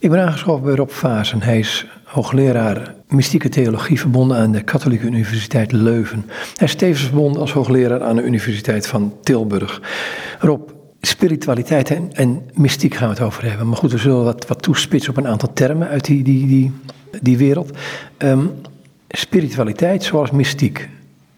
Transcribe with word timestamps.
Ik 0.00 0.10
ben 0.10 0.24
aangeschoven 0.24 0.64
bij 0.64 0.74
Rob 0.74 0.90
Vaas 0.90 1.32
en 1.32 1.42
hij 1.42 1.58
is 1.58 1.86
hoogleraar 2.04 2.94
mystieke 3.08 3.48
theologie 3.48 4.00
verbonden 4.00 4.36
aan 4.36 4.52
de 4.52 4.62
Katholieke 4.62 5.06
Universiteit 5.06 5.72
Leuven. 5.72 6.24
Hij 6.56 6.66
is 6.66 6.74
tevens 6.74 7.02
verbonden 7.02 7.40
als 7.40 7.52
hoogleraar 7.52 8.02
aan 8.02 8.16
de 8.16 8.22
Universiteit 8.22 8.86
van 8.86 9.14
Tilburg. 9.22 9.82
Rob, 10.38 10.68
spiritualiteit 11.00 11.90
en, 11.90 12.12
en 12.12 12.42
mystiek 12.54 12.94
gaan 12.94 13.08
we 13.08 13.14
het 13.14 13.22
over 13.22 13.44
hebben. 13.48 13.68
Maar 13.68 13.76
goed, 13.76 13.92
we 13.92 13.98
zullen 13.98 14.24
wat, 14.24 14.46
wat 14.46 14.62
toespitsen 14.62 15.10
op 15.10 15.16
een 15.16 15.28
aantal 15.28 15.52
termen 15.52 15.88
uit 15.88 16.04
die, 16.04 16.22
die, 16.22 16.46
die, 16.46 16.72
die 17.22 17.38
wereld. 17.38 17.70
Ehm, 18.16 18.46
spiritualiteit 19.08 20.04
zoals 20.04 20.30
mystiek. 20.30 20.88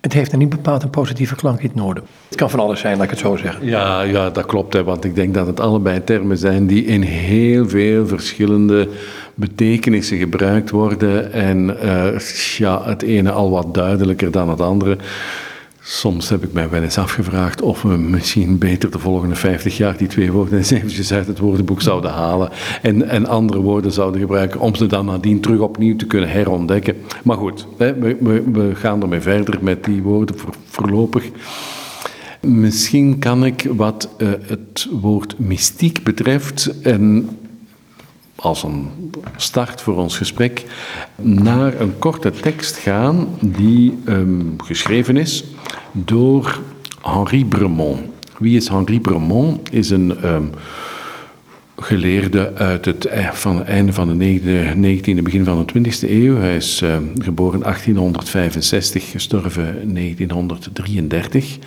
Het 0.02 0.12
heeft 0.12 0.32
er 0.32 0.38
niet 0.38 0.48
bepaald 0.48 0.82
een 0.82 0.90
positieve 0.90 1.34
klank 1.34 1.60
in 1.60 1.66
het 1.66 1.74
noorden. 1.74 2.04
Het 2.28 2.38
kan 2.38 2.50
van 2.50 2.60
alles 2.60 2.80
zijn, 2.80 2.94
laat 2.94 3.04
ik 3.04 3.10
het 3.10 3.18
zo 3.18 3.36
zeggen. 3.36 3.66
Ja, 3.66 4.02
ja 4.02 4.30
dat 4.30 4.46
klopt. 4.46 4.72
Hè, 4.72 4.84
want 4.84 5.04
ik 5.04 5.14
denk 5.14 5.34
dat 5.34 5.46
het 5.46 5.60
allebei 5.60 6.04
termen 6.04 6.38
zijn 6.38 6.66
die 6.66 6.84
in 6.84 7.02
heel 7.02 7.68
veel 7.68 8.06
verschillende 8.06 8.88
betekenissen 9.34 10.18
gebruikt 10.18 10.70
worden. 10.70 11.32
En 11.32 11.76
uh, 11.84 12.18
ja, 12.56 12.84
het 12.84 13.02
ene 13.02 13.30
al 13.30 13.50
wat 13.50 13.74
duidelijker 13.74 14.30
dan 14.30 14.48
het 14.48 14.60
andere. 14.60 14.96
Soms 15.84 16.28
heb 16.28 16.44
ik 16.44 16.52
mij 16.52 16.70
wel 16.70 16.82
eens 16.82 16.98
afgevraagd 16.98 17.62
of 17.62 17.82
we 17.82 17.96
misschien 17.96 18.58
beter 18.58 18.90
de 18.90 18.98
volgende 18.98 19.34
50 19.34 19.76
jaar 19.76 19.96
die 19.96 20.08
twee 20.08 20.32
woorden 20.32 20.58
eens 20.58 20.70
eventjes 20.70 21.12
uit 21.12 21.26
het 21.26 21.38
woordenboek 21.38 21.82
zouden 21.82 22.10
halen 22.10 22.50
en, 22.82 23.08
en 23.08 23.26
andere 23.26 23.60
woorden 23.60 23.92
zouden 23.92 24.20
gebruiken 24.20 24.60
om 24.60 24.74
ze 24.74 24.86
dan 24.86 25.04
nadien 25.04 25.40
terug 25.40 25.60
opnieuw 25.60 25.96
te 25.96 26.06
kunnen 26.06 26.30
herontdekken. 26.30 26.96
Maar 27.24 27.36
goed, 27.36 27.66
hè, 27.78 27.94
we, 27.94 28.42
we, 28.52 28.74
gaan 28.74 29.02
ermee 29.02 29.20
verder 29.20 29.58
met 29.60 29.84
die 29.84 30.02
woorden 30.02 30.38
voor, 30.38 30.54
voorlopig. 30.64 31.24
Misschien 32.40 33.18
kan 33.18 33.44
ik 33.44 33.66
wat 33.76 34.08
uh, 34.18 34.28
het 34.46 34.88
woord 34.90 35.38
mystiek 35.38 36.02
betreft 36.02 36.80
en 36.82 37.28
als 38.42 38.62
een 38.62 38.90
start 39.36 39.80
voor 39.80 39.96
ons 39.96 40.16
gesprek 40.16 40.64
naar 41.16 41.80
een 41.80 41.98
korte 41.98 42.30
tekst 42.30 42.76
gaan 42.76 43.28
die 43.40 43.98
um, 44.06 44.54
geschreven 44.64 45.16
is 45.16 45.44
door 45.92 46.60
Henri 47.02 47.44
Bremont. 47.44 48.00
Wie 48.38 48.56
is 48.56 48.68
Henri 48.68 49.00
Bremont? 49.00 49.72
Is 49.72 49.90
een 49.90 50.26
um, 50.26 50.50
geleerde 51.76 52.52
uit 52.54 52.84
het, 52.84 53.04
eh, 53.04 53.30
van 53.30 53.56
het 53.58 53.66
einde 53.66 53.92
van 53.92 54.18
de 54.18 54.40
19e, 54.74 55.22
begin 55.22 55.44
van 55.44 55.66
de 55.66 55.72
20e 55.72 56.10
eeuw. 56.10 56.36
Hij 56.36 56.56
is 56.56 56.82
uh, 56.82 56.96
geboren 57.18 57.60
1865, 57.60 59.10
gestorven 59.10 59.94
1933. 59.94 61.58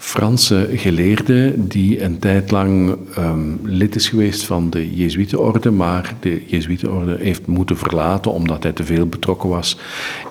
Franse 0.00 0.68
geleerde 0.74 1.54
die 1.56 2.02
een 2.02 2.18
tijd 2.18 2.50
lang 2.50 2.96
um, 3.18 3.60
lid 3.62 3.94
is 3.94 4.08
geweest 4.08 4.42
van 4.42 4.70
de 4.70 4.94
Jezuïetenorde, 4.94 5.70
maar 5.70 6.14
de 6.20 6.42
Jezuïetenorde 6.46 7.16
heeft 7.20 7.46
moeten 7.46 7.76
verlaten 7.76 8.32
omdat 8.32 8.62
hij 8.62 8.72
te 8.72 8.84
veel 8.84 9.06
betrokken 9.06 9.48
was 9.48 9.76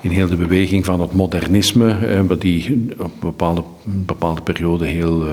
in 0.01 0.09
heel 0.09 0.27
de 0.27 0.35
beweging 0.35 0.85
van 0.85 1.01
het 1.01 1.13
modernisme, 1.13 1.91
eh, 1.91 2.21
wat 2.27 2.41
die 2.41 2.87
op 2.97 3.05
een 3.05 3.11
bepaalde, 3.19 3.63
bepaalde 3.83 4.41
periode 4.41 4.85
heel 4.85 5.27
uh, 5.27 5.31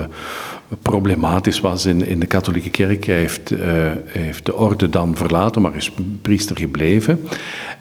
problematisch 0.81 1.59
was 1.59 1.85
in, 1.85 2.07
in 2.07 2.19
de 2.19 2.25
katholieke 2.25 2.69
kerk. 2.69 3.05
Hij 3.05 3.15
heeft, 3.15 3.51
uh, 3.51 3.59
heeft 4.05 4.45
de 4.45 4.55
orde 4.55 4.89
dan 4.89 5.15
verlaten, 5.15 5.61
maar 5.61 5.75
is 5.75 5.91
priester 6.21 6.57
gebleven. 6.57 7.19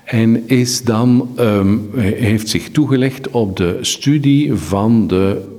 En 0.04 0.48
is 0.48 0.82
dan, 0.82 1.28
um, 1.38 1.90
heeft 1.94 2.48
zich 2.48 2.70
toegelegd 2.70 3.30
op 3.30 3.56
de 3.56 3.78
studie 3.80 4.54
van 4.54 5.06
de 5.06 5.54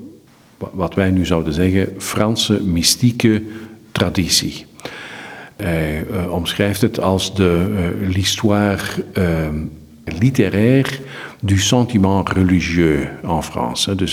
wat 0.58 0.94
wij 0.94 1.10
nu 1.10 1.26
zouden 1.26 1.54
zeggen, 1.54 1.94
Franse 1.98 2.64
mystieke 2.64 3.44
traditie. 3.92 4.66
Hij 5.56 6.06
uh, 6.12 6.32
omschrijft 6.32 6.82
het 6.82 7.00
als 7.00 7.36
de 7.36 7.66
uh, 8.02 8.10
l'histoire 8.10 8.84
littéraire 10.04 10.92
du 11.40 11.58
sentiment 11.58 12.30
religieux 12.30 13.08
en 13.24 13.44
France. 13.44 13.96
Dus 13.96 14.12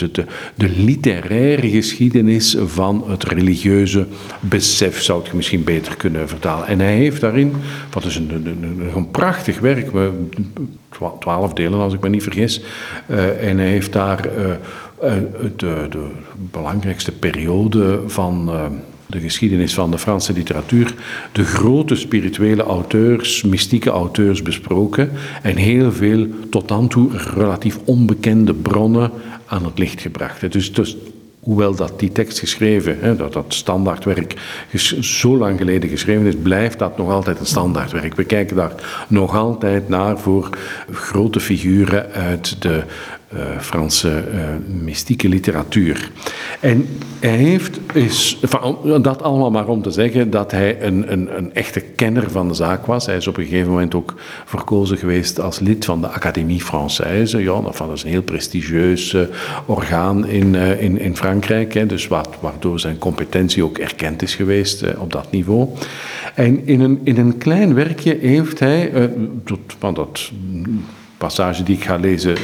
de 0.55 0.69
literaire 0.69 1.71
geschiedenis 1.71 2.57
van 2.65 3.05
het 3.09 3.25
religieuze 3.25 4.07
besef, 4.41 5.03
zou 5.03 5.25
ik 5.25 5.33
misschien 5.33 5.65
beter 5.65 5.97
kunnen 5.97 6.29
vertalen. 6.29 6.67
En 6.67 6.81
hij 6.81 6.97
heeft 6.97 7.21
daarin, 7.21 7.53
wat 7.91 8.05
is 8.05 8.17
een, 8.17 8.31
een, 8.31 8.91
een 8.95 9.11
prachtig 9.11 9.59
werk, 9.61 9.91
twaalf 11.21 11.53
delen 11.53 11.81
als 11.81 11.95
ik 11.95 12.01
me 12.01 12.09
niet 12.09 12.23
vergis, 12.23 12.61
en 13.41 13.59
hij 13.59 13.69
heeft 13.69 13.93
daar 13.93 14.25
eh, 14.25 14.45
de, 15.57 15.87
de, 15.91 16.07
belangrijkste 16.51 17.13
periode 17.13 18.01
van 18.07 18.49
eh, 18.49 18.67
de 19.07 19.21
geschiedenis 19.21 19.75
van 19.75 19.91
de 19.91 19.99
Franse 19.99 20.33
literatuur 20.33 20.95
de 21.33 21.45
grote 21.45 21.95
spirituele 21.95 22.63
auteurs, 22.63 23.43
mystieke 23.43 23.91
auteurs 23.91 24.43
besproken 24.43 25.11
en 25.43 25.57
heel 25.57 25.93
veel 25.93 26.27
tot 26.51 26.69
dan 26.69 26.89
toe 26.89 27.11
relatief 27.35 27.79
onbekende 27.85 28.55
bronnen 28.55 29.11
aan 29.47 29.65
het 29.65 29.79
licht 29.79 30.01
gebracht. 30.01 30.53
Dus, 30.53 30.73
dus 30.73 30.97
hoewel 31.45 31.75
dat 31.75 32.01
die 32.01 32.13
tekst 32.13 32.39
geschreven, 32.39 32.99
hè, 33.01 33.17
dat 33.17 33.33
dat 33.33 33.45
standaardwerk 33.49 34.35
zo 35.01 35.37
lang 35.37 35.59
geleden 35.59 35.89
geschreven 35.89 36.27
is, 36.27 36.37
blijft 36.43 36.79
dat 36.79 36.97
nog 36.97 37.11
altijd 37.11 37.41
een 37.41 37.47
standaardwerk. 37.47 38.15
We 38.15 38.25
kijken 38.25 38.57
daar 38.57 38.73
nog 39.09 39.37
altijd 39.37 39.89
naar 39.89 40.19
voor 40.19 40.51
grote 40.93 41.41
figuren 41.41 42.13
uit 42.13 42.63
de 42.63 42.83
uh, 43.35 43.59
Franse 43.61 44.25
uh, 44.35 44.41
mystieke 44.83 45.29
literatuur. 45.29 46.11
En 46.61 46.89
hij 47.21 47.37
heeft, 47.37 47.81
is, 47.93 48.39
dat 49.01 49.23
allemaal 49.23 49.51
maar 49.51 49.69
om 49.69 49.83
te 49.83 49.91
zeggen 49.91 50.31
dat 50.31 50.51
hij 50.51 50.83
een, 50.83 51.13
een, 51.13 51.37
een, 51.37 51.55
echte 51.55 51.81
kenner 51.81 52.31
van 52.31 52.49
de 52.49 52.55
zaak 52.55 52.87
was. 52.87 53.07
Hij 53.07 53.17
is 53.17 53.27
op 53.27 53.37
een 53.37 53.45
gegeven 53.45 53.71
moment 53.71 53.95
ook 53.95 54.15
verkozen 54.45 54.97
geweest 54.97 55.41
als 55.41 55.59
lid 55.59 55.85
van 55.85 56.01
de 56.01 56.09
Académie 56.09 56.63
Française. 56.63 57.39
Ja, 57.39 57.61
dat 57.61 57.91
is 57.95 58.03
een 58.03 58.11
heel 58.11 58.23
prestigieus 58.23 59.13
uh, 59.13 59.23
orgaan 59.67 60.27
in, 60.27 60.55
in, 60.55 60.99
in 60.99 61.17
Frankrijk, 61.17 61.75
hè, 61.75 61.87
dus 61.87 62.09
wat, 62.09 62.29
waardoor 62.41 62.81
zijn 62.81 62.99
competentie 62.99 63.65
ook 63.65 63.79
erkend 63.79 64.23
is 64.23 64.35
geweest 64.35 64.97
op 64.99 65.13
dat 65.13 65.31
niveau. 65.31 65.69
En 66.35 66.67
in 66.67 66.81
een, 66.81 67.01
in 67.05 67.17
een 67.17 67.39
klein 67.39 67.75
werkje 67.75 68.19
heeft 68.21 68.59
hij, 68.59 69.11
van 69.79 69.95
dat 69.95 70.31
passage 71.25 71.63
die 71.63 71.77
ik 71.77 71.85
ga 71.85 71.97
lezen 71.97 72.37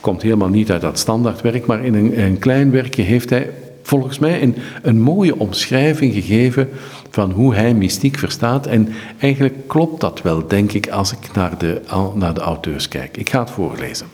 komt 0.00 0.22
helemaal 0.22 0.48
niet 0.48 0.70
uit 0.70 0.80
dat 0.80 0.98
standaardwerk, 0.98 1.66
maar 1.66 1.84
in 1.84 1.94
een, 1.94 2.20
een 2.20 2.38
klein 2.38 2.70
werkje 2.70 3.02
heeft 3.02 3.30
hij 3.30 3.50
volgens 3.82 4.18
mij 4.18 4.42
een, 4.42 4.56
een 4.82 5.00
mooie 5.00 5.38
omschrijving 5.38 6.14
gegeven 6.14 6.68
van 7.10 7.30
hoe 7.30 7.54
hij 7.54 7.74
mystiek 7.74 8.18
verstaat. 8.18 8.66
En 8.66 8.88
eigenlijk 9.18 9.68
klopt 9.68 10.00
dat 10.00 10.22
wel, 10.22 10.46
denk 10.46 10.72
ik, 10.72 10.88
als 10.88 11.12
ik 11.12 11.32
naar 11.34 11.58
de, 11.58 11.80
naar 12.14 12.34
de 12.34 12.40
auteurs 12.40 12.88
kijk. 12.88 13.16
Ik 13.16 13.30
ga 13.30 13.40
het 13.40 13.50
voorlezen. 13.50 14.06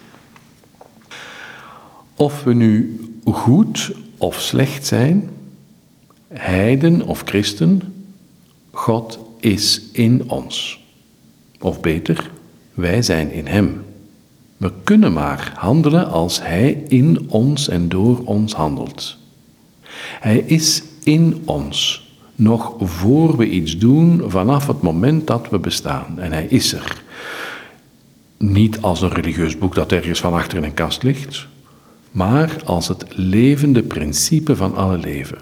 Of 2.14 2.44
we 2.44 2.54
nu 2.54 3.00
goed 3.24 3.92
of 4.18 4.40
slecht 4.40 4.86
zijn, 4.86 5.30
heiden 6.32 7.06
of 7.06 7.22
christen, 7.24 7.82
God 8.70 9.18
is 9.40 9.82
in 9.92 10.30
ons. 10.30 10.84
Of 11.60 11.80
beter, 11.80 12.30
wij 12.74 13.02
zijn 13.02 13.32
in 13.32 13.46
Hem. 13.46 13.84
We 14.56 14.72
kunnen 14.84 15.12
maar 15.12 15.52
handelen 15.56 16.10
als 16.10 16.42
Hij 16.42 16.84
in 16.88 17.26
ons 17.28 17.68
en 17.68 17.88
door 17.88 18.22
ons 18.24 18.52
handelt. 18.52 19.16
Hij 20.20 20.38
is 20.38 20.82
in 21.02 21.42
ons, 21.44 22.08
nog 22.34 22.74
voor 22.80 23.36
we 23.36 23.48
iets 23.48 23.78
doen, 23.78 24.22
vanaf 24.26 24.66
het 24.66 24.82
moment 24.82 25.26
dat 25.26 25.48
we 25.50 25.58
bestaan. 25.58 26.18
En 26.18 26.32
Hij 26.32 26.46
is 26.46 26.72
er. 26.72 27.02
Niet 28.36 28.80
als 28.80 29.02
een 29.02 29.12
religieus 29.12 29.58
boek 29.58 29.74
dat 29.74 29.92
ergens 29.92 30.20
van 30.20 30.32
achter 30.34 30.58
in 30.58 30.64
een 30.64 30.74
kast 30.74 31.02
ligt, 31.02 31.46
maar 32.10 32.56
als 32.64 32.88
het 32.88 33.04
levende 33.08 33.82
principe 33.82 34.56
van 34.56 34.74
alle 34.74 34.98
leven. 34.98 35.38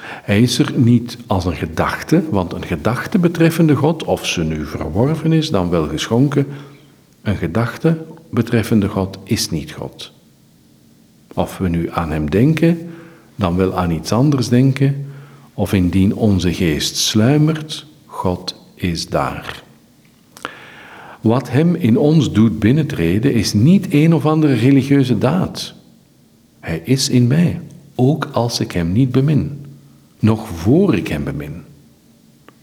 Hij 0.00 0.40
is 0.40 0.58
er 0.58 0.72
niet 0.76 1.18
als 1.26 1.44
een 1.44 1.56
gedachte, 1.56 2.22
want 2.30 2.52
een 2.52 2.64
gedachte 2.64 3.18
betreffende 3.18 3.74
God, 3.74 4.04
of 4.04 4.26
ze 4.26 4.44
nu 4.44 4.66
verworven 4.66 5.32
is, 5.32 5.50
dan 5.50 5.70
wel 5.70 5.88
geschonken, 5.88 6.46
een 7.22 7.36
gedachte 7.36 8.04
betreffende 8.30 8.88
God 8.88 9.18
is 9.24 9.50
niet 9.50 9.72
God. 9.72 10.12
Of 11.34 11.58
we 11.58 11.68
nu 11.68 11.90
aan 11.90 12.10
Hem 12.10 12.30
denken, 12.30 12.90
dan 13.36 13.56
wel 13.56 13.76
aan 13.76 13.90
iets 13.90 14.12
anders 14.12 14.48
denken, 14.48 15.06
of 15.54 15.72
indien 15.72 16.14
onze 16.14 16.54
geest 16.54 16.96
sluimert, 16.96 17.86
God 18.06 18.54
is 18.74 19.08
daar. 19.08 19.62
Wat 21.20 21.50
Hem 21.50 21.74
in 21.74 21.98
ons 21.98 22.32
doet 22.32 22.58
binnentreden 22.58 23.32
is 23.34 23.52
niet 23.52 23.86
een 23.90 24.14
of 24.14 24.26
andere 24.26 24.54
religieuze 24.54 25.18
daad. 25.18 25.74
Hij 26.60 26.82
is 26.84 27.08
in 27.08 27.26
mij, 27.26 27.60
ook 27.94 28.28
als 28.32 28.60
ik 28.60 28.72
Hem 28.72 28.92
niet 28.92 29.10
bemin, 29.10 29.66
nog 30.18 30.48
voor 30.48 30.94
ik 30.94 31.08
Hem 31.08 31.24
bemin. 31.24 31.62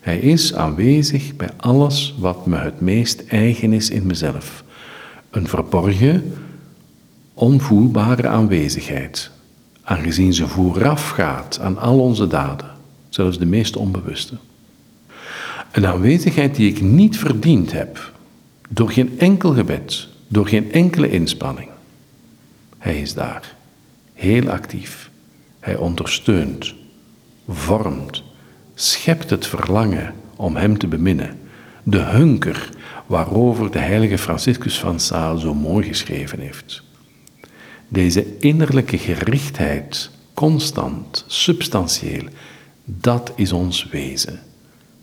Hij 0.08 0.20
is 0.20 0.54
aanwezig 0.54 1.36
bij 1.36 1.50
alles 1.58 2.16
wat 2.18 2.46
me 2.46 2.58
het 2.58 2.82
meest 2.82 3.24
eigen 3.28 3.74
is 3.74 3.90
in 3.90 4.06
mezelf. 4.06 4.64
Een 5.30 5.48
verborgen, 5.48 6.34
onvoelbare 7.34 8.28
aanwezigheid, 8.28 9.32
aangezien 9.84 10.34
ze 10.34 10.48
voorafgaat 10.48 11.60
aan 11.60 11.78
al 11.78 12.00
onze 12.00 12.28
daden, 12.28 12.72
zelfs 13.10 13.38
de 13.38 13.46
meest 13.46 13.76
onbewuste. 13.76 14.38
Een 15.72 15.86
aanwezigheid 15.86 16.56
die 16.56 16.70
ik 16.70 16.82
niet 16.82 17.18
verdiend 17.18 17.72
heb. 17.72 18.12
Door 18.70 18.92
geen 18.92 19.20
enkel 19.20 19.54
gebed, 19.54 20.08
door 20.28 20.48
geen 20.48 20.72
enkele 20.72 21.10
inspanning. 21.10 21.70
Hij 22.78 23.02
is 23.02 23.14
daar, 23.14 23.56
heel 24.14 24.50
actief. 24.50 25.10
Hij 25.60 25.76
ondersteunt, 25.76 26.74
vormt, 27.48 28.24
schept 28.80 29.30
het 29.30 29.48
verlangen 29.48 30.14
om 30.36 30.56
Hem 30.56 30.78
te 30.78 30.88
beminnen. 30.88 31.40
De 31.84 32.00
hunker 32.00 32.70
waarover 33.06 33.72
de 33.72 33.80
heilige 33.80 34.18
Franciscus 34.18 34.80
van 34.80 35.00
Sales 35.00 35.42
zo 35.42 35.54
mooi 35.54 35.88
geschreven 35.88 36.40
heeft. 36.40 36.84
Deze 37.88 38.38
innerlijke 38.40 38.98
gerichtheid, 38.98 40.10
constant, 40.34 41.24
substantieel, 41.28 42.24
dat 42.86 43.32
is 43.36 43.52
ons 43.52 43.88
wezen. 43.92 44.40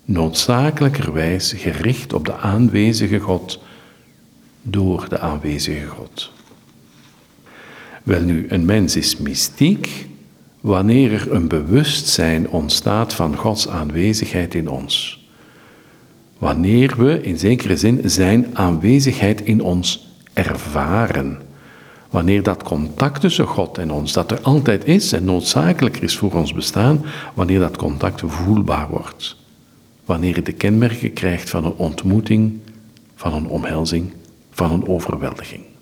Noodzakelijkerwijs 0.05 1.53
gericht 1.53 2.13
op 2.13 2.25
de 2.25 2.37
aanwezige 2.37 3.19
God 3.19 3.63
door 4.63 5.09
de 5.09 5.19
aanwezige 5.19 5.87
God. 5.87 6.33
Welnu, 8.03 8.47
een 8.49 8.65
mens 8.65 8.97
is 8.97 9.17
mystiek 9.17 10.07
wanneer 10.65 11.13
er 11.13 11.33
een 11.33 11.49
bewustzijn 11.49 12.49
ontstaat 12.49 13.15
van 13.15 13.37
Gods 13.37 13.69
aanwezigheid 13.69 14.55
in 14.55 14.69
ons. 14.69 15.25
Wanneer 16.39 16.95
we 16.97 17.23
in 17.23 17.39
zekere 17.39 17.77
zin 17.77 18.01
zijn 18.05 18.47
aanwezigheid 18.53 19.41
in 19.41 19.63
ons 19.63 20.09
ervaren. 20.33 21.39
Wanneer 22.11 22.43
dat 22.43 22.63
contact 22.63 23.21
tussen 23.21 23.47
God 23.47 23.79
en 23.79 23.91
ons, 23.91 24.13
dat 24.13 24.31
er 24.31 24.41
altijd 24.41 24.85
is 24.85 25.13
en 25.13 25.25
noodzakelijk 25.25 25.97
is 25.97 26.17
voor 26.17 26.33
ons 26.33 26.53
bestaan, 26.53 27.05
wanneer 27.35 27.59
dat 27.59 27.77
contact 27.77 28.23
voelbaar 28.27 28.89
wordt. 28.89 29.37
Wanneer 30.05 30.37
het 30.37 30.47
de 30.47 30.53
kenmerken 30.53 31.13
krijgt 31.13 31.51
van 31.51 31.65
een 31.65 31.77
ontmoeting, 31.77 32.61
van 33.15 33.33
een 33.33 33.49
omhelzing, 33.49 34.13
van 34.51 34.73
een 34.73 34.89
overweldiging. 34.89 35.74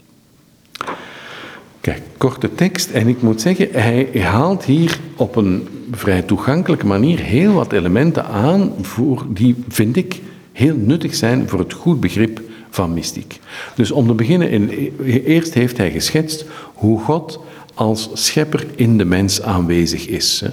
Kijk, 1.83 2.03
korte 2.17 2.55
tekst. 2.55 2.91
En 2.91 3.09
ik 3.09 3.23
moet 3.23 3.41
zeggen, 3.41 3.69
hij 3.73 4.09
haalt 4.21 4.65
hier 4.65 4.99
op 5.17 5.37
een 5.37 5.69
vrij 5.91 6.23
toegankelijke 6.23 6.87
manier 6.87 7.19
heel 7.19 7.53
wat 7.53 7.73
elementen 7.73 8.25
aan 8.25 8.73
voor, 8.81 9.27
die, 9.29 9.65
vind 9.69 9.97
ik, 9.97 10.21
heel 10.53 10.77
nuttig 10.77 11.15
zijn 11.15 11.49
voor 11.49 11.59
het 11.59 11.73
goed 11.73 12.01
begrip 12.01 12.41
van 12.71 12.93
mystiek. 12.93 13.41
Dus 13.75 13.91
om 13.91 14.07
te 14.07 14.15
beginnen, 14.15 14.51
in, 14.51 14.69
eerst 15.05 15.55
heeft 15.55 15.77
hij 15.77 15.91
geschetst 15.91 16.45
hoe 16.75 17.01
God 17.01 17.41
als 17.75 18.11
schepper 18.13 18.67
in 18.75 18.99
de 18.99 19.05
mens 19.05 19.43
aanwezig 19.43 20.07
is. 20.07 20.41
Hè. 20.41 20.51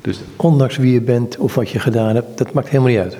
Dus, 0.00 0.18
Ondanks 0.36 0.76
wie 0.76 0.92
je 0.92 1.00
bent 1.00 1.36
of 1.36 1.54
wat 1.54 1.70
je 1.70 1.78
gedaan 1.78 2.14
hebt, 2.14 2.38
dat 2.38 2.52
maakt 2.52 2.68
helemaal 2.68 2.92
niet 2.92 3.00
uit. 3.00 3.16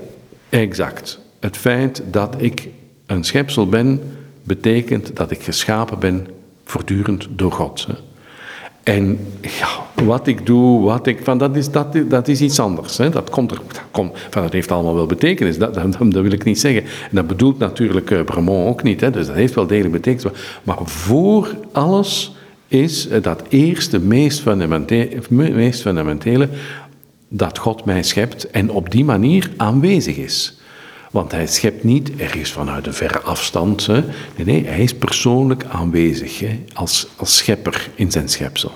Exact. 0.49 1.21
Het 1.41 1.57
feit 1.57 2.03
dat 2.11 2.35
ik 2.39 2.69
een 3.07 3.25
schepsel 3.25 3.69
ben, 3.69 4.01
betekent 4.43 5.17
dat 5.17 5.31
ik 5.31 5.43
geschapen 5.43 5.99
ben 5.99 6.27
voortdurend 6.65 7.27
door 7.31 7.53
God. 7.53 7.87
Hè. 7.87 7.95
En 8.85 9.19
ja, 9.41 10.05
wat 10.05 10.27
ik 10.27 10.47
doe, 10.47 10.85
wat 10.85 11.07
ik, 11.07 11.21
van, 11.23 11.39
dat, 11.39 11.57
is, 11.57 11.71
dat, 11.71 11.97
dat 12.09 12.29
is 12.29 12.41
iets 12.41 12.61
anders. 12.61 12.97
Hè. 12.97 13.11
Dat, 13.11 13.31
komt 13.31 13.51
er, 13.51 13.61
dat, 13.67 13.83
komt, 13.91 14.13
van, 14.31 14.43
dat 14.43 14.53
heeft 14.53 14.71
allemaal 14.71 14.95
wel 14.95 15.07
betekenis, 15.07 15.59
dat, 15.59 15.75
dat, 15.75 15.93
dat 15.99 16.23
wil 16.23 16.33
ik 16.33 16.45
niet 16.45 16.61
zeggen. 16.61 16.83
En 16.83 17.11
dat 17.11 17.27
bedoelt 17.27 17.59
natuurlijk 17.59 18.11
uh, 18.11 18.49
ook 18.69 18.83
niet, 18.83 19.01
hè. 19.01 19.11
dus 19.11 19.27
dat 19.27 19.37
heeft 19.37 19.55
wel 19.55 19.67
degelijk 19.67 19.93
betekenis. 19.93 20.33
Maar 20.63 20.79
voor 20.85 21.57
alles 21.73 22.35
is 22.69 23.09
dat 23.23 23.43
eerste, 23.49 23.99
meest 24.01 24.45
meest 25.29 25.81
fundamentele, 25.81 26.49
dat 27.29 27.59
God 27.59 27.85
mij 27.85 28.03
schept 28.03 28.51
en 28.51 28.71
op 28.71 28.91
die 28.91 29.05
manier 29.05 29.51
aanwezig 29.57 30.17
is. 30.17 30.59
Want 31.15 31.33
hij 31.33 31.47
schept 31.47 31.85
niet 31.85 32.17
ergens 32.17 32.53
vanuit 32.53 32.87
een 32.87 32.95
verre 32.95 33.21
afstand. 33.21 33.87
Hè. 33.87 34.03
Nee, 34.37 34.45
nee, 34.45 34.67
hij 34.67 34.83
is 34.83 34.95
persoonlijk 34.95 35.65
aanwezig 35.69 36.39
hè, 36.39 36.61
als, 36.73 37.07
als 37.17 37.37
schepper 37.37 37.91
in 37.95 38.11
zijn 38.11 38.29
schepsel. 38.29 38.73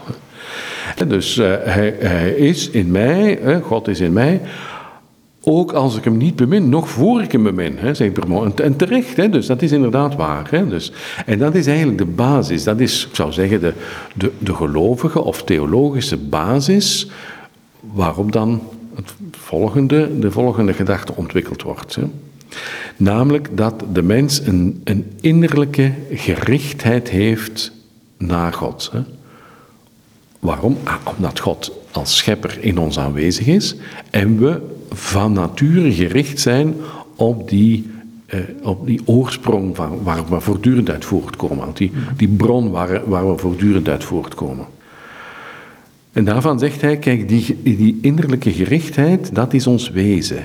Hè. 0.96 1.06
Dus 1.06 1.36
uh, 1.36 1.54
hij, 1.62 2.30
is 2.30 2.70
in 2.70 2.90
mij, 2.90 3.38
hè, 3.42 3.60
God 3.60 3.88
is 3.88 4.00
in 4.00 4.12
mij, 4.12 4.40
ook 5.42 5.72
als 5.72 5.96
ik 5.96 6.04
hem 6.04 6.16
niet 6.16 6.36
bemin, 6.36 6.68
nog 6.68 6.88
voor 6.88 7.22
ik 7.22 7.32
hem 7.32 7.42
bemin, 7.42 7.76
hè, 7.78 7.94
zegt 7.94 8.12
Bermond. 8.12 8.60
En, 8.60 8.66
en 8.66 8.76
terecht, 8.76 9.16
hè, 9.16 9.28
dus 9.28 9.46
dat 9.46 9.62
is 9.62 9.72
inderdaad 9.72 10.16
waar. 10.16 10.46
Hè, 10.50 10.68
dus. 10.68 10.92
En 11.26 11.38
dat 11.38 11.54
is 11.54 11.66
eigenlijk 11.66 11.98
de 11.98 12.04
basis, 12.04 12.64
dat 12.64 12.80
is, 12.80 13.06
ik 13.06 13.14
zou 13.14 13.32
zeggen, 13.32 13.60
de, 13.60 13.72
de, 14.14 14.30
de 14.38 14.54
gelovige 14.54 15.22
of 15.22 15.42
theologische 15.42 16.16
basis 16.16 17.10
waarop 17.80 18.32
dan 18.32 18.62
het 18.94 19.14
volgende, 19.30 20.18
de 20.18 20.30
volgende 20.30 20.72
gedachte 20.72 21.12
ontwikkeld 21.16 21.62
wordt. 21.62 21.94
Hè. 21.94 22.02
Namelijk 22.96 23.48
dat 23.56 23.84
de 23.92 24.02
mens 24.02 24.46
een, 24.46 24.80
een 24.84 25.12
innerlijke 25.20 25.92
gerichtheid 26.12 27.10
heeft 27.10 27.72
naar 28.16 28.52
God. 28.52 28.90
Hè. 28.92 29.00
Waarom? 30.38 30.76
Ah, 30.84 30.94
omdat 31.16 31.40
God 31.40 31.72
als 31.92 32.16
schepper 32.16 32.58
in 32.60 32.78
ons 32.78 32.98
aanwezig 32.98 33.46
is 33.46 33.76
en 34.10 34.38
we 34.38 34.60
van 34.90 35.32
nature 35.32 35.92
gericht 35.92 36.40
zijn 36.40 36.74
op 37.16 37.48
die, 37.48 37.90
eh, 38.26 38.40
op 38.62 38.86
die 38.86 39.00
oorsprong 39.04 39.76
van, 39.76 40.02
waar 40.02 40.28
we 40.28 40.40
voortdurend 40.40 40.90
uit 40.90 41.04
voortkomen, 41.04 41.68
die, 41.74 41.92
die 42.16 42.28
bron 42.28 42.70
waar, 42.70 43.08
waar 43.08 43.30
we 43.30 43.38
voortdurend 43.38 43.88
uit 43.88 44.04
voortkomen. 44.04 44.66
En 46.18 46.24
daarvan 46.24 46.58
zegt 46.58 46.80
hij, 46.80 46.96
kijk, 46.96 47.28
die, 47.28 47.56
die 47.62 47.98
innerlijke 48.02 48.52
gerichtheid, 48.52 49.34
dat 49.34 49.52
is 49.52 49.66
ons 49.66 49.90
wezen. 49.90 50.44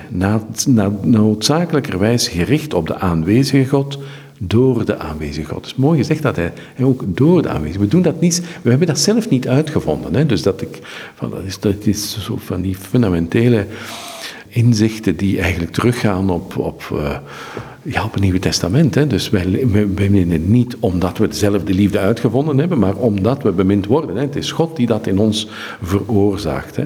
Noodzakelijkerwijs 1.02 2.28
gericht 2.28 2.74
op 2.74 2.86
de 2.86 2.98
aanwezige 2.98 3.68
God, 3.68 3.98
door 4.38 4.84
de 4.84 4.98
aanwezige 4.98 5.48
God. 5.48 5.56
Het 5.56 5.66
is 5.66 5.74
mooi 5.74 5.98
gezegd 5.98 6.22
dat 6.22 6.36
hij, 6.36 6.52
ook 6.80 7.02
door 7.06 7.42
de 7.42 7.48
aanwezige. 7.48 7.78
We 7.78 7.88
doen 7.88 8.02
dat 8.02 8.20
niet, 8.20 8.42
we 8.62 8.70
hebben 8.70 8.86
dat 8.86 8.98
zelf 8.98 9.28
niet 9.28 9.48
uitgevonden. 9.48 10.14
Hè? 10.14 10.26
Dus 10.26 10.42
dat, 10.42 10.62
ik, 10.62 10.78
van, 11.14 11.30
dat, 11.30 11.44
is, 11.46 11.60
dat 11.60 11.86
is 11.86 12.24
zo 12.24 12.36
van 12.36 12.60
die 12.60 12.74
fundamentele 12.74 13.66
inzichten 14.48 15.16
die 15.16 15.40
eigenlijk 15.40 15.72
teruggaan 15.72 16.30
op, 16.30 16.58
op, 16.58 16.90
uh, 16.92 17.16
ja, 17.84 18.04
op 18.04 18.12
het 18.12 18.22
Nieuwe 18.22 18.38
Testament. 18.38 18.94
Hè. 18.94 19.06
Dus 19.06 19.30
wij, 19.30 19.66
beminnen 19.88 20.50
niet 20.50 20.76
omdat 20.80 21.18
we 21.18 21.28
dezelfde 21.28 21.74
liefde 21.74 21.98
uitgevonden 21.98 22.58
hebben, 22.58 22.78
maar 22.78 22.94
omdat 22.94 23.42
we 23.42 23.52
bemind 23.52 23.86
worden. 23.86 24.16
Hè. 24.16 24.22
Het 24.22 24.36
is 24.36 24.52
God 24.52 24.76
die 24.76 24.86
dat 24.86 25.06
in 25.06 25.18
ons 25.18 25.48
veroorzaakt. 25.82 26.76
Hè. 26.76 26.84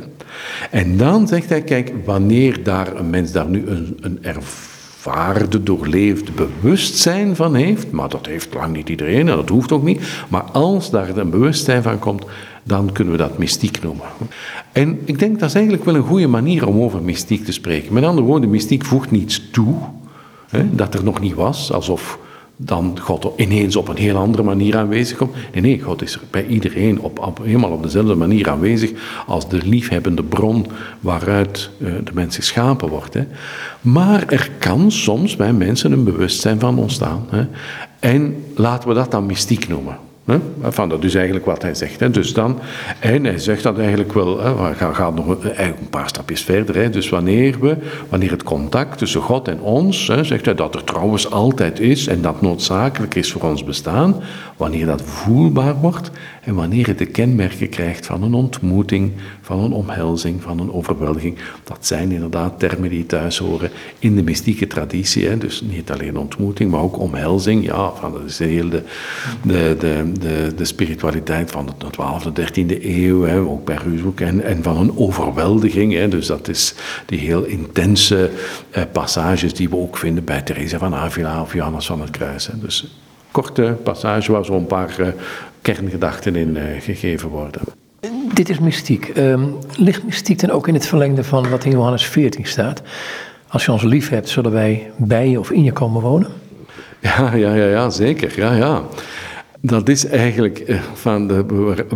En 0.70 0.96
dan 0.96 1.28
zegt 1.28 1.48
hij, 1.48 1.62
kijk, 1.62 1.92
wanneer 2.04 2.62
daar 2.62 2.96
een 2.96 3.10
mens 3.10 3.32
daar 3.32 3.48
nu 3.48 3.66
een, 3.66 3.98
een 4.00 4.18
ervaarde, 4.22 5.62
doorleefde 5.62 6.32
bewustzijn 6.32 7.36
van 7.36 7.54
heeft, 7.54 7.90
maar 7.90 8.08
dat 8.08 8.26
heeft 8.26 8.54
lang 8.54 8.76
niet 8.76 8.88
iedereen 8.88 9.28
en 9.28 9.36
dat 9.36 9.48
hoeft 9.48 9.72
ook 9.72 9.84
niet, 9.84 10.00
maar 10.28 10.42
als 10.42 10.90
daar 10.90 11.16
een 11.16 11.30
bewustzijn 11.30 11.82
van 11.82 11.98
komt, 11.98 12.24
dan 12.62 12.92
kunnen 12.92 13.12
we 13.12 13.18
dat 13.18 13.38
mystiek 13.38 13.82
noemen. 13.82 14.04
En 14.72 14.98
ik 15.04 15.18
denk 15.18 15.38
dat 15.38 15.48
is 15.48 15.54
eigenlijk 15.54 15.84
wel 15.84 15.94
een 15.94 16.02
goede 16.02 16.26
manier 16.26 16.66
om 16.66 16.80
over 16.80 17.02
mystiek 17.02 17.44
te 17.44 17.52
spreken. 17.52 17.92
Met 17.92 18.04
andere 18.04 18.26
woorden, 18.26 18.50
mystiek 18.50 18.84
voegt 18.84 19.10
niets 19.10 19.50
toe 19.50 19.76
dat 20.70 20.94
er 20.94 21.04
nog 21.04 21.20
niet 21.20 21.34
was, 21.34 21.72
alsof 21.72 22.18
dan 22.60 22.98
God 23.00 23.28
ineens 23.36 23.76
op 23.76 23.88
een 23.88 23.96
heel 23.96 24.16
andere 24.16 24.42
manier 24.42 24.76
aanwezig 24.76 25.16
komt. 25.16 25.34
Nee, 25.52 25.62
nee, 25.62 25.80
God 25.80 26.02
is 26.02 26.18
bij 26.30 26.46
iedereen 26.46 27.00
op, 27.00 27.40
helemaal 27.42 27.70
op 27.70 27.82
dezelfde 27.82 28.14
manier 28.14 28.50
aanwezig 28.50 28.90
als 29.26 29.48
de 29.48 29.60
liefhebbende 29.64 30.22
bron 30.22 30.66
waaruit 31.00 31.70
uh, 31.78 31.92
de 32.04 32.10
mens 32.14 32.36
geschapen 32.36 32.88
wordt. 32.88 33.14
Hè. 33.14 33.26
Maar 33.80 34.26
er 34.28 34.50
kan 34.58 34.90
soms 34.90 35.36
bij 35.36 35.52
mensen 35.52 35.92
een 35.92 36.04
bewustzijn 36.04 36.60
van 36.60 36.78
ontstaan. 36.78 37.26
Hè. 37.28 37.46
En 38.00 38.44
laten 38.54 38.88
we 38.88 38.94
dat 38.94 39.10
dan 39.10 39.26
mystiek 39.26 39.68
noemen. 39.68 39.98
Van, 40.62 40.88
dat 40.88 41.04
is 41.04 41.14
eigenlijk 41.14 41.46
wat 41.46 41.62
hij 41.62 41.74
zegt. 41.74 42.00
Hè. 42.00 42.10
Dus 42.10 42.32
dan, 42.32 42.58
en 43.00 43.24
hij 43.24 43.38
zegt 43.38 43.62
dat 43.62 43.78
eigenlijk 43.78 44.12
wel, 44.12 44.40
hè, 44.40 44.74
gaat, 44.74 44.94
gaat 44.94 45.14
nog 45.14 45.28
een, 45.28 45.64
een 45.64 45.88
paar 45.90 46.08
stapjes 46.08 46.42
verder. 46.42 46.74
Hè. 46.74 46.90
Dus 46.90 47.08
wanneer, 47.08 47.60
we, 47.60 47.76
wanneer 48.08 48.30
het 48.30 48.42
contact 48.42 48.98
tussen 48.98 49.20
God 49.20 49.48
en 49.48 49.60
ons, 49.60 50.06
hè, 50.06 50.24
zegt 50.24 50.44
hij 50.44 50.54
dat 50.54 50.74
er 50.74 50.84
trouwens 50.84 51.30
altijd 51.30 51.80
is 51.80 52.06
en 52.06 52.22
dat 52.22 52.40
noodzakelijk 52.40 53.14
is 53.14 53.32
voor 53.32 53.42
ons 53.42 53.64
bestaan, 53.64 54.22
wanneer 54.56 54.86
dat 54.86 55.02
voelbaar 55.02 55.74
wordt 55.80 56.10
en 56.44 56.54
wanneer 56.54 56.86
het 56.86 56.98
de 56.98 57.06
kenmerken 57.06 57.68
krijgt 57.68 58.06
van 58.06 58.22
een 58.22 58.34
ontmoeting, 58.34 59.12
van 59.48 59.58
een 59.58 59.72
omhelzing, 59.72 60.42
van 60.42 60.60
een 60.60 60.72
overweldiging. 60.72 61.38
Dat 61.64 61.86
zijn 61.86 62.10
inderdaad 62.10 62.58
termen 62.58 62.90
die 62.90 63.06
thuis 63.06 63.38
horen 63.38 63.70
in 63.98 64.14
de 64.14 64.22
mystieke 64.22 64.66
traditie. 64.66 65.26
Hè. 65.26 65.38
Dus 65.38 65.60
niet 65.60 65.90
alleen 65.90 66.16
ontmoeting, 66.16 66.70
maar 66.70 66.80
ook 66.80 66.98
omhelzing. 66.98 67.64
Ja, 67.64 67.90
van, 67.90 68.12
dat 68.12 68.22
is 68.24 68.36
de, 68.36 68.82
de, 69.42 69.76
de 69.78 70.12
de, 70.18 70.52
de 70.56 70.64
spiritualiteit 70.64 71.50
van 71.50 71.66
de 71.66 71.72
12e, 71.86 72.32
13e 72.40 72.84
eeuw, 72.84 73.22
hè, 73.22 73.40
ook 73.40 73.64
bij 73.64 73.78
Ruusbroek, 73.84 74.20
en, 74.20 74.42
en 74.42 74.62
van 74.62 74.76
een 74.76 74.96
overweldiging. 74.96 75.92
Hè, 75.92 76.08
dus 76.08 76.26
dat 76.26 76.48
is 76.48 76.74
die 77.06 77.18
heel 77.18 77.44
intense 77.44 78.30
eh, 78.70 78.82
passages 78.92 79.54
die 79.54 79.68
we 79.68 79.76
ook 79.76 79.96
vinden 79.96 80.24
bij 80.24 80.42
Teresa 80.42 80.78
van 80.78 80.94
Avila 80.94 81.40
of 81.40 81.52
Johannes 81.52 81.86
van 81.86 82.00
het 82.00 82.10
Kruis. 82.10 82.46
Hè. 82.46 82.58
Dus 82.58 82.96
korte 83.30 83.76
passage 83.82 84.32
waar 84.32 84.44
zo'n 84.44 84.66
paar 84.66 84.96
uh, 85.00 85.08
kerngedachten 85.62 86.36
in 86.36 86.56
uh, 86.56 86.62
gegeven 86.80 87.28
worden. 87.28 87.60
Dit 88.34 88.48
is 88.48 88.58
mystiek. 88.58 89.12
Um, 89.16 89.56
ligt 89.76 90.04
mystiek 90.04 90.40
dan 90.40 90.50
ook 90.50 90.68
in 90.68 90.74
het 90.74 90.86
verlengde 90.86 91.24
van 91.24 91.50
wat 91.50 91.64
in 91.64 91.70
Johannes 91.70 92.06
14 92.06 92.46
staat? 92.46 92.82
als 93.48 93.64
je 93.64 93.72
ons 93.72 93.82
lief 93.82 94.08
hebt, 94.08 94.28
zullen 94.28 94.52
wij 94.52 94.90
bij 94.96 95.28
je 95.28 95.38
of 95.38 95.50
in 95.50 95.64
je 95.64 95.72
komen 95.72 96.02
wonen? 96.02 96.28
Ja, 97.00 97.34
ja, 97.34 97.54
ja, 97.54 97.66
ja 97.66 97.90
zeker. 97.90 98.32
Ja, 98.36 98.54
ja. 98.54 98.82
Dat 99.60 99.88
is 99.88 100.06
eigenlijk 100.06 100.58
eh, 100.58 100.80
van 100.94 101.28
de, 101.28 101.44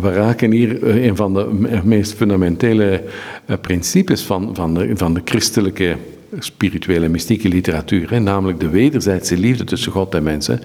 we 0.01 0.13
raken 0.13 0.51
hier 0.51 0.85
eh, 0.85 1.05
een 1.05 1.17
van 1.17 1.35
de 1.35 1.49
meest 1.85 2.15
fundamentele 2.15 3.03
eh, 3.47 3.57
principes 3.61 4.23
van, 4.23 4.55
van, 4.55 4.75
de, 4.75 4.91
van 4.95 5.15
de 5.15 5.21
christelijke 5.25 5.97
spirituele 6.39 7.09
mystieke 7.09 7.49
literatuur, 7.49 8.11
hè, 8.11 8.19
namelijk 8.19 8.61
de 8.61 8.69
wederzijdse 8.69 9.37
liefde 9.37 9.65
tussen 9.65 9.93
God 9.93 10.15
en 10.15 10.23
mensen. 10.23 10.61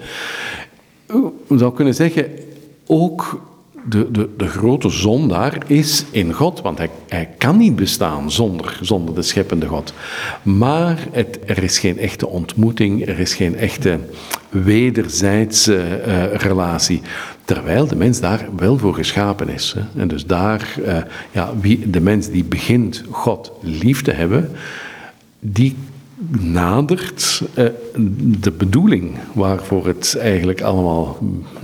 We 1.46 1.58
zou 1.58 1.74
kunnen 1.74 1.94
zeggen, 1.94 2.26
ook 2.86 3.40
de, 3.88 4.10
de, 4.10 4.28
de 4.36 4.46
grote 4.46 4.88
zondaar 4.88 5.58
is 5.66 6.04
in 6.10 6.32
God, 6.32 6.60
want 6.60 6.78
hij, 6.78 6.90
hij 7.08 7.28
kan 7.38 7.56
niet 7.56 7.76
bestaan 7.76 8.30
zonder, 8.30 8.78
zonder 8.82 9.14
de 9.14 9.22
scheppende 9.22 9.66
God. 9.66 9.92
Maar 10.42 11.06
het, 11.10 11.38
er 11.46 11.62
is 11.62 11.78
geen 11.78 11.98
echte 11.98 12.28
ontmoeting, 12.28 13.06
er 13.06 13.18
is 13.18 13.34
geen 13.34 13.56
echte 13.56 13.98
wederzijdse 14.48 16.02
uh, 16.06 16.34
relatie. 16.34 17.00
Terwijl 17.44 17.86
de 17.86 17.96
mens 17.96 18.20
daar 18.20 18.48
wel 18.56 18.78
voor 18.78 18.94
geschapen 18.94 19.48
is. 19.48 19.74
Hè. 19.76 20.00
En 20.00 20.08
dus 20.08 20.26
daar, 20.26 20.74
uh, 20.86 20.96
ja, 21.30 21.52
wie, 21.60 21.90
de 21.90 22.00
mens 22.00 22.28
die 22.28 22.44
begint 22.44 23.04
God 23.10 23.52
lief 23.60 24.02
te 24.02 24.12
hebben, 24.12 24.50
die 25.40 25.76
nadert 26.40 27.42
eh, 27.54 27.64
de 28.40 28.50
bedoeling 28.50 29.18
waarvoor 29.32 29.86
het 29.86 30.16
eigenlijk 30.20 30.60
allemaal 30.60 31.18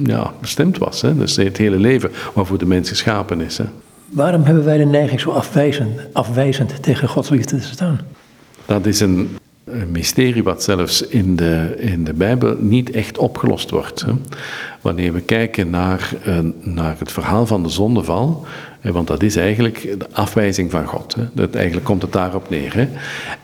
ja, 0.04 0.32
bestemd 0.40 0.78
was. 0.78 1.00
Hè? 1.00 1.16
Dus 1.16 1.36
het 1.36 1.56
hele 1.56 1.78
leven 1.78 2.10
waarvoor 2.34 2.58
de 2.58 2.66
mens 2.66 2.88
geschapen 2.88 3.40
is. 3.40 3.58
Hè? 3.58 3.64
Waarom 4.08 4.42
hebben 4.42 4.64
wij 4.64 4.78
de 4.78 4.84
neiging 4.84 5.20
zo 5.20 5.30
afwijzend, 5.30 6.00
afwijzend 6.12 6.82
tegen 6.82 7.08
Gods 7.08 7.28
liefde 7.28 7.56
te 7.56 7.66
staan? 7.66 8.00
Dat 8.66 8.86
is 8.86 9.00
een, 9.00 9.36
een 9.64 9.90
mysterie 9.90 10.42
wat 10.42 10.62
zelfs 10.62 11.02
in 11.02 11.36
de, 11.36 11.74
in 11.78 12.04
de 12.04 12.12
Bijbel 12.12 12.56
niet 12.58 12.90
echt 12.90 13.18
opgelost 13.18 13.70
wordt. 13.70 14.00
Hè? 14.00 14.12
Wanneer 14.80 15.12
we 15.12 15.20
kijken 15.20 15.70
naar, 15.70 16.12
uh, 16.26 16.38
naar 16.60 16.96
het 16.98 17.12
verhaal 17.12 17.46
van 17.46 17.62
de 17.62 17.68
zondeval, 17.68 18.46
want 18.92 19.06
dat 19.06 19.22
is 19.22 19.36
eigenlijk 19.36 19.94
de 19.98 20.06
afwijzing 20.12 20.70
van 20.70 20.86
God. 20.86 21.16
Dat, 21.32 21.54
eigenlijk 21.54 21.86
komt 21.86 22.02
het 22.02 22.12
daarop 22.12 22.50
neer. 22.50 22.88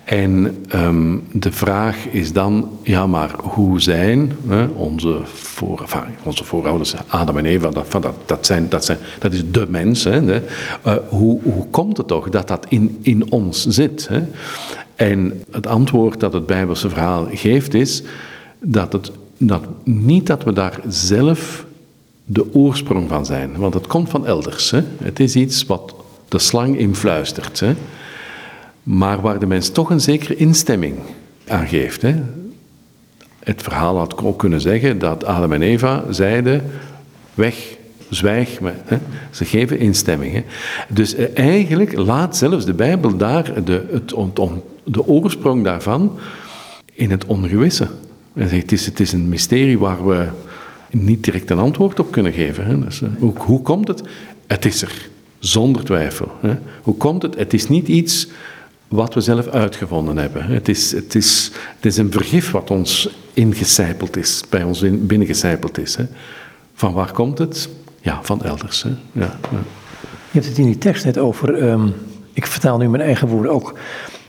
En 0.05 0.57
um, 0.75 1.23
de 1.33 1.53
vraag 1.53 1.97
is 2.07 2.33
dan, 2.33 2.71
ja 2.83 3.07
maar 3.07 3.31
hoe 3.43 3.81
zijn 3.81 4.33
onze, 4.75 5.21
voor, 5.25 5.85
onze 6.23 6.45
voorouders, 6.45 6.95
Adam 7.07 7.39
en 7.39 7.47
Eva, 7.47 7.71
dat, 7.71 7.93
dat, 7.93 8.15
dat, 8.27 8.47
zijn, 8.47 8.69
dat, 8.69 8.85
zijn, 8.85 8.99
dat 9.19 9.33
is 9.33 9.51
de 9.51 9.67
mens. 9.69 10.05
Hè, 10.05 10.23
uh, 10.23 10.41
hoe, 11.09 11.41
hoe 11.43 11.67
komt 11.71 11.97
het 11.97 12.07
toch 12.07 12.29
dat 12.29 12.49
dat 12.49 12.67
in, 12.69 12.99
in 13.03 13.31
ons 13.31 13.67
zit? 13.67 14.09
Hè? 14.09 14.23
En 14.95 15.43
het 15.51 15.67
antwoord 15.67 16.21
dat 16.21 16.33
het 16.33 16.47
Bijbelse 16.47 16.89
verhaal 16.89 17.27
geeft 17.31 17.75
is 17.75 18.03
dat 18.59 18.93
het 18.93 19.11
dat, 19.43 19.63
niet 19.85 20.27
dat 20.27 20.45
we 20.45 20.53
daar 20.53 20.81
zelf 20.89 21.65
de 22.33 22.55
oorsprong 22.55 23.09
van 23.09 23.27
zijn. 23.27 23.57
Want 23.57 23.75
het 23.75 23.87
komt 23.87 24.09
van 24.09 24.27
elders. 24.27 24.71
Hè? 24.71 24.81
Het 25.03 25.21
is 25.21 25.37
iets 25.37 25.67
wat 25.67 25.95
de 26.29 26.39
slang 26.39 26.79
influistert. 26.79 27.61
Hè? 27.61 27.75
Maar 28.83 29.21
waar 29.21 29.39
de 29.39 29.47
mens 29.47 29.71
toch 29.71 29.91
een 29.91 30.01
zekere 30.01 30.37
instemming 30.37 30.97
aan 31.47 31.67
geeft. 31.67 32.03
Hè? 32.03 32.15
Het 33.39 33.63
verhaal 33.63 33.99
had 33.99 34.23
ook 34.23 34.39
kunnen 34.39 34.61
zeggen 34.61 34.99
dat 34.99 35.25
Adam 35.25 35.53
en 35.53 35.63
Eva 35.63 36.05
zeiden: 36.11 36.63
weg, 37.35 37.77
zwijg 38.09 38.61
me. 38.61 38.73
Hè? 38.85 38.99
Ze 39.31 39.45
geven 39.45 39.79
instemming. 39.79 40.33
Hè? 40.33 40.43
Dus 40.89 41.15
eh, 41.15 41.39
eigenlijk 41.39 41.97
laat 41.97 42.37
zelfs 42.37 42.65
de 42.65 42.75
Bijbel 42.75 43.17
daar 43.17 43.65
de, 43.65 43.87
het, 43.93 44.15
de 44.85 45.07
oorsprong 45.07 45.65
daarvan 45.65 46.19
in 46.93 47.11
het 47.11 47.25
ongewisse. 47.25 47.89
Het 48.33 48.73
is, 48.73 48.87
het 48.87 49.01
is 49.01 49.13
een 49.13 49.29
mysterie 49.29 49.79
waar 49.79 50.07
we 50.07 50.27
niet 50.91 51.25
direct 51.25 51.51
een 51.51 51.59
antwoord 51.59 52.01
op 52.01 52.11
kunnen 52.11 52.33
geven. 52.33 52.67
Hè. 52.67 52.79
Dus, 52.79 53.03
eh, 53.03 53.09
hoe, 53.19 53.33
hoe, 53.37 53.63
komt 53.63 53.89
het? 53.89 54.03
Het 54.47 54.65
is 54.65 54.83
er, 54.83 55.09
zonder 55.39 55.85
twijfel. 55.85 56.33
Hè. 56.41 56.57
Hoe 56.83 56.97
komt 56.97 57.23
het? 57.23 57.35
Het 57.35 57.53
is 57.53 57.69
niet 57.69 57.89
iets 57.89 58.29
wat 58.89 59.15
we 59.15 59.21
zelf 59.21 59.47
uitgevonden 59.47 60.17
hebben. 60.17 60.45
Het 60.45 60.69
is, 60.69 60.93
het 60.93 61.15
is, 61.15 61.51
het 61.77 61.87
is 61.87 61.97
een 61.97 62.13
vergif 62.13 62.51
wat 62.51 62.71
ons 62.71 63.11
ingecijpeld 63.35 64.17
is, 64.17 64.43
bij 64.49 64.63
ons 64.63 64.85
binnengecijpeld 64.91 65.79
is. 65.79 65.97
Hè. 65.97 66.05
Van 66.75 66.93
waar 66.93 67.13
komt 67.13 67.39
het? 67.39 67.69
Ja, 68.01 68.19
van 68.23 68.43
elders. 68.43 68.83
Hè. 68.83 68.91
Ja. 69.13 69.39
Je 70.31 70.39
hebt 70.39 70.47
het 70.47 70.59
in 70.59 70.65
die 70.65 70.79
tekst 70.79 71.05
net 71.05 71.19
over, 71.19 71.63
um, 71.63 71.95
ik 72.33 72.47
vertaal 72.47 72.79
nu 72.79 72.89
mijn 72.89 73.03
eigen 73.03 73.29
woorden 73.29 73.53
ook, 73.53 73.79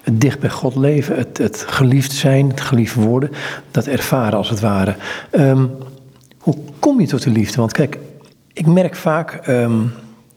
het 0.02 0.22
dicht 0.22 0.40
bij 0.40 0.50
God 0.50 0.76
leven, 0.76 1.16
het, 1.16 1.38
het 1.38 1.66
geliefd 1.68 2.12
zijn, 2.12 2.50
het 2.50 2.62
geliefd 2.62 2.96
worden, 2.96 3.32
dat 3.72 3.88
ervaren 3.88 4.38
als 4.38 4.50
het 4.50 4.60
ware. 4.60 4.96
Um, 5.32 5.72
hoe 6.42 6.56
kom 6.80 7.00
je 7.00 7.08
tot 7.08 7.24
de 7.24 7.30
liefde? 7.30 7.58
Want 7.58 7.72
kijk, 7.72 7.98
ik 8.54 8.66
merk 8.66 8.96
vaak 8.96 9.48
um, 9.48 9.92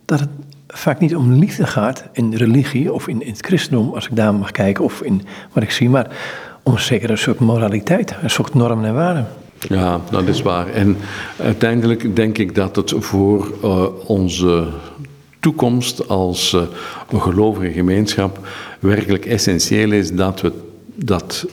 dat 0.05 0.21
het 0.21 0.29
vaak 0.69 1.01
niet 1.01 1.17
om 1.17 1.33
liefde 1.33 1.67
gaat 1.67 2.05
in 2.13 2.35
religie 2.35 2.93
of 2.93 3.09
in, 3.09 3.23
in, 3.23 3.31
het 3.31 3.47
christendom, 3.47 3.95
als 3.95 4.07
ik 4.07 4.17
daar 4.17 4.35
mag 4.35 4.51
kijken, 4.51 4.85
of 4.85 5.03
in 5.03 5.23
wat 5.53 5.63
ik 5.63 5.71
zie, 5.71 5.89
maar 5.89 6.17
om 6.63 6.75
een 6.77 7.19
soort 7.19 7.39
moraliteit, 7.39 8.15
een 8.23 8.31
soort 8.31 8.55
normen 8.55 8.85
en 8.85 8.95
waarden. 8.95 9.27
Ja, 9.59 10.01
dat 10.11 10.29
is 10.29 10.43
waar. 10.43 10.69
En 10.69 10.97
uiteindelijk 11.39 12.17
denk 12.17 12.39
ik 12.39 12.55
dat 12.55 12.77
het 12.77 12.95
voor 12.97 13.53
uh, 13.65 13.87
onze 14.07 14.69
toekomst 15.41 16.09
als 16.09 16.53
uh, 16.53 16.63
een 17.11 17.23
gelovige 17.23 17.73
gemeenschap 17.73 18.47
werkelijk 18.79 19.27
essentieel 19.27 19.93
is 19.93 20.13
dat 20.13 20.41
we 20.41 20.53
dat 20.95 21.47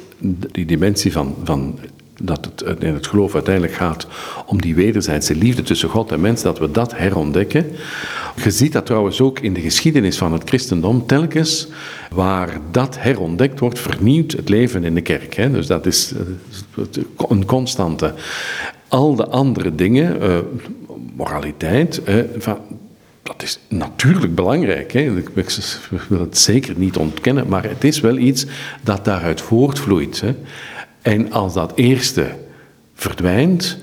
die 0.52 0.66
dimensie 0.66 1.12
van, 1.12 1.36
van 1.44 1.80
dat 2.22 2.46
het 2.46 2.84
in 2.84 2.94
het 2.94 3.08
geloof 3.08 3.34
uiteindelijk 3.34 3.74
gaat 3.74 4.08
om 4.46 4.62
die 4.62 4.76
wederzijdse 4.76 5.36
liefde 5.36 5.62
tussen 5.62 5.90
God 5.90 6.12
en 6.12 6.22
mens, 6.22 6.42
dat 6.42 6.60
we 6.60 6.72
dat 6.72 6.98
herontdekken. 6.98 7.66
Je 8.44 8.52
ziet 8.52 8.74
dat 8.74 8.86
trouwens 8.86 9.22
ook 9.22 9.40
in 9.40 9.54
de 9.54 9.62
geschiedenis 9.62 10.18
van 10.18 10.34
het 10.34 10.44
christendom 10.46 11.06
telkens, 11.06 11.68
waar 12.12 12.60
dat 12.72 13.00
herontdekt 13.00 13.60
wordt, 13.60 13.80
vernieuwt 13.80 14.32
het 14.32 14.50
leven 14.50 14.84
in 14.84 14.94
de 14.94 15.02
kerk. 15.02 15.36
Hè? 15.36 15.52
Dus 15.52 15.68
dat 15.68 15.86
is 15.86 16.14
een 17.30 17.46
constante. 17.46 18.14
Al 18.88 19.16
de 19.16 19.28
andere 19.28 19.76
dingen, 19.76 20.24
uh, 20.24 20.38
moraliteit, 21.16 22.02
uh, 22.10 22.16
van, 22.38 22.58
dat 23.24 23.44
is 23.44 23.60
natuurlijk 23.70 24.36
belangrijk. 24.36 24.94
Hè? 24.94 25.18
Ik 25.18 25.30
wil 26.08 26.20
het 26.20 26.38
zeker 26.38 26.74
niet 26.78 26.98
ontkennen, 26.98 27.48
maar 27.48 27.64
het 27.64 27.84
is 27.84 28.00
wel 28.00 28.18
iets 28.18 28.46
dat 28.84 29.06
daaruit 29.06 29.42
voortvloeit. 29.42 30.22
Hè? 30.22 30.36
En 31.02 31.32
als 31.32 31.54
dat 31.54 31.72
eerste 31.76 32.28
verdwijnt, 32.94 33.78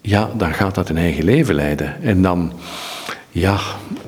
ja, 0.00 0.30
dan 0.36 0.54
gaat 0.54 0.74
dat 0.74 0.88
een 0.88 0.96
eigen 0.96 1.24
leven 1.24 1.54
leiden. 1.54 2.02
En 2.02 2.22
dan 2.22 2.52
ja, 3.30 3.58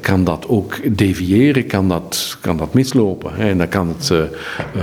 kan 0.01 0.25
dat 0.25 0.49
ook 0.49 0.97
deviëren, 0.97 1.67
kan 1.67 1.89
dat, 1.89 2.37
kan 2.41 2.57
dat 2.57 2.75
mislopen. 2.75 3.37
En 3.37 3.59
dan 3.59 3.69
kan 3.69 3.89
het 3.89 4.11
uh, 4.11 4.23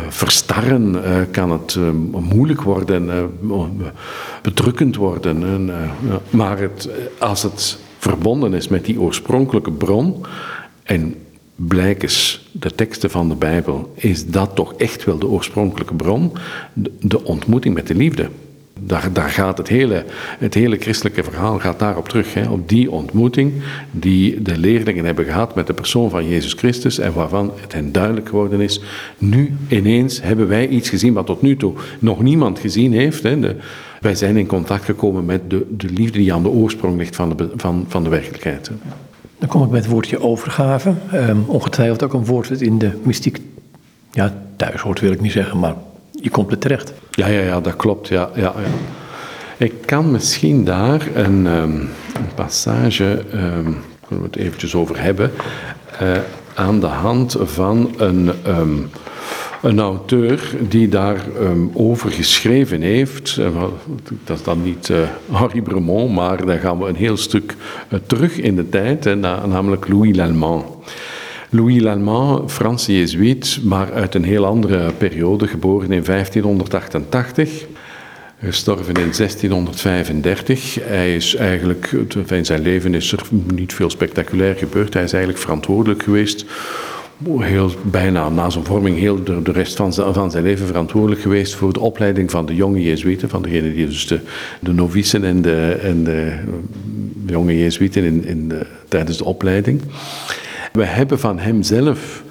verstarren, 0.09 0.95
uh, 0.95 1.17
kan 1.31 1.51
het 1.51 1.77
moeilijk 2.11 2.61
worden, 2.61 3.31
bedrukkend 4.41 4.95
worden. 4.95 5.43
En, 5.43 5.71
maar 6.29 6.57
het, 6.59 6.89
als 7.19 7.43
het 7.43 7.77
verbonden 7.97 8.53
is 8.53 8.67
met 8.67 8.85
die 8.85 8.99
oorspronkelijke 8.99 9.71
bron, 9.71 10.25
en 10.83 11.15
blijkens 11.55 12.47
de 12.51 12.75
teksten 12.75 13.09
van 13.11 13.29
de 13.29 13.35
Bijbel, 13.35 13.93
is 13.95 14.25
dat 14.27 14.55
toch 14.55 14.73
echt 14.73 15.03
wel 15.03 15.17
de 15.17 15.27
oorspronkelijke 15.27 15.93
bron, 15.93 16.31
de, 16.99 17.23
ontmoeting 17.23 17.75
met 17.75 17.87
de 17.87 17.95
liefde. 17.95 18.29
Daar, 18.79 19.13
daar, 19.13 19.29
gaat 19.29 19.57
het 19.57 19.67
hele, 19.67 20.05
het 20.39 20.53
hele 20.53 20.77
christelijke 20.77 21.23
verhaal 21.23 21.59
gaat 21.59 21.79
daarop 21.79 22.09
terug. 22.09 22.33
Hè, 22.33 22.49
op 22.49 22.69
die 22.69 22.91
ontmoeting 22.91 23.53
die 23.91 24.41
de 24.41 24.57
leerlingen 24.57 25.05
hebben 25.05 25.25
gehad 25.25 25.55
met 25.55 25.67
de 25.67 25.73
persoon 25.73 26.09
van 26.09 26.27
Jezus 26.27 26.53
Christus 26.53 26.99
en 26.99 27.13
waarvan 27.13 27.51
het 27.61 27.73
hen 27.73 27.91
duidelijk 27.91 28.29
geworden 28.29 28.61
is. 28.61 28.81
Nu 29.17 29.57
ineens 29.67 30.21
hebben 30.21 30.47
wij 30.47 30.67
iets 30.67 30.89
gezien 30.89 31.13
wat 31.13 31.25
tot 31.25 31.41
nu 31.41 31.57
toe 31.57 31.73
nog 31.99 32.21
niemand 32.21 32.59
gezien 32.59 32.93
heeft. 32.93 33.23
Hè, 33.23 33.55
wij 34.01 34.15
zijn 34.15 34.37
in 34.37 34.47
contact 34.47 34.85
gekomen 34.85 35.25
met 35.25 35.49
de, 35.49 35.65
de 35.69 35.89
liefde 35.89 36.17
die 36.17 36.33
aan 36.33 36.43
de 36.43 36.49
oorsprong 36.49 36.97
ligt 36.97 37.15
van 37.15 37.37
de, 37.37 37.49
van, 37.55 37.85
van 37.87 38.03
de 38.03 38.09
werkelijkheid. 38.09 38.71
Dan 39.37 39.49
kom 39.49 39.63
ik 39.63 39.69
met 39.69 39.83
het 39.83 39.91
woordje 39.91 40.21
overgave. 40.21 40.93
Um, 41.13 41.43
ongetwijfeld 41.47 42.03
ook 42.03 42.13
een 42.13 42.25
woord 42.25 42.49
dat 42.49 42.61
in 42.61 42.77
de 42.77 42.99
mystiek 43.03 43.39
ja, 44.11 44.33
thuis 44.55 44.81
hoort, 44.81 44.99
wil 44.99 45.11
ik 45.11 45.21
niet 45.21 45.31
zeggen, 45.31 45.59
maar 45.59 45.75
je 46.11 46.29
komt 46.29 46.51
er 46.51 46.57
terecht. 46.57 46.93
Ja, 47.11 47.27
ja, 47.27 47.41
ja 47.41 47.61
dat 47.61 47.75
klopt. 47.75 48.07
Ja, 48.07 48.29
ja, 48.35 48.41
ja. 48.41 48.53
Ik 49.57 49.73
kan 49.85 50.11
misschien 50.11 50.63
daar 50.63 51.07
een, 51.15 51.45
een 51.45 51.89
passage, 52.35 53.23
um, 53.33 53.77
we 54.07 54.23
het 54.23 54.35
eventjes 54.35 54.75
over 54.75 55.01
hebben, 55.01 55.31
uh, 56.01 56.17
aan 56.53 56.79
de 56.79 56.85
hand 56.85 57.37
van 57.41 57.93
een 57.97 58.31
een 59.65 59.79
auteur 59.79 60.55
die 60.69 60.89
daarover 60.89 61.41
um, 61.41 61.71
over 61.73 62.11
geschreven 62.11 62.81
heeft. 62.81 63.37
Uh, 63.39 63.63
dat 64.23 64.37
is 64.37 64.43
dan 64.43 64.63
niet 64.63 64.89
uh, 64.89 64.97
Henri 65.31 65.61
Bremont, 65.61 66.13
maar 66.13 66.45
dan 66.45 66.57
gaan 66.57 66.79
we 66.79 66.85
een 66.85 66.95
heel 66.95 67.17
stuk 67.17 67.55
uh, 67.89 67.99
terug 68.07 68.37
in 68.37 68.55
de 68.55 68.69
tijd, 68.69 69.03
hè, 69.03 69.15
namelijk 69.15 69.87
Louis 69.87 70.15
Lallemand. 70.15 70.65
Louis 71.49 71.81
Lallemand, 71.81 72.51
Franse 72.51 72.97
Jezuïet, 72.97 73.59
maar 73.63 73.93
uit 73.93 74.15
een 74.15 74.23
heel 74.23 74.45
andere 74.45 74.91
periode, 74.97 75.47
geboren 75.47 75.91
in 75.91 76.03
1588. 76.03 77.65
Gestorven 78.39 78.93
in 78.93 79.11
1635. 79.17 80.77
Hij 80.81 81.15
is 81.15 81.35
eigenlijk, 81.35 81.91
in 82.29 82.45
zijn 82.45 82.61
leven 82.61 82.93
is 82.93 83.11
er 83.11 83.21
niet 83.53 83.73
veel 83.73 83.89
spectaculair 83.89 84.55
gebeurd. 84.55 84.93
Hij 84.93 85.03
is 85.03 85.13
eigenlijk 85.13 85.43
verantwoordelijk 85.43 86.03
geweest 86.03 86.45
heel, 87.23 87.71
bijna 87.83 88.29
na 88.29 88.49
zijn 88.49 88.65
vorming 88.65 88.97
heel 88.97 89.23
de, 89.23 89.41
de 89.41 89.51
rest 89.51 89.75
van 89.75 89.93
zijn, 89.93 90.13
van 90.13 90.31
zijn 90.31 90.43
leven 90.43 90.67
verantwoordelijk 90.67 91.21
geweest 91.21 91.55
voor 91.55 91.73
de 91.73 91.79
opleiding 91.79 92.31
van 92.31 92.45
de 92.45 92.55
jonge 92.55 92.81
Jezuïeten, 92.81 93.29
van 93.29 93.41
degene 93.41 93.73
die 93.73 93.85
dus 93.85 94.07
de, 94.07 94.19
novicen 94.73 95.23
en 95.23 95.41
de, 95.41 95.79
en 95.81 96.03
de 96.03 96.37
jonge 97.25 97.57
Jezuïeten 97.57 98.03
in, 98.03 98.25
in 98.25 98.49
de, 98.49 98.65
tijdens 98.87 99.17
de 99.17 99.25
opleiding. 99.25 99.81
We 100.73 100.85
hebben 100.85 101.19
van 101.19 101.39
hem 101.39 101.63
zelf 101.63 102.23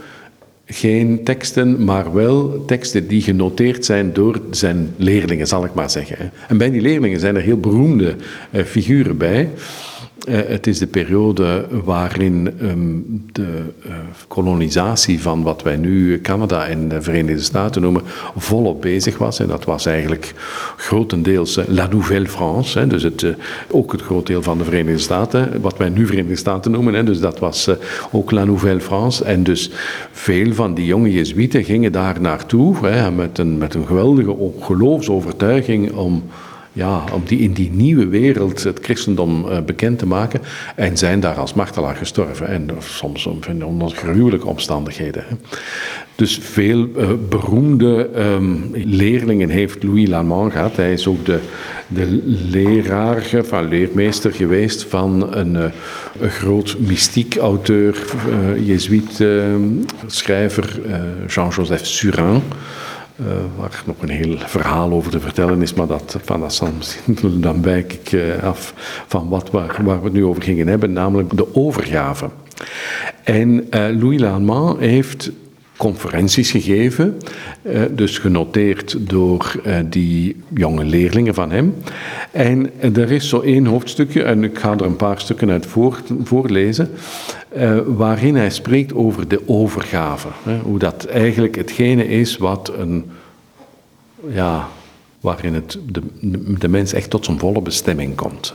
geen 0.66 1.24
teksten, 1.24 1.84
maar 1.84 2.14
wel 2.14 2.64
teksten 2.66 3.06
die 3.06 3.22
genoteerd 3.22 3.84
zijn 3.84 4.12
door 4.12 4.40
zijn 4.50 4.94
leerlingen, 4.96 5.46
zal 5.46 5.64
ik 5.64 5.74
maar 5.74 5.90
zeggen. 5.90 6.32
En 6.48 6.58
bij 6.58 6.70
die 6.70 6.80
leerlingen 6.80 7.20
zijn 7.20 7.36
er 7.36 7.42
heel 7.42 7.60
beroemde 7.60 8.16
eh, 8.50 8.64
figuren 8.64 9.16
bij. 9.16 9.48
Eh, 10.24 10.38
het 10.46 10.66
is 10.66 10.78
de 10.78 10.86
periode 10.86 11.66
waarin 11.84 12.50
ehm, 12.60 12.98
de 13.32 13.62
uh, 13.86 13.92
kolonisatie 14.28 15.20
van 15.20 15.42
wat 15.42 15.62
wij 15.62 15.76
nu 15.76 16.20
Canada 16.20 16.66
en 16.66 16.88
de 16.88 17.02
Verenigde 17.02 17.42
Staten 17.42 17.82
noemen, 17.82 18.02
volop 18.36 18.82
bezig 18.82 19.18
was. 19.18 19.38
En 19.38 19.46
dat 19.46 19.64
was 19.64 19.86
eigenlijk 19.86 20.34
grotendeels 20.76 21.56
uh, 21.56 21.64
La 21.68 21.86
Nouvelle 21.86 22.26
France, 22.26 22.86
dus 22.86 23.02
het, 23.02 23.26
ook 23.70 23.92
het 23.92 24.02
groot 24.02 24.26
deel 24.26 24.42
van 24.42 24.58
de 24.58 24.64
Verenigde 24.64 24.98
Staten, 24.98 25.60
wat 25.60 25.76
wij 25.76 25.88
nu 25.88 26.06
Verenigde 26.06 26.36
Staten 26.36 26.70
noemen. 26.70 27.04
Dus 27.04 27.20
dat 27.20 27.38
was 27.38 27.70
ook 28.12 28.30
La 28.30 28.44
Nouvelle 28.44 28.80
France. 28.80 29.24
En 29.24 29.42
dus 29.42 29.70
veel 30.12 30.52
van 30.52 30.74
die 30.74 30.86
jonge 30.86 31.12
Jezuïeten 31.12 31.64
gingen 31.64 31.92
daar 31.92 32.20
naartoe 32.20 32.76
met, 33.14 33.38
een, 33.38 33.58
met 33.58 33.74
een 33.74 33.86
geweldige 33.86 34.36
geloofsovertuiging 34.60 35.92
om 35.92 36.22
ja, 36.74 37.04
om 37.12 37.22
die, 37.26 37.38
in 37.38 37.52
die 37.52 37.70
nieuwe 37.72 38.06
wereld 38.06 38.62
het 38.62 38.78
christendom 38.82 39.44
uh, 39.44 39.60
bekend 39.60 39.98
te 39.98 40.06
maken. 40.06 40.40
En 40.76 40.96
zijn 40.96 41.20
daar 41.20 41.36
als 41.36 41.54
martelaar 41.54 41.96
gestorven. 41.96 42.48
En 42.48 42.68
soms 42.78 43.26
onder 43.26 43.90
gruwelijke 43.90 44.46
omstandigheden. 44.46 45.24
Dus 46.14 46.38
veel 46.42 46.88
uh, 46.96 47.10
beroemde 47.28 48.10
um, 48.16 48.70
leerlingen 48.72 49.48
heeft 49.48 49.82
Louis 49.82 50.08
Lamont 50.08 50.52
gehad. 50.52 50.76
Hij 50.76 50.92
is 50.92 51.06
ook 51.06 51.24
de, 51.26 51.38
de 51.88 52.20
leraar, 52.50 53.24
van 53.42 53.68
leermeester 53.68 54.32
geweest 54.32 54.84
van 54.84 55.34
een, 55.36 55.54
uh, 55.54 55.64
een 56.20 56.30
groot 56.30 56.76
mystiek 56.78 57.36
auteur, 57.36 57.96
jezuïet 58.64 59.24
schrijver, 60.06 60.80
Jean-Joseph 61.28 61.86
Surin. 61.86 62.42
Uh, 63.20 63.26
waar 63.56 63.82
nog 63.86 63.96
een 64.00 64.08
heel 64.08 64.38
verhaal 64.38 64.92
over 64.92 65.10
te 65.10 65.20
vertellen 65.20 65.62
is, 65.62 65.74
maar 65.74 65.86
dat, 65.86 66.18
van 66.24 66.40
dat 66.40 66.62
dan 67.40 67.62
wijk 67.62 67.92
ik 67.92 68.12
uh, 68.12 68.42
af 68.42 68.74
van 69.06 69.28
wat, 69.28 69.50
waar, 69.50 69.80
waar, 69.84 69.98
we 69.98 70.04
het 70.04 70.12
nu 70.12 70.24
over 70.24 70.42
gingen 70.42 70.66
hebben, 70.66 70.92
namelijk 70.92 71.36
de 71.36 71.54
overgave. 71.54 72.30
En 73.22 73.50
uh, 73.50 74.00
Louis 74.00 74.20
Lallemand 74.20 74.78
heeft 74.78 75.30
conferenties 75.76 76.50
gegeven, 76.50 77.18
dus 77.90 78.18
genoteerd 78.18 78.96
door 79.00 79.60
die 79.84 80.36
jonge 80.54 80.84
leerlingen 80.84 81.34
van 81.34 81.50
hem. 81.50 81.74
En 82.30 82.70
er 82.80 83.12
is 83.12 83.28
zo 83.28 83.40
één 83.40 83.66
hoofdstukje, 83.66 84.22
en 84.22 84.44
ik 84.44 84.58
ga 84.58 84.72
er 84.72 84.82
een 84.82 84.96
paar 84.96 85.20
stukken 85.20 85.50
uit 85.50 85.66
voor, 85.66 86.02
voorlezen, 86.22 86.90
uh, 87.56 87.78
waarin 87.86 88.36
hij 88.36 88.50
spreekt 88.50 88.94
over 88.94 89.28
de 89.28 89.48
overgave. 89.48 90.28
Hoe 90.62 90.78
dat 90.78 91.04
eigenlijk 91.04 91.54
hetgene 91.54 92.08
is 92.08 92.36
wat 92.36 92.72
een, 92.78 93.04
ja, 94.28 94.68
waarin 95.20 95.54
het 95.54 95.78
de, 95.86 96.02
de 96.58 96.68
mens 96.68 96.92
echt 96.92 97.10
tot 97.10 97.24
zijn 97.24 97.38
volle 97.38 97.60
bestemming 97.60 98.14
komt. 98.14 98.54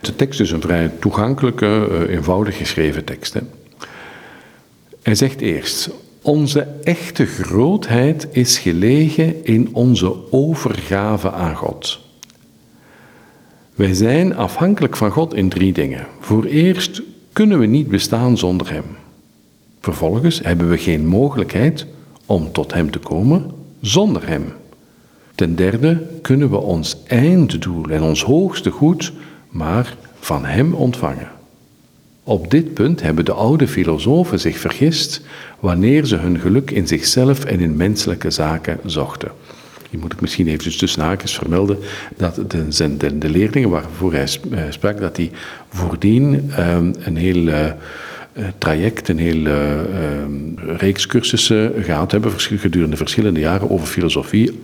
De 0.00 0.16
tekst 0.16 0.40
is 0.40 0.50
een 0.50 0.60
vrij 0.60 0.90
toegankelijke, 1.00 2.06
eenvoudig 2.08 2.56
geschreven 2.56 3.04
tekst. 3.04 3.36
Hij 5.02 5.14
zegt 5.14 5.40
eerst, 5.40 5.90
onze 6.22 6.66
echte 6.82 7.26
grootheid 7.26 8.28
is 8.30 8.58
gelegen 8.58 9.44
in 9.44 9.68
onze 9.72 10.32
overgave 10.32 11.32
aan 11.32 11.56
God. 11.56 12.00
Wij 13.74 13.94
zijn 13.94 14.36
afhankelijk 14.36 14.96
van 14.96 15.10
God 15.10 15.34
in 15.34 15.48
drie 15.48 15.72
dingen. 15.72 16.06
Voor 16.20 16.44
eerst 16.44 17.02
kunnen 17.32 17.58
we 17.58 17.66
niet 17.66 17.88
bestaan 17.88 18.38
zonder 18.38 18.72
Hem. 18.72 18.84
Vervolgens 19.80 20.40
hebben 20.42 20.68
we 20.68 20.78
geen 20.78 21.06
mogelijkheid 21.06 21.86
om 22.26 22.52
tot 22.52 22.74
Hem 22.74 22.90
te 22.90 22.98
komen 22.98 23.50
zonder 23.80 24.28
Hem. 24.28 24.52
Ten 25.34 25.56
derde 25.56 26.06
kunnen 26.22 26.50
we 26.50 26.56
ons 26.56 26.96
einddoel 27.06 27.84
en 27.88 28.02
ons 28.02 28.22
hoogste 28.22 28.70
goed 28.70 29.12
maar 29.48 29.96
van 30.18 30.44
Hem 30.44 30.74
ontvangen. 30.74 31.28
Op 32.24 32.50
dit 32.50 32.74
punt 32.74 33.02
hebben 33.02 33.24
de 33.24 33.32
oude 33.32 33.68
filosofen 33.68 34.40
zich 34.40 34.58
vergist 34.58 35.22
wanneer 35.60 36.04
ze 36.04 36.16
hun 36.16 36.38
geluk 36.40 36.70
in 36.70 36.86
zichzelf 36.86 37.44
en 37.44 37.60
in 37.60 37.76
menselijke 37.76 38.30
zaken 38.30 38.78
zochten. 38.84 39.30
Hier 39.90 40.00
moet 40.00 40.12
ik 40.12 40.20
misschien 40.20 40.48
even 40.48 40.78
tussen 40.78 41.02
haakjes 41.02 41.34
vermelden 41.34 41.78
dat 42.16 42.34
de, 42.48 43.18
de, 43.18 43.30
leerlingen 43.30 43.70
waarvoor 43.70 44.12
hij 44.12 44.28
eh, 44.50 44.62
sprak, 44.68 45.00
dat 45.00 45.16
die 45.16 45.30
voordien 45.68 46.52
um, 46.58 46.92
een 46.98 47.16
heel 47.16 47.46
uh, 47.46 47.64
traject, 48.58 49.08
een 49.08 49.18
heel 49.18 49.46
uh, 49.46 49.56
reeks 50.76 51.06
cursussen 51.06 51.72
gehad 51.82 52.12
hebben 52.12 52.32
gedurende 52.36 52.96
verschillende 52.96 53.40
jaren 53.40 53.70
over 53.70 53.86
filosofie, 53.86 54.60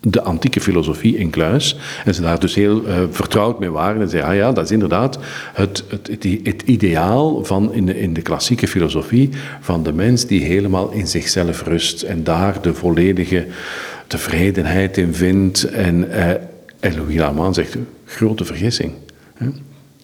de 0.00 0.22
antieke 0.22 0.60
filosofie 0.60 1.16
in 1.16 1.30
Kluis. 1.30 1.76
En 2.04 2.14
ze 2.14 2.22
daar 2.22 2.40
dus 2.40 2.54
heel 2.54 2.86
uh, 2.86 2.98
vertrouwd 3.10 3.58
mee 3.58 3.70
waren. 3.70 4.00
En 4.00 4.08
zeiden, 4.08 4.30
ah 4.30 4.36
ja, 4.36 4.52
dat 4.52 4.64
is 4.64 4.70
inderdaad 4.70 5.18
het, 5.52 5.84
het, 5.88 6.08
het, 6.42 6.62
ideaal 6.62 7.44
van 7.44 7.72
in 7.72 7.86
de, 7.86 8.00
in 8.00 8.14
de 8.14 8.22
klassieke 8.22 8.68
filosofie 8.68 9.30
van 9.60 9.82
de 9.82 9.92
mens 9.92 10.26
die 10.26 10.44
helemaal 10.44 10.90
in 10.90 11.06
zichzelf 11.06 11.64
rust 11.64 12.02
en 12.02 12.24
daar 12.24 12.62
de 12.62 12.74
volledige 12.74 13.46
tevredenheid 14.06 14.96
in 14.96 15.14
vindt. 15.14 15.64
En, 15.64 16.04
uh, 16.08 16.30
en 16.80 16.96
Louis 16.96 17.54
zegt, 17.54 17.76
grote 18.04 18.44
vergissing. 18.44 18.92
Hè? 19.34 19.46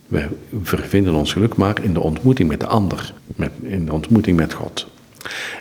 Wij 0.09 0.28
vinden 0.64 1.14
ons 1.14 1.33
geluk 1.33 1.57
maar 1.57 1.83
in 1.83 1.94
de 1.94 2.00
ontmoeting 2.00 2.48
met 2.48 2.61
de 2.61 2.66
ander, 2.66 3.12
met, 3.37 3.50
in 3.62 3.87
de 3.87 3.92
ontmoeting 3.92 4.37
met 4.37 4.52
God. 4.52 4.87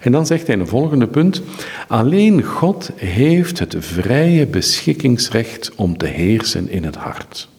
En 0.02 0.12
dan 0.12 0.26
zegt 0.26 0.48
hij 0.48 0.56
een 0.56 0.68
volgende 0.68 1.08
punt: 1.08 1.42
Alleen 1.88 2.44
God 2.44 2.92
heeft 2.96 3.60
het 3.60 3.76
vrije 3.80 4.48
beschikkingsrecht 4.48 5.72
om 5.76 5.98
te 5.98 6.08
heersen 6.08 6.70
in 6.70 6.84
het 6.84 6.96
hart. 6.96 7.50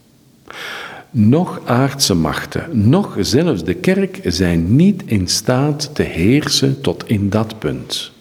Nog 1.11 1.61
aardse 1.65 2.15
machten, 2.15 2.89
nog 2.89 3.17
zelfs 3.21 3.65
de 3.65 3.75
kerk 3.75 4.21
zijn 4.25 4.77
niet 4.77 5.03
in 5.07 5.29
staat 5.29 5.95
te 5.95 6.03
heersen 6.03 6.81
tot 6.81 7.09
in 7.09 7.31
dat 7.31 7.59
punt. 7.59 8.13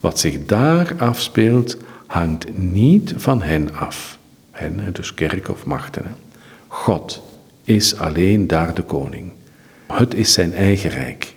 Wat 0.00 0.18
zich 0.18 0.46
daar 0.46 0.94
afspeelt, 0.98 1.76
hangt 2.06 2.58
niet 2.58 3.14
van 3.16 3.42
hen 3.42 3.74
af. 3.74 4.18
Hen, 4.50 4.80
dus 4.92 5.14
kerk 5.14 5.48
of 5.48 5.64
machten. 5.64 6.04
God 6.66 7.22
is 7.64 7.96
alleen 7.96 8.46
daar 8.46 8.74
de 8.74 8.82
koning. 8.82 9.32
Het 9.86 10.14
is 10.14 10.32
zijn 10.32 10.52
eigen 10.52 10.90
rijk. 10.90 11.34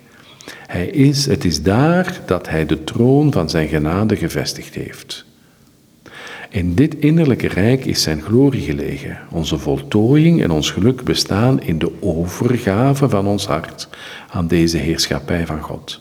Hij 0.72 0.86
is, 0.86 1.26
het 1.26 1.44
is 1.44 1.62
daar 1.62 2.20
dat 2.26 2.48
hij 2.48 2.66
de 2.66 2.84
troon 2.84 3.32
van 3.32 3.50
zijn 3.50 3.68
genade 3.68 4.16
gevestigd 4.16 4.74
heeft. 4.74 5.24
In 6.50 6.74
dit 6.74 6.94
innerlijke 6.94 7.48
rijk 7.48 7.84
is 7.84 8.02
zijn 8.02 8.22
glorie 8.22 8.60
gelegen. 8.62 9.18
Onze 9.30 9.58
voltooiing 9.58 10.42
en 10.42 10.50
ons 10.50 10.70
geluk 10.70 11.04
bestaan 11.04 11.62
in 11.62 11.78
de 11.78 11.92
overgave 12.00 13.08
van 13.08 13.26
ons 13.26 13.46
hart 13.46 13.88
aan 14.30 14.46
deze 14.46 14.76
heerschappij 14.76 15.46
van 15.46 15.60
God. 15.60 16.00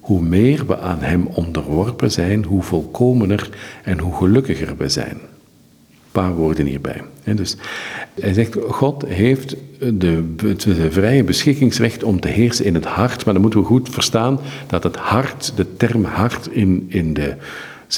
Hoe 0.00 0.22
meer 0.22 0.66
we 0.66 0.78
aan 0.78 1.00
Hem 1.00 1.26
onderworpen 1.26 2.10
zijn, 2.10 2.44
hoe 2.44 2.62
volkomener 2.62 3.48
en 3.84 3.98
hoe 3.98 4.14
gelukkiger 4.14 4.76
we 4.76 4.88
zijn. 4.88 5.18
Paar 6.12 6.34
woorden 6.34 6.66
hierbij. 6.66 7.02
Dus 7.24 7.56
hij 8.20 8.32
zegt, 8.32 8.56
God 8.68 9.04
heeft 9.06 9.56
de, 9.78 10.34
het 10.44 10.66
vrije 10.90 11.24
beschikkingsrecht 11.24 12.02
om 12.02 12.20
te 12.20 12.28
heersen 12.28 12.64
in 12.64 12.74
het 12.74 12.84
hart, 12.84 13.24
maar 13.24 13.34
dan 13.34 13.42
moeten 13.42 13.60
we 13.60 13.66
goed 13.66 13.88
verstaan 13.88 14.40
dat 14.66 14.82
het 14.82 14.96
hart, 14.96 15.52
de 15.56 15.76
term 15.76 16.04
hart 16.04 16.48
in, 16.50 16.86
in 16.88 17.14
de 17.14 17.34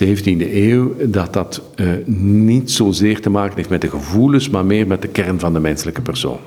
17e 0.03 0.53
eeuw, 0.53 0.95
dat 1.07 1.33
dat 1.33 1.63
uh, 1.77 1.89
niet 2.17 2.71
zozeer 2.71 3.21
te 3.21 3.31
maken 3.31 3.57
heeft 3.57 3.69
met 3.69 3.81
de 3.81 3.89
gevoelens, 3.89 4.49
maar 4.49 4.65
meer 4.65 4.87
met 4.87 5.03
de 5.03 5.09
kern 5.09 5.41
van 5.41 5.53
de 5.53 5.61
menselijke 5.61 6.01
persoon. 6.01 6.39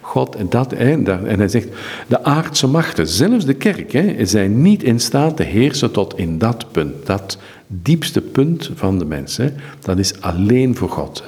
God, 0.00 0.36
en, 0.36 0.46
dat, 0.48 0.70
hè, 0.70 0.90
en 1.02 1.38
hij 1.38 1.48
zegt, 1.48 1.68
de 2.06 2.24
aardse 2.24 2.66
machten, 2.66 3.08
zelfs 3.08 3.44
de 3.44 3.54
kerk, 3.54 4.16
zijn 4.22 4.62
niet 4.62 4.82
in 4.82 5.00
staat 5.00 5.36
te 5.36 5.42
heersen 5.42 5.90
tot 5.92 6.18
in 6.18 6.38
dat 6.38 6.66
punt. 6.72 7.06
Dat, 7.06 7.38
diepste 7.66 8.20
punt 8.20 8.70
van 8.74 8.98
de 8.98 9.04
mens. 9.04 9.36
Hè. 9.36 9.52
Dat 9.80 9.98
is 9.98 10.20
alleen 10.20 10.76
voor 10.76 10.88
God. 10.88 11.22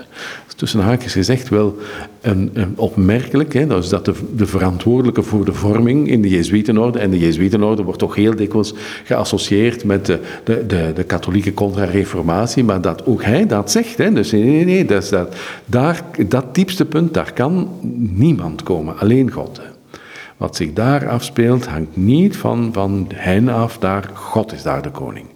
Tussen 0.56 0.80
haakjes 0.80 1.12
gezegd 1.12 1.48
wel 1.48 1.76
een, 2.20 2.50
een 2.52 2.72
opmerkelijk, 2.76 3.52
hè, 3.52 3.66
dat 3.66 3.84
is 3.84 3.88
dat 3.88 4.04
de, 4.04 4.14
de, 4.36 4.46
verantwoordelijke 4.46 5.22
voor 5.22 5.44
de 5.44 5.52
vorming 5.52 6.08
in 6.08 6.22
de 6.22 6.28
Jezuïtenorde, 6.28 6.98
en 6.98 7.10
de 7.10 7.18
Jezuïtenorde 7.18 7.82
wordt 7.82 7.98
toch 7.98 8.14
heel 8.14 8.36
dikwijls 8.36 8.74
geassocieerd 9.04 9.84
met 9.84 10.06
de, 10.06 10.20
de, 10.44 10.66
de, 10.66 10.92
de 10.94 11.04
katholieke 11.04 11.54
contra-reformatie, 11.54 12.64
maar 12.64 12.80
dat 12.80 13.06
ook 13.06 13.22
hij 13.22 13.46
dat 13.46 13.70
zegt. 13.70 13.98
Hè. 13.98 14.12
Dus 14.12 14.30
nee, 14.30 14.42
nee, 14.42 14.64
nee, 14.64 14.84
dat, 14.84 15.02
is 15.02 15.08
dat, 15.08 15.36
daar, 15.64 16.04
dat 16.28 16.54
diepste 16.54 16.84
punt, 16.84 17.14
daar 17.14 17.32
kan 17.32 17.68
niemand 18.12 18.62
komen, 18.62 18.98
alleen 18.98 19.30
God. 19.30 19.56
Hè. 19.56 19.98
Wat 20.36 20.56
zich 20.56 20.72
daar 20.72 21.08
afspeelt, 21.08 21.66
hangt 21.66 21.96
niet 21.96 22.36
van, 22.36 22.70
van 22.72 23.06
hen 23.14 23.48
af, 23.48 23.78
daar, 23.78 24.10
God 24.14 24.52
is 24.52 24.62
daar 24.62 24.82
de 24.82 24.90
koning. 24.90 25.26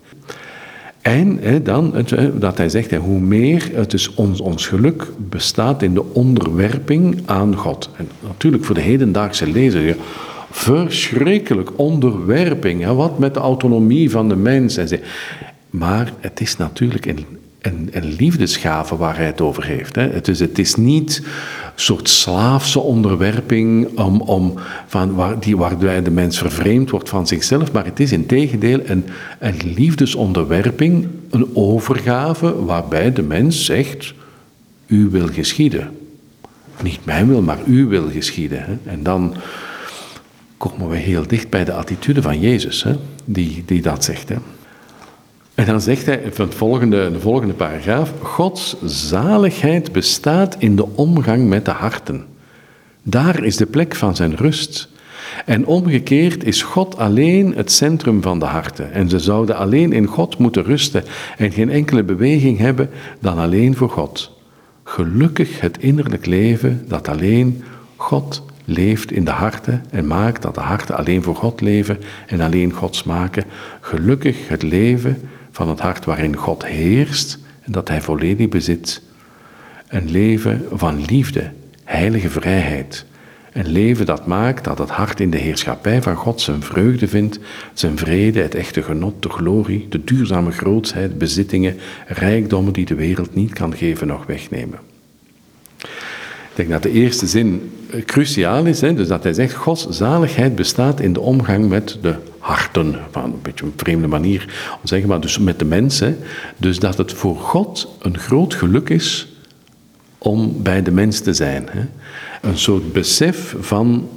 En 1.03 1.41
dan 1.62 1.95
dat 2.35 2.59
hij 2.59 2.69
zegt, 2.69 2.91
hè, 2.91 2.97
hoe 2.97 3.21
meer 3.21 3.71
het 3.73 3.93
is 3.93 4.15
ons, 4.15 4.41
ons 4.41 4.67
geluk 4.67 5.07
bestaat 5.17 5.83
in 5.83 5.95
de 5.95 6.12
onderwerping 6.12 7.23
aan 7.25 7.57
God. 7.57 7.91
En 7.97 8.09
natuurlijk 8.27 8.65
voor 8.65 8.75
de 8.75 8.81
hedendaagse 8.81 9.51
lezer, 9.51 9.97
verschrikkelijk 10.51 11.71
onderwerping. 11.77 12.87
Wat 12.87 13.19
met 13.19 13.35
de 13.35 13.41
autonomie 13.41 14.11
van 14.11 14.29
de 14.29 14.37
mens. 14.37 14.77
En 14.77 15.01
maar 15.71 16.12
het 16.21 16.41
is 16.41 16.57
natuurlijk 16.57 17.07
in 17.07 17.27
een, 17.62 17.88
een 17.90 18.14
liefdesgave 18.18 18.96
waar 18.96 19.16
hij 19.16 19.27
het 19.27 19.40
over 19.40 19.64
heeft. 19.64 19.94
Hè. 19.94 20.11
Het, 20.11 20.29
is, 20.29 20.40
het 20.40 20.59
is 20.59 20.75
niet 20.75 21.22
een 21.25 21.72
soort 21.75 22.09
slaafse 22.09 22.81
onderwerping 22.81 23.98
om, 23.98 24.20
om 24.20 24.55
van 24.87 25.14
waar, 25.14 25.40
die, 25.40 25.57
waarbij 25.57 26.03
de 26.03 26.11
mens 26.11 26.38
vervreemd 26.38 26.90
wordt 26.90 27.09
van 27.09 27.27
zichzelf, 27.27 27.72
maar 27.72 27.85
het 27.85 28.01
is 28.01 28.12
in 28.12 28.27
tegendeel 28.27 28.81
een, 28.85 29.05
een 29.38 29.61
liefdesonderwerping, 29.75 31.09
een 31.31 31.57
overgave 31.57 32.64
waarbij 32.64 33.12
de 33.12 33.22
mens 33.22 33.64
zegt, 33.64 34.14
u 34.87 35.09
wil 35.11 35.27
geschieden. 35.27 35.90
Niet 36.83 37.05
mijn 37.05 37.29
wil, 37.29 37.42
maar 37.42 37.59
u 37.66 37.87
wil 37.87 38.11
geschieden. 38.11 38.64
Hè. 38.64 38.90
En 38.90 39.03
dan 39.03 39.35
komen 40.57 40.88
we 40.88 40.96
heel 40.96 41.27
dicht 41.27 41.51
bij 41.51 41.64
de 41.64 41.72
attitude 41.72 42.22
van 42.22 42.40
Jezus, 42.40 42.83
hè, 42.83 42.96
die, 43.25 43.62
die 43.66 43.83
dat 43.83 44.05
zegt. 44.05 44.29
Hè. 44.29 44.37
En 45.62 45.68
dan 45.68 45.81
zegt 45.81 46.07
hij 46.07 46.20
van 46.31 46.46
het 46.46 46.55
volgende, 46.55 47.12
de 47.12 47.20
volgende 47.20 47.55
paragraaf: 47.55 48.12
Gods 48.22 48.77
zaligheid 48.85 49.92
bestaat 49.92 50.57
in 50.59 50.77
de 50.77 50.87
omgang 50.94 51.48
met 51.48 51.64
de 51.64 51.70
harten. 51.70 52.25
Daar 53.03 53.44
is 53.44 53.57
de 53.57 53.66
plek 53.66 53.94
van 53.94 54.16
zijn 54.16 54.37
rust. 54.37 54.88
En 55.46 55.66
omgekeerd 55.66 56.44
is 56.44 56.62
God 56.62 56.98
alleen 56.98 57.55
het 57.57 57.72
centrum 57.72 58.22
van 58.22 58.38
de 58.38 58.44
harten. 58.44 58.92
En 58.92 59.09
ze 59.09 59.18
zouden 59.18 59.57
alleen 59.57 59.92
in 59.92 60.07
God 60.07 60.38
moeten 60.38 60.62
rusten 60.62 61.05
en 61.37 61.53
geen 61.53 61.70
enkele 61.70 62.03
beweging 62.03 62.59
hebben 62.59 62.90
dan 63.20 63.38
alleen 63.38 63.77
voor 63.77 63.90
God. 63.90 64.38
Gelukkig 64.85 65.61
het 65.61 65.79
innerlijk 65.79 66.27
leven 66.27 66.85
dat 66.88 67.09
alleen 67.09 67.64
God 67.96 68.42
leeft 68.64 69.12
in 69.12 69.25
de 69.25 69.31
harten 69.31 69.85
en 69.90 70.07
maakt 70.07 70.42
dat 70.42 70.55
de 70.55 70.61
harten 70.61 70.96
alleen 70.96 71.22
voor 71.22 71.37
God 71.37 71.61
leven 71.61 71.98
en 72.27 72.40
alleen 72.40 72.72
God 72.72 72.96
smaken. 72.96 73.44
Gelukkig 73.81 74.48
het 74.48 74.62
leven 74.62 75.18
van 75.53 75.69
het 75.69 75.81
hart 75.81 76.05
waarin 76.05 76.37
God 76.37 76.67
heerst 76.67 77.38
en 77.61 77.73
dat 77.73 77.88
Hij 77.88 78.01
volledig 78.01 78.49
bezit. 78.49 79.03
Een 79.88 80.11
leven 80.11 80.65
van 80.73 81.05
liefde, 81.05 81.51
heilige 81.85 82.31
vrijheid. 82.31 83.05
Een 83.53 83.69
leven 83.69 84.07
dat 84.07 84.27
maakt 84.27 84.65
dat 84.65 84.79
het 84.79 84.91
hart 84.91 85.21
in 85.21 85.31
de 85.31 85.38
heerschappij 85.38 86.03
van 86.03 86.17
God 86.17 86.41
zijn 86.41 86.62
vreugde 86.62 87.09
vindt, 87.09 87.38
zijn 87.73 87.99
vrede, 87.99 88.41
het 88.41 88.55
echte 88.55 88.83
genot, 88.83 89.23
de 89.23 89.29
glorie, 89.29 89.87
de 89.88 90.05
duurzame 90.05 90.51
grootsheid, 90.51 91.19
bezittingen, 91.19 91.77
rijkdommen 92.07 92.73
die 92.73 92.85
de 92.85 92.95
wereld 92.95 93.35
niet 93.35 93.53
kan 93.53 93.77
geven 93.77 94.15
of 94.15 94.27
wegnemen. 94.27 94.79
Ik 95.79 96.59
denk 96.59 96.71
dat 96.71 96.83
de 96.83 96.91
eerste 96.91 97.27
zin 97.27 97.73
eh, 97.91 98.05
cruciaal 98.05 98.65
is, 98.65 98.81
hè, 98.81 98.95
dus 98.95 99.09
dat 99.09 99.23
hij 99.23 99.33
zegt, 99.33 99.55
Gods 99.55 99.88
zaligheid 99.88 100.55
bestaat 100.55 101.01
in 101.01 101.12
de 101.12 101.21
omgang 101.21 101.69
met 101.69 101.99
de 102.03 102.15
harten, 102.43 102.97
van 103.11 103.25
een 103.25 103.43
beetje 103.43 103.65
een 103.65 103.73
vreemde 103.77 104.07
manier 104.07 104.43
om 104.81 104.87
zeggen, 104.89 105.09
maar 105.09 105.21
dus 105.21 105.39
met 105.39 105.59
de 105.59 105.65
mensen. 105.65 106.19
Dus 106.57 106.79
dat 106.79 106.99
het 106.99 107.13
voor 107.13 107.37
God 107.37 107.89
een 107.99 108.19
groot 108.19 108.55
geluk 108.55 108.89
is 108.89 109.29
om 110.19 110.63
bij 110.63 110.83
de 110.83 110.91
mens 110.91 111.21
te 111.21 111.35
zijn. 111.35 111.69
Hè. 111.71 111.81
Een 112.49 112.59
soort 112.59 112.93
besef 112.93 113.57
van, 113.61 114.09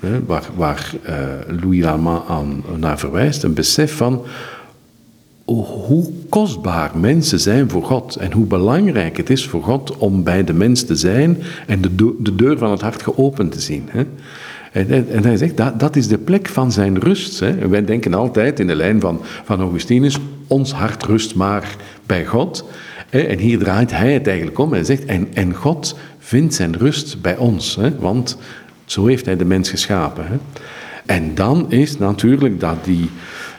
hè, 0.00 0.24
waar, 0.24 0.44
waar 0.56 0.92
uh, 1.08 1.60
Louis 1.60 1.82
Lama 1.82 2.22
aan 2.28 2.64
naar 2.76 2.98
verwijst, 2.98 3.42
een 3.42 3.54
besef 3.54 3.96
van 3.96 4.24
hoe 5.44 6.12
kostbaar 6.28 6.98
mensen 6.98 7.40
zijn 7.40 7.70
voor 7.70 7.84
God 7.84 8.16
en 8.16 8.32
hoe 8.32 8.46
belangrijk 8.46 9.16
het 9.16 9.30
is 9.30 9.46
voor 9.46 9.62
God 9.62 9.96
om 9.96 10.22
bij 10.22 10.44
de 10.44 10.52
mens 10.52 10.82
te 10.82 10.96
zijn 10.96 11.42
en 11.66 11.80
de, 11.80 12.16
de 12.18 12.34
deur 12.34 12.58
van 12.58 12.70
het 12.70 12.80
hart 12.80 13.02
geopend 13.02 13.52
te 13.52 13.60
zien. 13.60 13.88
Hè. 13.90 14.04
En, 14.74 15.08
en, 15.10 15.24
hij 15.24 15.36
zegt, 15.36 15.56
dat, 15.56 15.80
dat 15.80 15.96
is 15.96 16.08
de 16.08 16.18
plek 16.18 16.48
van 16.48 16.72
zijn 16.72 16.98
rust. 16.98 17.40
Hè. 17.40 17.68
Wij 17.68 17.84
denken 17.84 18.14
altijd 18.14 18.60
in 18.60 18.66
de 18.66 18.74
lijn 18.74 19.00
van, 19.00 19.20
van 19.44 19.60
Augustinus, 19.60 20.18
ons 20.46 20.72
hart 20.72 21.04
rust 21.04 21.34
maar 21.34 21.76
bij 22.06 22.24
God. 22.26 22.64
Hè. 23.10 23.20
En 23.20 23.38
hier 23.38 23.58
draait 23.58 23.90
hij 23.90 24.12
het 24.12 24.26
eigenlijk 24.26 24.58
om. 24.58 24.72
Hij 24.72 24.84
zegt, 24.84 25.04
en, 25.04 25.28
en 25.34 25.54
God 25.54 25.98
vindt 26.18 26.54
zijn 26.54 26.76
rust 26.76 27.20
bij 27.20 27.36
ons. 27.36 27.76
Hè. 27.76 27.98
Want 27.98 28.38
zo 28.84 29.06
heeft 29.06 29.26
hij 29.26 29.36
de 29.36 29.44
mens 29.44 29.70
geschapen. 29.70 30.26
Hè. 30.26 30.36
En 31.06 31.34
dan 31.34 31.70
is 31.70 31.98
natuurlijk 31.98 32.60
dat 32.60 32.84
die 32.84 33.10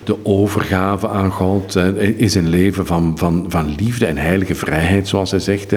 de 0.06 0.26
overgave 0.26 1.08
aan 1.08 1.32
God, 1.32 1.76
is 2.18 2.36
een 2.36 2.50
leven 2.50 2.86
van, 2.86 3.18
van, 3.18 3.46
van 3.48 3.76
liefde 3.76 4.06
en 4.06 4.18
heilige 4.18 4.56
vrijheid, 4.56 5.08
zoals 5.08 5.32
hij 5.32 5.40
zegt. 5.40 5.74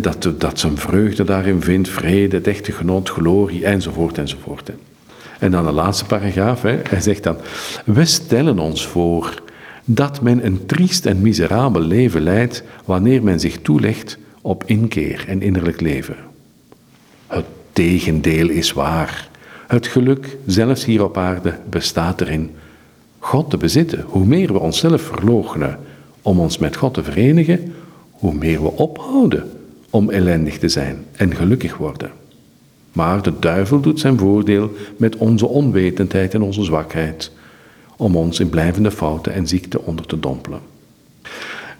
Dat, 0.00 0.28
dat 0.38 0.58
zijn 0.58 0.78
vreugde 0.78 1.24
daarin 1.24 1.62
vindt, 1.62 1.88
vrede, 1.88 2.36
het 2.36 2.46
echte 2.46 2.72
genot, 2.72 3.08
glorie, 3.08 3.64
enzovoort, 3.64 4.18
enzovoort. 4.18 4.70
En 5.38 5.50
dan 5.50 5.64
de 5.64 5.72
laatste 5.72 6.04
paragraaf, 6.04 6.62
hij 6.62 7.00
zegt 7.00 7.22
dan, 7.22 7.36
we 7.84 8.04
stellen 8.04 8.58
ons 8.58 8.86
voor 8.86 9.42
dat 9.84 10.20
men 10.20 10.46
een 10.46 10.66
triest 10.66 11.06
en 11.06 11.20
miserabel 11.20 11.80
leven 11.80 12.22
leidt 12.22 12.62
wanneer 12.84 13.22
men 13.22 13.40
zich 13.40 13.58
toelegt 13.62 14.18
op 14.40 14.62
inkeer 14.66 15.24
en 15.28 15.42
innerlijk 15.42 15.80
leven. 15.80 16.16
Het 17.26 17.44
tegendeel 17.72 18.48
is 18.48 18.72
waar. 18.72 19.28
Het 19.66 19.86
geluk, 19.86 20.36
zelfs 20.46 20.84
hier 20.84 21.04
op 21.04 21.16
aarde, 21.16 21.58
bestaat 21.70 22.20
erin 22.20 22.50
God 23.24 23.50
te 23.50 23.56
bezitten. 23.56 24.04
Hoe 24.06 24.24
meer 24.24 24.52
we 24.52 24.58
onszelf 24.58 25.02
verloochenen 25.02 25.78
om 26.22 26.40
ons 26.40 26.58
met 26.58 26.76
God 26.76 26.94
te 26.94 27.02
verenigen, 27.02 27.72
hoe 28.10 28.34
meer 28.34 28.62
we 28.62 28.72
ophouden 28.72 29.50
om 29.90 30.10
ellendig 30.10 30.58
te 30.58 30.68
zijn 30.68 31.04
en 31.12 31.34
gelukkig 31.34 31.76
worden. 31.76 32.10
Maar 32.92 33.22
de 33.22 33.32
duivel 33.38 33.80
doet 33.80 34.00
zijn 34.00 34.18
voordeel 34.18 34.70
met 34.96 35.16
onze 35.16 35.46
onwetendheid 35.46 36.34
en 36.34 36.42
onze 36.42 36.64
zwakheid, 36.64 37.30
om 37.96 38.16
ons 38.16 38.40
in 38.40 38.48
blijvende 38.48 38.90
fouten 38.90 39.32
en 39.32 39.46
ziekte 39.46 39.82
onder 39.82 40.06
te 40.06 40.20
dompelen. 40.20 40.60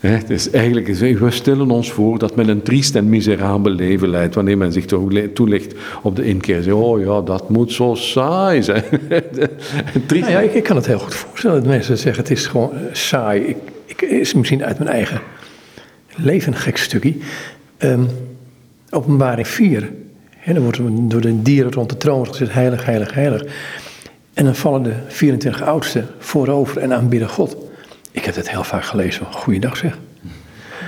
Het 0.08 0.30
is 0.30 0.50
eigenlijk, 0.50 0.86
we 1.18 1.30
stellen 1.30 1.70
ons 1.70 1.92
voor 1.92 2.18
dat 2.18 2.36
men 2.36 2.48
een 2.48 2.62
triest 2.62 2.94
en 2.94 3.08
miserabel 3.08 3.72
leven 3.72 4.08
leidt 4.08 4.34
wanneer 4.34 4.58
men 4.58 4.72
zich 4.72 4.84
toelegt 5.32 5.74
op 6.02 6.16
de 6.16 6.24
inkeer. 6.24 6.74
Oh 6.74 7.00
ja, 7.00 7.20
dat 7.20 7.48
moet 7.48 7.72
zo 7.72 7.94
saai 7.94 8.62
zijn. 8.62 8.84
triest. 10.06 10.28
ja, 10.28 10.40
ik, 10.40 10.62
kan 10.62 10.76
het 10.76 10.86
heel 10.86 10.98
goed 10.98 11.14
voorstellen 11.14 11.56
dat 11.56 11.66
mensen 11.66 11.98
zeggen 11.98 12.22
het 12.22 12.32
is 12.32 12.46
gewoon 12.46 12.72
eh, 12.72 12.80
saai. 12.92 13.40
Ik, 13.40 13.56
ik, 13.86 14.02
is 14.02 14.34
misschien 14.34 14.64
uit 14.64 14.78
mijn 14.78 14.90
eigen 14.90 15.20
leven 16.16 16.52
een 16.52 16.58
gek 16.58 16.76
stukje. 16.76 17.14
Um, 17.78 18.06
openbaring 18.90 19.48
4. 19.48 19.92
Hè, 20.36 20.52
dan 20.52 20.62
wordt 20.62 20.80
door 21.10 21.20
de 21.20 21.42
dieren 21.42 21.72
rond 21.72 21.90
de 21.90 21.96
troon 21.96 22.28
gezet 22.28 22.52
heilig, 22.52 22.84
heilig, 22.84 23.14
heilig. 23.14 23.44
En 24.34 24.44
dan 24.44 24.54
vallen 24.54 24.82
de 24.82 24.94
24 25.08 25.62
oudsten 25.62 26.06
voorover 26.18 26.78
en 26.78 26.92
aanbidden 26.92 27.28
God. 27.28 27.56
Ik 28.12 28.25
heb 28.25 28.35
het 28.35 28.51
heel 28.51 28.64
vaak 28.64 28.85
gelezen. 28.85 29.27
Goeiedag 29.31 29.77
zeg. 29.77 29.98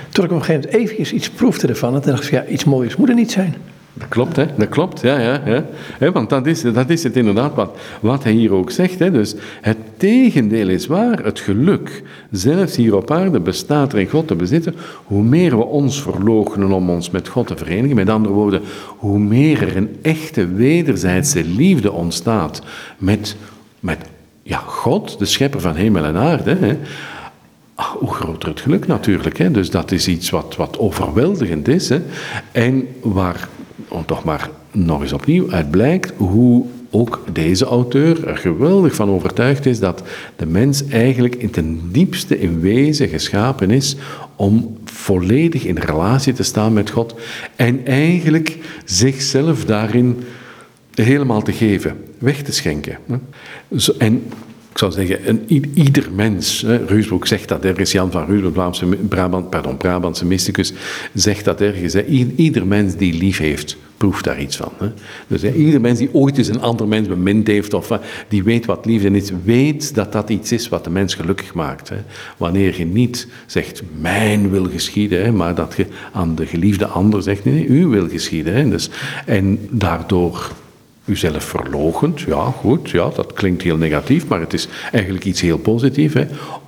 Toen 0.09 0.25
ik 0.25 0.31
op 0.31 0.37
een 0.37 0.45
gegeven 0.45 0.71
moment 0.71 0.91
even 0.91 1.15
iets 1.15 1.31
proefde 1.31 1.69
ervan. 1.69 1.95
En 1.95 2.01
dacht 2.01 2.25
ik, 2.25 2.31
ja, 2.31 2.47
iets 2.47 2.65
moois 2.65 2.97
moet 2.97 3.09
er 3.09 3.15
niet 3.15 3.33
zijn. 3.33 3.55
Dat 3.97 4.09
klopt, 4.09 4.37
hè? 4.37 4.47
Dat 4.57 4.69
klopt, 4.69 5.01
ja, 5.01 5.19
ja. 5.19 5.65
ja. 6.01 6.13
want 6.13 6.31
dat 6.31 6.47
is, 6.47 6.63
dat 6.63 6.91
is 6.91 7.03
het 7.03 7.17
inderdaad 7.17 7.55
wat, 7.55 7.77
wat 8.01 8.25
hij 8.25 8.33
hier 8.33 8.53
ook 8.53 8.71
zegt. 8.71 8.99
Hè? 8.99 9.11
Dus 9.11 9.35
het 9.61 9.77
tegendeel 9.97 10.69
is 10.69 10.87
waar. 10.87 11.25
Het 11.25 11.41
geluk, 11.41 12.03
zelfs 12.31 12.77
hier 12.77 12.97
op 12.97 13.11
aarde, 13.11 13.41
bestaat 13.41 13.93
er 13.93 13.99
in 13.99 14.09
God 14.09 14.27
te 14.27 14.35
bezitten. 14.35 14.75
Hoe 15.05 15.23
meer 15.23 15.57
we 15.57 15.65
ons 15.65 16.03
verloochenen 16.03 16.73
om 16.73 16.91
ons 16.91 17.11
met 17.11 17.29
God 17.29 17.47
te 17.47 17.57
verenigen. 17.57 17.97
Met 17.97 18.09
andere 18.09 18.35
woorden, 18.35 18.63
hoe 18.87 19.19
meer 19.19 19.63
er 19.63 19.77
een 19.77 19.97
echte 20.03 20.47
wederzijdse 20.47 21.45
liefde 21.45 21.93
ontstaat 21.93 22.63
met, 22.99 23.37
met 23.81 23.99
ja, 24.43 24.59
God, 24.59 25.19
de 25.19 25.25
schepper 25.25 25.61
van 25.61 25.75
hemel 25.75 26.05
en 26.05 26.17
aarde. 26.17 26.57
Hè? 26.61 26.79
Ah, 27.75 27.87
hoe 27.87 28.15
groter 28.15 28.49
het 28.49 28.61
geluk 28.61 28.87
natuurlijk. 28.87 29.39
Hè? 29.39 29.51
Dus 29.51 29.71
dat 29.71 29.93
is 29.93 30.09
iets 30.09 30.31
wat, 30.31 30.57
wat 30.57 30.79
overweldigend 30.79 31.69
is. 31.69 31.89
Hè? 31.89 32.01
En 32.53 32.89
waar, 33.03 33.49
toch 34.07 34.25
maar 34.25 34.51
nog 34.71 35.03
eens 35.03 35.13
opnieuw 35.13 35.51
uit 35.51 35.71
blijkt, 35.71 36.13
hoe 36.17 36.65
ook 36.91 37.23
deze 37.33 37.65
auteur 37.65 38.29
er 38.29 38.37
geweldig 38.37 38.95
van 38.95 39.11
overtuigd 39.11 39.67
is 39.67 39.79
dat 39.79 40.03
de 40.37 40.47
mens 40.47 40.87
eigenlijk 40.87 41.35
in 41.35 41.51
ten 41.51 41.81
diepste 41.93 42.41
in 42.41 42.61
wezen 42.61 43.09
geschapen 43.09 43.71
is 43.71 43.97
om 44.37 44.77
volledig 44.85 45.65
in 45.65 45.79
relatie 45.79 46.33
te 46.33 46.43
staan 46.43 46.73
met 46.73 46.91
God 46.91 47.15
en 47.57 47.87
eigenlijk 47.87 48.59
zichzelf 48.85 49.65
daarin 49.65 50.25
helemaal 50.95 51.43
te 51.43 51.53
geven, 51.53 51.97
weg 52.19 52.43
te 52.43 52.53
schenken. 52.53 52.99
En 53.99 54.23
ik 54.75 54.81
zou 54.81 54.93
zeggen, 54.93 55.29
een, 55.29 55.71
ieder 55.75 56.09
mens, 56.15 56.65
hè, 56.67 57.03
zegt 57.23 57.49
dat 57.49 57.65
ergens, 57.65 57.93
Jan 57.93 58.11
van 58.11 58.27
Ruusbroek, 58.27 59.09
Brabant, 59.09 59.51
pardon, 59.51 59.77
Brabantse 59.77 60.27
mysticus, 60.27 60.73
zegt 61.13 61.45
dat 61.45 61.61
ergens. 61.61 61.93
Hè, 61.93 62.05
ieder 62.37 62.67
mens 62.67 62.97
die 62.97 63.15
lief 63.15 63.39
heeft, 63.39 63.77
proeft 63.97 64.25
daar 64.25 64.41
iets 64.41 64.57
van. 64.57 64.73
Hè. 64.79 64.89
Dus 65.27 65.43
hè, 65.43 65.53
ieder 65.53 65.81
mens 65.81 65.99
die 65.99 66.09
ooit 66.13 66.39
eens 66.39 66.49
een 66.49 66.61
ander 66.61 66.89
mens 66.89 67.09
bemind 67.09 67.47
heeft, 67.47 67.75
of 67.75 67.99
die 68.29 68.43
weet 68.43 68.67
wat 68.67 68.87
liefde 68.87 69.11
is, 69.11 69.31
weet 69.45 69.95
dat 69.95 70.13
dat 70.13 70.31
iets 70.31 70.53
is 70.53 70.69
wat 70.69 70.85
de 70.85 70.91
mens 70.91 71.15
gelukkig 71.15 71.55
maakt. 71.55 71.89
Hè. 71.89 71.97
Wanneer 72.37 72.79
je 72.79 72.87
niet 72.87 73.29
zegt, 73.47 73.83
mijn 74.01 74.51
wil 74.51 74.65
geschieden, 74.65 75.25
hè, 75.25 75.33
maar 75.33 75.55
dat 75.55 75.75
je 75.77 75.87
aan 76.13 76.35
de 76.35 76.47
geliefde 76.47 76.87
ander 76.87 77.23
zegt, 77.23 77.45
nee, 77.45 77.67
u 77.67 77.87
wil 77.87 78.09
geschieden. 78.09 78.55
Hè. 78.55 78.69
Dus, 78.69 78.91
en 79.27 79.59
daardoor 79.71 80.53
uzelf 81.05 81.45
verlogend, 81.45 82.21
ja 82.21 82.45
goed, 82.45 82.91
ja, 82.91 83.09
dat 83.09 83.33
klinkt 83.33 83.63
heel 83.63 83.77
negatief, 83.77 84.27
maar 84.27 84.41
het 84.41 84.53
is 84.53 84.69
eigenlijk 84.93 85.25
iets 85.25 85.41
heel 85.41 85.59
positiefs. 85.59 86.15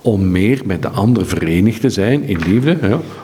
Om 0.07 0.31
meer 0.31 0.61
met 0.65 0.81
de 0.81 0.89
ander 0.89 1.25
verenigd 1.25 1.81
te 1.81 1.89
zijn 1.89 2.23
in 2.23 2.39
liefde. 2.45 2.77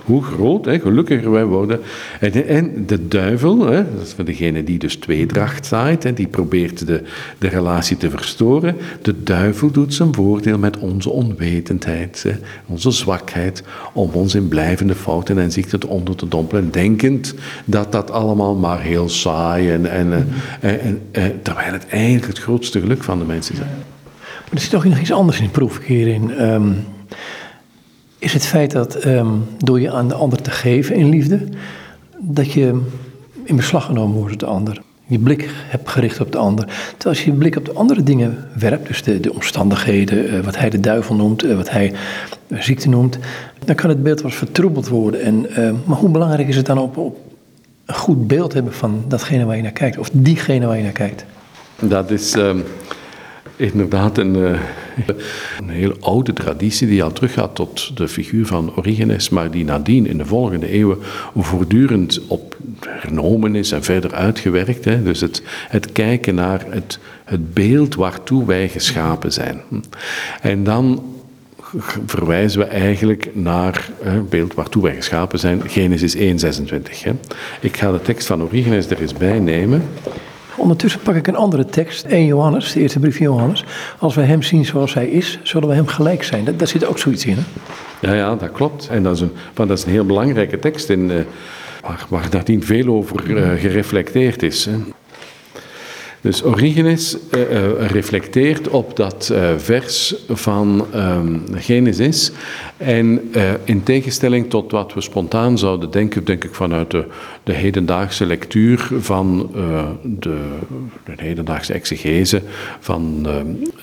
Hoe 0.05 0.23
groot, 0.23 0.65
hè, 0.65 0.79
gelukkiger 0.79 1.31
wij 1.31 1.45
worden. 1.45 1.79
En, 2.19 2.47
en 2.47 2.85
de 2.85 3.07
duivel, 3.07 3.65
hè, 3.65 3.83
dat 3.95 4.05
is 4.05 4.13
voor 4.13 4.25
degene 4.25 4.63
die 4.63 4.79
dus 4.79 4.95
tweedracht 4.95 5.65
zaait, 5.65 6.03
hè, 6.03 6.13
die 6.13 6.27
probeert 6.27 6.87
de, 6.87 7.03
de 7.37 7.47
relatie 7.47 7.97
te 7.97 8.09
verstoren. 8.09 8.75
De 9.01 9.23
duivel 9.23 9.71
doet 9.71 9.93
zijn 9.93 10.13
voordeel 10.13 10.57
met 10.57 10.77
onze 10.77 11.09
onwetendheid, 11.09 12.25
onze 12.65 12.91
zwakheid, 12.91 13.63
om 13.93 14.09
ons 14.13 14.35
in 14.35 14.47
blijvende 14.47 14.95
fouten 14.95 15.37
en 15.37 15.51
ziekten 15.51 15.87
onder 15.87 16.15
te 16.15 16.27
dompelen, 16.27 16.71
denkend 16.71 17.33
dat 17.65 17.91
dat 17.91 18.11
allemaal 18.11 18.55
maar 18.55 18.81
heel 18.81 19.09
saai 19.09 19.71
en, 19.71 19.91
en, 19.91 20.27
en 20.59 20.99
eh, 21.11 21.23
terwijl 21.41 21.73
het 21.73 21.87
eigenlijk 21.87 22.27
het 22.27 22.39
grootste 22.39 22.79
geluk 22.79 23.03
van 23.03 23.19
de 23.19 23.25
mensen 23.25 23.55
is. 23.55 23.61
Er 24.53 24.59
zit 24.59 24.69
toch 24.69 24.85
nog 24.85 24.99
iets 24.99 25.11
anders 25.11 25.39
in 25.39 25.51
in. 26.07 26.31
Ehm, 26.31 26.71
is 28.19 28.33
het 28.33 28.45
feit 28.45 28.71
dat 28.71 29.05
um, 29.05 29.43
door 29.57 29.81
je 29.81 29.91
aan 29.91 30.07
de 30.07 30.13
ander 30.13 30.41
te 30.41 30.51
geven 30.51 30.95
in 30.95 31.09
liefde, 31.09 31.39
dat 32.19 32.51
je 32.51 32.81
in 33.43 33.55
beslag 33.55 33.85
genomen 33.85 34.15
wordt 34.15 34.39
door 34.39 34.49
de 34.49 34.55
ander. 34.55 34.81
Je 35.05 35.19
blik 35.19 35.49
hebt 35.53 35.89
gericht 35.89 36.19
op 36.19 36.31
de 36.31 36.37
ander. 36.37 36.65
Terwijl 36.65 37.15
als 37.15 37.23
je 37.23 37.31
je 37.31 37.37
blik 37.37 37.55
op 37.55 37.65
de 37.65 37.73
andere 37.73 38.03
dingen 38.03 38.47
werpt, 38.59 38.87
dus 38.87 39.03
de, 39.03 39.19
de 39.19 39.33
omstandigheden, 39.33 40.33
uh, 40.33 40.39
wat 40.39 40.57
hij 40.57 40.69
de 40.69 40.79
duivel 40.79 41.15
noemt, 41.15 41.43
uh, 41.43 41.55
wat 41.55 41.69
hij 41.69 41.93
ziekte 42.49 42.89
noemt, 42.89 43.17
dan 43.65 43.75
kan 43.75 43.89
het 43.89 44.03
beeld 44.03 44.21
wel 44.21 44.31
vertroebeld 44.31 44.87
worden. 44.87 45.21
En, 45.21 45.45
uh, 45.49 45.71
maar 45.85 45.97
hoe 45.97 46.09
belangrijk 46.09 46.47
is 46.47 46.55
het 46.55 46.65
dan 46.65 46.77
op, 46.77 46.97
op 46.97 47.17
een 47.85 47.95
goed 47.95 48.27
beeld 48.27 48.53
hebben 48.53 48.73
van 48.73 49.03
datgene 49.07 49.45
waar 49.45 49.55
je 49.55 49.61
naar 49.61 49.71
kijkt, 49.71 49.97
of 49.97 50.09
diegene 50.13 50.65
waar 50.65 50.77
je 50.77 50.83
naar 50.83 50.91
kijkt. 50.91 51.25
Dat 51.79 52.11
is 52.11 52.35
inderdaad 53.55 54.17
een, 54.17 54.35
uh, 54.35 54.59
een 55.59 55.69
heel 55.69 55.95
oude 55.99 56.33
traditie 56.33 56.87
die 56.87 57.03
al 57.03 57.11
teruggaat 57.11 57.55
tot 57.55 57.97
de 57.97 58.07
figuur 58.07 58.45
van 58.45 58.75
Origenes, 58.75 59.29
maar 59.29 59.51
die 59.51 59.65
nadien 59.65 60.07
in 60.07 60.17
de 60.17 60.25
volgende 60.25 60.67
eeuwen 60.67 60.97
voortdurend 61.35 62.21
op 62.27 62.57
hernomen 62.79 63.55
is 63.55 63.71
en 63.71 63.83
verder 63.83 64.13
uitgewerkt. 64.13 64.85
Hè. 64.85 65.03
Dus 65.03 65.21
het, 65.21 65.41
het 65.67 65.91
kijken 65.91 66.35
naar 66.35 66.65
het, 66.69 66.99
het 67.23 67.53
beeld 67.53 67.95
waartoe 67.95 68.45
wij 68.45 68.69
geschapen 68.69 69.31
zijn. 69.31 69.61
En 70.41 70.63
dan 70.63 71.03
verwijzen 72.05 72.59
we 72.59 72.65
eigenlijk 72.65 73.29
naar 73.33 73.89
het 74.01 74.29
beeld 74.29 74.53
waartoe 74.53 74.83
wij 74.83 74.95
geschapen 74.95 75.39
zijn, 75.39 75.61
Genesis 75.69 76.15
1:26. 76.15 76.21
Ik 77.59 77.77
ga 77.77 77.91
de 77.91 78.01
tekst 78.01 78.27
van 78.27 78.43
Origenes 78.43 78.89
er 78.89 79.01
eens 79.01 79.13
bij 79.13 79.39
nemen. 79.39 79.83
Ondertussen 80.57 81.01
pak 81.01 81.15
ik 81.15 81.27
een 81.27 81.35
andere 81.35 81.65
tekst, 81.65 82.05
1 82.05 82.25
Johannes, 82.25 82.73
de 82.73 82.79
eerste 82.79 82.99
brief 82.99 83.17
van 83.17 83.25
Johannes. 83.25 83.65
Als 83.99 84.15
wij 84.15 84.25
hem 84.25 84.41
zien 84.41 84.65
zoals 84.65 84.93
hij 84.93 85.07
is, 85.07 85.39
zullen 85.43 85.69
we 85.69 85.75
hem 85.75 85.87
gelijk 85.87 86.23
zijn. 86.23 86.57
Daar, 86.57 86.67
zit 86.67 86.85
ook 86.85 86.99
zoiets 86.99 87.25
in, 87.25 87.37
hè? 87.37 87.43
Ja, 88.07 88.13
ja, 88.13 88.35
dat 88.35 88.51
klopt. 88.51 88.87
En 88.87 89.03
dat 89.03 89.15
is 89.15 89.21
een, 89.21 89.31
dat 89.53 89.69
is 89.69 89.83
een 89.83 89.91
heel 89.91 90.05
belangrijke 90.05 90.59
tekst 90.59 90.89
in, 90.89 91.09
uh, 91.09 91.15
waar, 91.81 92.05
waar 92.09 92.27
nadien 92.31 92.63
veel 92.63 92.87
over 92.87 93.29
uh, 93.29 93.59
gereflecteerd 93.59 94.43
is. 94.43 94.65
Hè. 94.65 94.73
Dus 96.23 96.43
Origenes 96.43 97.17
uh, 97.31 97.87
reflecteert 97.87 98.67
op 98.67 98.95
dat 98.95 99.29
uh, 99.31 99.49
vers 99.57 100.15
van 100.29 100.85
um, 100.95 101.43
Genesis. 101.55 102.31
En 102.77 103.31
in 103.63 103.83
tegenstelling 103.83 104.49
tot 104.49 104.71
wat 104.71 104.93
we 104.93 105.01
spontaan 105.01 105.57
zouden 105.57 105.91
denken, 105.91 106.23
denk 106.23 106.43
ik 106.43 106.53
vanuit 106.53 106.91
de, 106.91 107.05
de 107.43 107.53
hedendaagse 107.53 108.25
lectuur 108.25 108.89
van 108.99 109.49
de, 110.03 110.47
de, 111.05 111.13
hedendaagse 111.15 111.73
exegese 111.73 112.41
van 112.79 113.23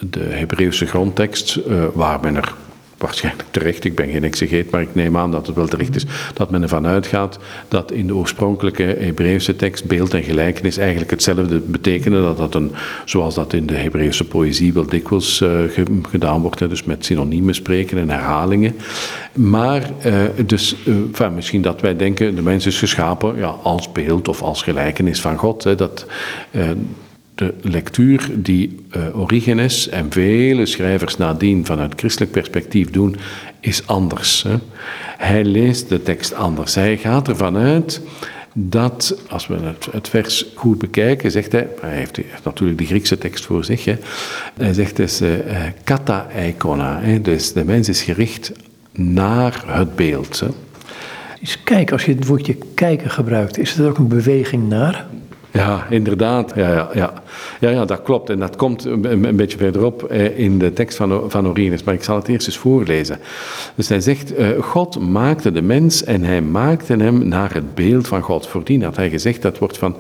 de 0.01 0.21
Hebreeuwse 0.21 0.87
grondtekst, 0.87 1.61
waar 1.93 2.21
men 2.21 2.37
er 2.37 2.55
waarschijnlijk 3.01 3.49
terecht, 3.51 3.85
ik 3.85 3.95
ben 3.95 4.11
geen 4.11 4.25
exegeet, 4.25 4.71
maar 4.71 4.81
ik 4.81 4.95
neem 4.95 5.17
aan 5.17 5.31
dat 5.31 5.47
het 5.47 5.57
wel 5.57 5.67
terecht 5.67 5.97
is, 5.97 6.07
dat 6.35 6.51
men 6.51 6.63
ervan 6.63 6.87
uitgaat 6.87 7.39
dat 7.69 7.93
in 7.93 8.07
de 8.07 8.15
oorspronkelijke 8.15 8.83
Hebreeuwse 8.83 9.57
tekst 9.57 9.85
beeld 9.85 10.15
en 10.15 10.23
gelijkenis 10.23 10.77
eigenlijk 10.77 11.11
hetzelfde 11.11 11.59
betekenen, 11.59 12.23
dat 12.23 12.37
dat 12.37 12.55
een, 12.55 12.73
zoals 13.05 13.35
dat 13.35 13.53
in 13.53 13.67
de 13.67 13.75
Hebreeuwse 13.75 14.25
poëzie 14.25 14.73
wel 14.73 14.87
dikwijls 14.87 15.41
uh, 15.41 15.61
gedaan 16.09 16.41
wordt, 16.41 16.59
dus 16.59 16.85
met 16.85 17.05
synoniemen 17.05 17.55
spreken 17.55 17.99
en 17.99 18.11
herhalingen. 18.11 18.75
Maar 19.33 19.91
uh, 20.07 20.15
dus, 20.47 20.75
uh, 21.21 21.29
misschien 21.35 21.63
dat 21.63 21.81
wij 21.81 21.97
denken, 21.97 22.35
de 22.35 22.43
mens 22.43 22.67
is 22.67 22.79
geschapen 22.79 23.37
ja, 23.37 23.49
als 23.63 23.93
beeld 23.93 24.29
of 24.29 24.43
als 24.43 24.63
gelijkenis 24.63 25.21
van 25.21 25.37
God, 25.37 25.65
hè, 25.65 25.75
dat 25.75 26.07
de 27.41 27.55
lectuur 27.63 28.31
die 28.35 28.77
uh, 28.97 29.21
Origenes 29.21 29.89
en 29.89 30.07
vele 30.11 30.67
schrijvers 30.67 31.17
nadien 31.17 31.67
vanuit 31.67 31.93
christelijk 31.97 32.33
perspectief 32.33 32.91
doen, 32.91 33.17
is 33.61 33.87
anders. 33.87 34.43
Hè. 34.43 34.55
Hij 35.19 35.45
leest 35.45 35.89
de 35.89 36.03
tekst 36.03 36.35
anders. 36.35 36.75
Hij 36.75 36.97
gaat 36.97 37.29
ervan 37.29 37.57
uit 37.57 38.01
dat, 38.53 39.23
als 39.29 39.47
we 39.47 39.55
het, 39.55 39.89
het, 39.93 40.09
vers 40.09 40.47
goed 40.55 40.79
bekijken, 40.79 41.31
zegt 41.31 41.53
hij, 41.53 41.69
hij 41.81 41.97
heeft, 41.97 42.21
natuurlijk 42.43 42.79
de 42.79 42.87
Griekse 42.87 43.19
tekst 43.19 43.45
voor 43.45 43.65
zich, 43.65 43.85
hè, 43.85 43.97
hij 44.57 44.73
zegt 44.73 44.97
dus 44.97 45.23
uh, 45.23 45.31
kata 45.85 46.27
eikona, 46.35 47.01
hè, 47.01 47.21
dus 47.21 47.53
de 47.53 47.65
mens 47.65 47.89
is 47.89 48.03
gericht 48.03 48.53
naar 48.93 49.65
het 49.67 49.97
beeld. 49.97 50.41
Hè. 50.41 50.49
Dus 51.41 51.63
kijk, 51.65 51.93
als 51.93 52.05
je 52.05 52.15
het 52.15 52.27
woordje 52.27 52.57
kijken 52.75 53.11
gebruikt, 53.11 53.59
is 53.59 53.73
het 53.73 53.87
ook 53.87 53.99
een 53.99 54.09
beweging 54.09 54.69
naar? 54.69 55.07
Ja, 55.53 55.87
inderdaad. 55.91 56.53
Ja, 56.55 56.73
ja, 56.73 56.91
ja. 56.95 57.13
ja, 57.61 57.71
ja 57.71 57.85
dat 57.85 58.03
klopt. 58.03 58.31
En 58.31 58.39
dat 58.39 58.57
komt 58.57 58.85
een, 58.85 59.37
beetje 59.37 59.59
verderop 59.59 60.03
eh, 60.03 60.39
in 60.39 60.59
de 60.59 60.73
tekst 60.73 60.97
van, 60.97 61.31
van 61.31 61.49
Origenes. 61.49 61.83
Maar 61.83 61.95
ik 61.95 62.03
zal 62.03 62.17
het 62.17 62.29
eerst 62.29 62.47
eens 62.47 62.59
voorlezen. 62.59 63.19
Dus 63.75 63.89
hij 63.89 64.01
zegt, 64.01 64.35
eh, 64.35 64.49
God 64.61 64.99
maakte 64.99 65.53
de 65.53 65.63
mens 65.63 66.05
en 66.05 66.25
hij 66.25 66.43
maakte 66.43 66.97
hem 66.97 67.29
naar 67.29 67.55
het 67.55 67.75
beeld 67.75 68.09
van 68.09 68.23
God. 68.23 68.47
Voordien 68.47 68.83
had 68.83 68.97
hij 68.97 69.11
gezegd, 69.11 69.43
dat 69.43 69.59
wordt 69.59 69.79
van... 69.79 69.97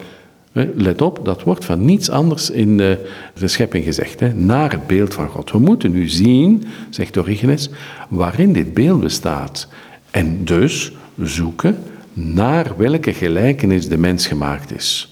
Eh, 0.52 0.64
let 0.74 1.02
op, 1.02 1.20
dat 1.24 1.42
wordt 1.42 1.64
van 1.64 1.84
niets 1.84 2.10
anders 2.10 2.50
in 2.50 2.76
de, 2.76 3.06
de 3.38 3.48
schepping 3.48 3.84
gezegd. 3.84 4.20
Hè, 4.20 4.34
naar 4.34 4.70
het 4.70 4.86
beeld 4.86 5.14
van 5.14 5.28
God. 5.28 5.50
We 5.50 5.58
moeten 5.58 5.92
nu 5.92 6.08
zien, 6.08 6.64
zegt 6.90 7.18
Origenes, 7.18 7.70
waarin 8.08 8.52
dit 8.52 8.74
beeld 8.74 9.00
bestaat. 9.00 9.68
En 10.10 10.44
dus 10.44 10.92
zoeken 11.22 11.78
naar 12.12 12.72
welke 12.76 13.12
gelijkenis 13.12 13.88
de 13.88 13.98
mens 13.98 14.26
gemaakt 14.26 14.74
is. 14.74 15.09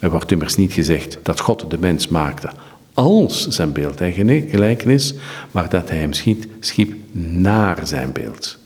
Er 0.00 0.10
wordt 0.10 0.32
immers 0.32 0.56
niet 0.56 0.72
gezegd 0.72 1.18
dat 1.22 1.40
God 1.40 1.70
de 1.70 1.78
mens 1.78 2.08
maakte 2.08 2.50
als 2.94 3.48
zijn 3.48 3.72
beeld 3.72 4.00
en 4.00 4.12
gelijkenis, 4.48 5.14
maar 5.50 5.68
dat 5.68 5.88
hij 5.88 5.98
hem 5.98 6.12
schiep, 6.60 6.94
naar 7.12 7.86
zijn 7.86 8.12
beeld. 8.12 8.58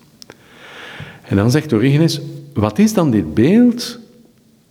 En 1.22 1.36
dan 1.36 1.50
zegt 1.50 1.72
Origenes, 1.72 2.20
wat 2.54 2.78
is 2.78 2.92
dan 2.92 3.10
dit 3.10 3.34
beeld 3.34 3.98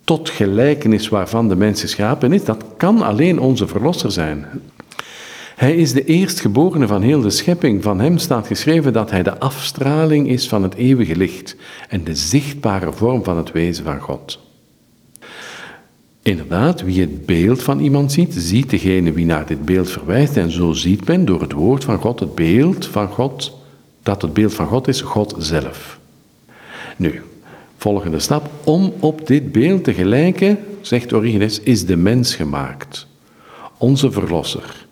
tot 0.04 0.30
gelijkenis 0.30 1.08
waarvan 1.08 1.48
de 1.48 1.56
mens 1.56 1.80
geschapen 1.80 2.32
is? 2.32 2.44
Dat 2.44 2.64
kan 2.76 3.02
alleen 3.02 3.40
onze 3.40 3.66
verlosser 3.66 4.12
zijn. 4.12 4.46
Hij 5.56 5.76
is 5.76 5.92
de 5.92 6.04
eerstgeborene 6.04 6.86
van 6.86 7.02
heel 7.02 7.20
de 7.20 7.30
schepping. 7.30 7.82
Van 7.82 8.00
hem 8.00 8.18
staat 8.18 8.46
geschreven 8.46 8.92
dat 8.92 9.10
hij 9.10 9.22
de 9.22 9.38
afstraling 9.38 10.28
is 10.28 10.48
van 10.48 10.62
het 10.62 10.74
eeuwige 10.74 11.16
licht 11.16 11.56
en 11.88 12.04
de 12.04 12.14
zichtbare 12.14 12.92
vorm 12.92 13.24
van 13.24 13.36
het 13.36 13.52
wezen 13.52 13.84
van 13.84 14.00
God. 14.00 14.40
Inderdaad, 16.24 16.82
wie 16.82 17.00
het 17.00 17.26
beeld 17.26 17.62
van 17.62 17.80
iemand 17.80 18.12
ziet, 18.12 18.34
ziet 18.34 18.70
degene 18.70 19.12
wie 19.12 19.26
naar 19.26 19.46
dit 19.46 19.64
beeld 19.64 19.90
verwijst. 19.90 20.36
En 20.36 20.50
zo 20.50 20.72
ziet 20.72 21.06
men 21.06 21.24
door 21.24 21.40
het 21.40 21.52
woord 21.52 21.84
van 21.84 21.98
God 21.98 22.20
het 22.20 22.34
beeld 22.34 22.86
van 22.86 23.08
God, 23.08 23.58
dat 24.02 24.22
het 24.22 24.32
beeld 24.32 24.54
van 24.54 24.66
God 24.66 24.88
is, 24.88 25.00
God 25.00 25.34
zelf. 25.38 25.98
Nu, 26.96 27.22
volgende 27.76 28.18
stap. 28.18 28.50
Om 28.64 28.92
op 29.00 29.26
dit 29.26 29.52
beeld 29.52 29.84
te 29.84 29.94
gelijken, 29.94 30.58
zegt 30.80 31.12
Origenes, 31.12 31.60
is 31.60 31.86
de 31.86 31.96
mens 31.96 32.34
gemaakt. 32.34 33.06
onze 33.78 34.10
Verlosser, 34.10 34.86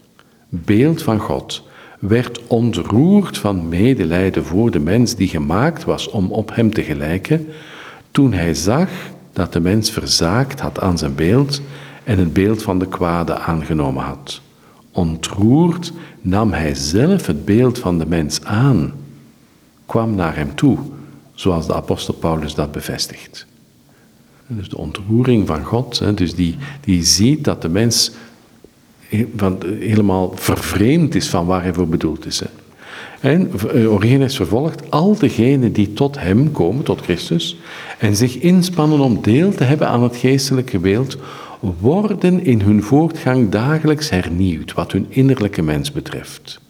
beeld 0.48 1.02
van 1.02 1.18
God, 1.18 1.62
werd 1.98 2.40
ontroerd 2.46 3.38
van 3.38 3.68
medelijden 3.68 4.44
voor 4.44 4.70
de 4.70 4.80
mens 4.80 5.14
die 5.14 5.28
gemaakt 5.28 5.84
was 5.84 6.08
om 6.08 6.30
op 6.30 6.54
hem 6.54 6.72
te 6.72 6.82
gelijken, 6.82 7.48
toen 8.10 8.32
hij 8.32 8.54
zag 8.54 8.88
dat 9.32 9.52
de 9.52 9.60
mens 9.60 9.90
verzaakt 9.90 10.60
had 10.60 10.80
aan 10.80 10.98
zijn 10.98 11.14
beeld 11.14 11.60
en 12.04 12.18
het 12.18 12.32
beeld 12.32 12.62
van 12.62 12.78
de 12.78 12.88
kwade 12.88 13.38
aangenomen 13.38 14.04
had. 14.04 14.40
Ontroerd 14.92 15.92
nam 16.20 16.52
hij 16.52 16.74
zelf 16.74 17.26
het 17.26 17.44
beeld 17.44 17.78
van 17.78 17.98
de 17.98 18.06
mens 18.06 18.44
aan, 18.44 18.92
kwam 19.86 20.14
naar 20.14 20.36
hem 20.36 20.54
toe, 20.54 20.78
zoals 21.34 21.66
de 21.66 21.74
apostel 21.74 22.14
Paulus 22.14 22.54
dat 22.54 22.72
bevestigt. 22.72 23.46
Dus 24.46 24.68
de 24.68 24.78
ontroering 24.78 25.46
van 25.46 25.64
God, 25.64 26.16
dus 26.16 26.34
die, 26.34 26.56
die 26.80 27.04
ziet 27.04 27.44
dat 27.44 27.62
de 27.62 27.68
mens 27.68 28.12
helemaal 29.08 30.32
vervreemd 30.34 31.14
is 31.14 31.28
van 31.28 31.46
waar 31.46 31.62
hij 31.62 31.74
voor 31.74 31.88
bedoeld 31.88 32.26
is. 32.26 32.42
En 33.20 33.50
eh, 33.72 33.92
Origenes 33.92 34.36
vervolgt 34.36 34.90
al 34.90 35.18
degenen 35.18 35.72
die 35.72 35.92
tot 35.92 36.18
hem 36.18 36.52
komen, 36.52 36.84
tot 36.84 37.00
Christus, 37.00 37.56
en 38.02 38.16
zich 38.16 38.38
inspannen 38.38 39.00
om 39.00 39.22
deel 39.22 39.54
te 39.54 39.64
hebben 39.64 39.88
aan 39.88 40.02
het 40.02 40.16
geestelijke 40.16 40.78
beeld, 40.78 41.16
worden 41.60 42.44
in 42.44 42.60
hun 42.60 42.82
voortgang 42.82 43.48
dagelijks 43.48 44.10
hernieuwd, 44.10 44.72
wat 44.72 44.92
hun 44.92 45.06
innerlijke 45.08 45.62
mens 45.62 45.92
betreft, 45.92 46.60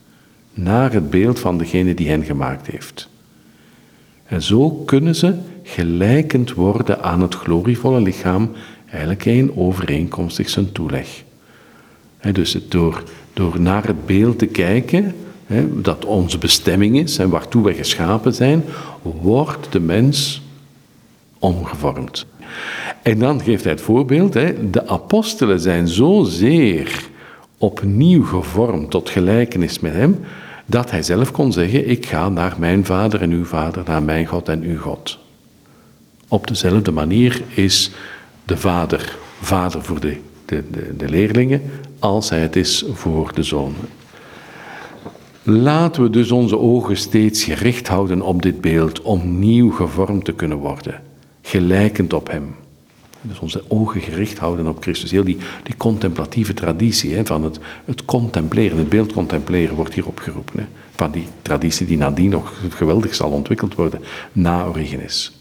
naar 0.55 0.93
het 0.93 1.11
beeld 1.11 1.39
van 1.39 1.59
degene 1.59 1.95
die 1.95 2.09
hen 2.09 2.25
gemaakt 2.25 2.67
heeft. 2.67 3.09
En 4.25 4.43
zo 4.43 4.71
kunnen 4.71 5.15
ze 5.15 5.35
gelijkend 5.63 6.53
worden 6.53 7.03
aan 7.03 7.21
het 7.21 7.35
glorievolle 7.35 8.01
lichaam, 8.01 8.51
eigenlijk 8.91 9.25
een 9.25 9.57
overeenkomstig 9.57 10.49
zijn 10.49 10.73
toeleg. 10.73 11.25
dus 12.33 12.59
door, 12.69 13.03
door 13.33 13.61
naar 13.61 13.87
het 13.87 14.07
beeld 14.07 14.39
te 14.39 14.47
kijken, 14.47 15.15
dat 15.75 16.05
onze 16.05 16.39
bestemming 16.39 16.99
is 16.99 17.19
en 17.19 17.29
waartoe 17.29 17.65
we 17.65 17.75
geschapen 17.75 18.35
zijn, 18.35 18.65
wordt 19.03 19.73
de 19.73 19.81
mens 19.81 20.42
omgevormd. 21.43 22.27
En 23.03 23.19
dan 23.19 23.41
geeft 23.41 23.65
hij 23.65 23.73
het 23.73 23.83
voorbeeld, 23.83 24.33
de 24.73 24.87
apostelen 24.87 25.61
zijn 25.61 25.89
zozeer 25.89 27.09
opnieuw 27.59 28.25
gevormd 28.25 28.91
tot 28.91 29.11
gelijkenis 29.11 29.81
met 29.81 29.93
hem, 29.93 30.21
dat 30.67 30.91
hij 30.91 31.03
zelf 31.03 31.31
kon 31.31 31.53
zeggen, 31.53 31.89
ik 31.89 32.07
ga 32.07 32.29
naar 32.29 32.55
mijn 32.59 32.85
vader 32.85 33.21
en 33.21 33.31
uw 33.31 33.45
vader, 33.45 33.83
naar 33.87 34.03
mijn 34.03 34.27
God 34.27 34.49
en 34.49 34.63
uw 34.63 34.79
God. 34.79 35.19
Op 36.29 36.47
dezelfde 36.47 36.91
manier 36.91 37.43
is 37.55 37.91
de 38.45 38.57
vader 38.57 39.17
vader 39.43 39.83
voor 39.83 40.01
de, 40.01 40.17
de, 40.45 40.65
de, 40.71 40.97
de 40.97 41.09
leerlingen, 41.09 41.63
als 41.99 42.31
hij 42.31 42.41
het 42.41 42.57
is 42.57 42.85
voor 42.93 43.31
de 43.35 43.43
zoon. 43.43 43.75
Laten 45.43 46.03
we 46.03 46.11
dus 46.11 46.31
onze 46.31 46.59
ogen 46.59 46.97
steeds 46.97 47.45
gericht 47.45 47.89
houden 47.89 48.23
op 48.23 48.43
dit 48.43 48.61
beeld 48.61 49.03
om 49.03 49.39
nieuw 49.39 49.71
gevormd 49.71 50.25
te 50.25 50.33
kunnen 50.33 50.59
worden, 50.59 51.03
gelijkend 51.43 52.13
op 52.13 52.31
Hem. 52.31 52.55
Dus 53.21 53.39
onze 53.39 53.63
ogen 53.69 54.01
gericht 54.01 54.39
houden 54.39 54.67
op 54.67 54.83
Christus. 54.83 55.11
Heel 55.11 55.25
die, 55.25 55.37
die 55.63 55.77
contemplatieve 55.77 56.55
traditie 56.55 57.15
hè, 57.15 57.27
van 57.27 57.45
het, 57.45 57.59
het 57.85 58.05
contempleren, 58.05 58.79
het 58.79 58.89
beeld 58.89 59.13
contempleren 59.13 59.77
wordt 59.77 59.95
hier 59.95 60.07
opgeroepen. 60.07 60.59
Hè, 60.59 60.67
van 60.97 61.11
die 61.11 61.27
traditie 61.43 61.87
die 61.87 61.97
nadien 61.97 62.31
nog 62.31 62.53
geweldig 62.69 63.15
zal 63.15 63.31
ontwikkeld 63.31 63.75
worden 63.75 64.01
na 64.33 64.67
Origenes. 64.67 65.37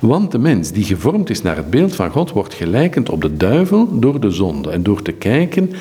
Want 0.00 0.30
de 0.30 0.38
mens 0.38 0.70
die 0.70 0.84
gevormd 0.84 1.30
is 1.30 1.42
naar 1.42 1.56
het 1.56 1.70
beeld 1.70 1.94
van 1.94 2.10
God 2.10 2.30
wordt 2.30 2.54
gelijkend 2.54 3.08
op 3.08 3.20
de 3.20 3.36
duivel 3.36 3.98
door 4.00 4.20
de 4.20 4.30
zonde 4.30 4.70
en 4.70 4.82
door 4.82 5.02
te 5.02 5.12
kijken 5.12 5.72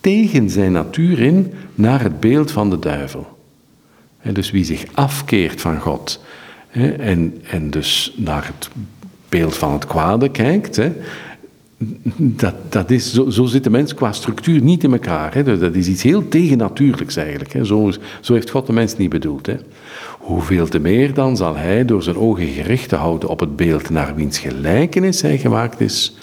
tegen 0.00 0.50
zijn 0.50 0.72
natuur 0.72 1.20
in 1.20 1.52
naar 1.74 2.02
het 2.02 2.20
beeld 2.20 2.50
van 2.50 2.70
de 2.70 2.78
duivel. 2.78 3.26
dus 4.32 4.50
wie 4.50 4.64
zich 4.64 4.84
afkeert 4.94 5.60
van 5.60 5.80
God 5.80 6.20
en, 6.98 7.40
en 7.50 7.70
dus 7.70 8.14
naar 8.16 8.46
het 8.46 8.68
beeld 9.28 9.56
van 9.56 9.72
het 9.72 9.86
kwade 9.86 10.30
kijkt, 10.30 10.80
dat, 12.16 12.54
dat 12.68 12.90
is, 12.90 13.12
zo, 13.12 13.30
zo 13.30 13.44
zit 13.44 13.64
de 13.64 13.70
mens 13.70 13.94
qua 13.94 14.12
structuur 14.12 14.60
niet 14.60 14.84
in 14.84 14.92
elkaar. 14.92 15.44
Dus 15.44 15.58
dat 15.58 15.74
is 15.74 15.86
iets 15.86 16.02
heel 16.02 16.28
tegennatuurlijks 16.28 17.16
eigenlijk. 17.16 17.66
Zo, 17.66 17.92
zo 18.20 18.32
heeft 18.32 18.50
God 18.50 18.66
de 18.66 18.72
mens 18.72 18.96
niet 18.96 19.10
bedoeld. 19.10 19.48
Hoeveel 20.18 20.68
te 20.68 20.78
meer 20.78 21.14
dan 21.14 21.36
zal 21.36 21.56
hij 21.56 21.84
door 21.84 22.02
zijn 22.02 22.16
ogen 22.16 22.46
gericht 22.46 22.88
te 22.88 22.96
houden 22.96 23.28
op 23.28 23.40
het 23.40 23.56
beeld 23.56 23.90
naar 23.90 24.14
wiens 24.14 24.38
gelijkenis 24.38 25.22
hij 25.22 25.38
gemaakt 25.38 25.80
is, 25.80 26.16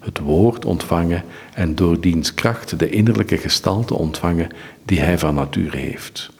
het 0.00 0.18
woord 0.18 0.64
ontvangen 0.64 1.24
en 1.54 1.74
door 1.74 2.00
diens 2.00 2.34
kracht 2.34 2.78
de 2.78 2.90
innerlijke 2.90 3.36
gestalte 3.36 3.94
ontvangen 3.94 4.48
die 4.84 5.00
hij 5.00 5.18
van 5.18 5.34
nature 5.34 5.76
heeft. 5.76 6.30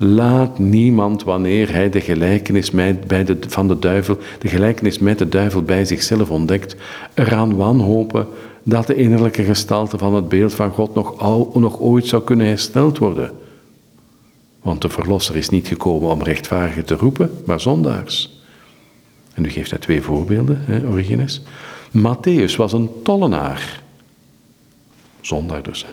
Laat 0.00 0.58
niemand, 0.58 1.24
wanneer 1.24 1.72
hij 1.72 1.90
de 1.90 2.00
gelijkenis 2.00 2.70
bij 3.06 3.24
de, 3.24 3.36
van 3.48 3.68
de 3.68 3.78
duivel, 3.78 4.18
de 4.38 4.48
gelijkenis 4.48 4.98
met 4.98 5.18
de 5.18 5.28
duivel 5.28 5.62
bij 5.62 5.84
zichzelf 5.84 6.30
ontdekt, 6.30 6.76
eraan 7.14 7.56
wanhopen 7.56 8.26
dat 8.62 8.86
de 8.86 8.94
innerlijke 8.94 9.42
gestalte 9.42 9.98
van 9.98 10.14
het 10.14 10.28
beeld 10.28 10.54
van 10.54 10.70
God 10.70 10.94
nog, 10.94 11.54
nog 11.54 11.80
ooit 11.80 12.06
zou 12.06 12.22
kunnen 12.22 12.46
hersteld 12.46 12.98
worden. 12.98 13.30
Want 14.62 14.82
de 14.82 14.88
Verlosser 14.88 15.36
is 15.36 15.48
niet 15.48 15.68
gekomen 15.68 16.10
om 16.10 16.22
rechtvaardigen 16.22 16.84
te 16.84 16.94
roepen, 16.94 17.30
maar 17.46 17.60
zondaars. 17.60 18.42
En 19.34 19.42
nu 19.42 19.48
geeft 19.48 19.70
hij 19.70 19.78
twee 19.78 20.02
voorbeelden, 20.02 20.62
hè, 20.64 20.86
Origenes. 20.86 21.42
Matthäus 21.90 22.56
was 22.56 22.72
een 22.72 22.90
tollenaar. 23.02 23.82
Zondaar 25.20 25.62
dus. 25.62 25.86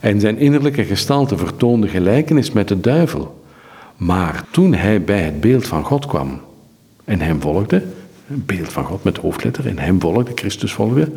En 0.00 0.20
zijn 0.20 0.38
innerlijke 0.38 0.84
gestalte 0.84 1.36
vertoonde 1.36 1.88
gelijkenis 1.88 2.52
met 2.52 2.68
de 2.68 2.80
duivel. 2.80 3.41
Maar 4.04 4.44
toen 4.50 4.74
hij 4.74 5.02
bij 5.02 5.20
het 5.20 5.40
beeld 5.40 5.66
van 5.66 5.84
God 5.84 6.06
kwam 6.06 6.40
en 7.04 7.20
hem 7.20 7.40
volgde, 7.40 7.82
een 8.28 8.42
beeld 8.46 8.72
van 8.72 8.84
God 8.84 9.04
met 9.04 9.18
hoofdletter, 9.18 9.66
en 9.66 9.78
hem 9.78 10.00
volgde, 10.00 10.32
Christus 10.34 10.72
volgde, 10.72 11.12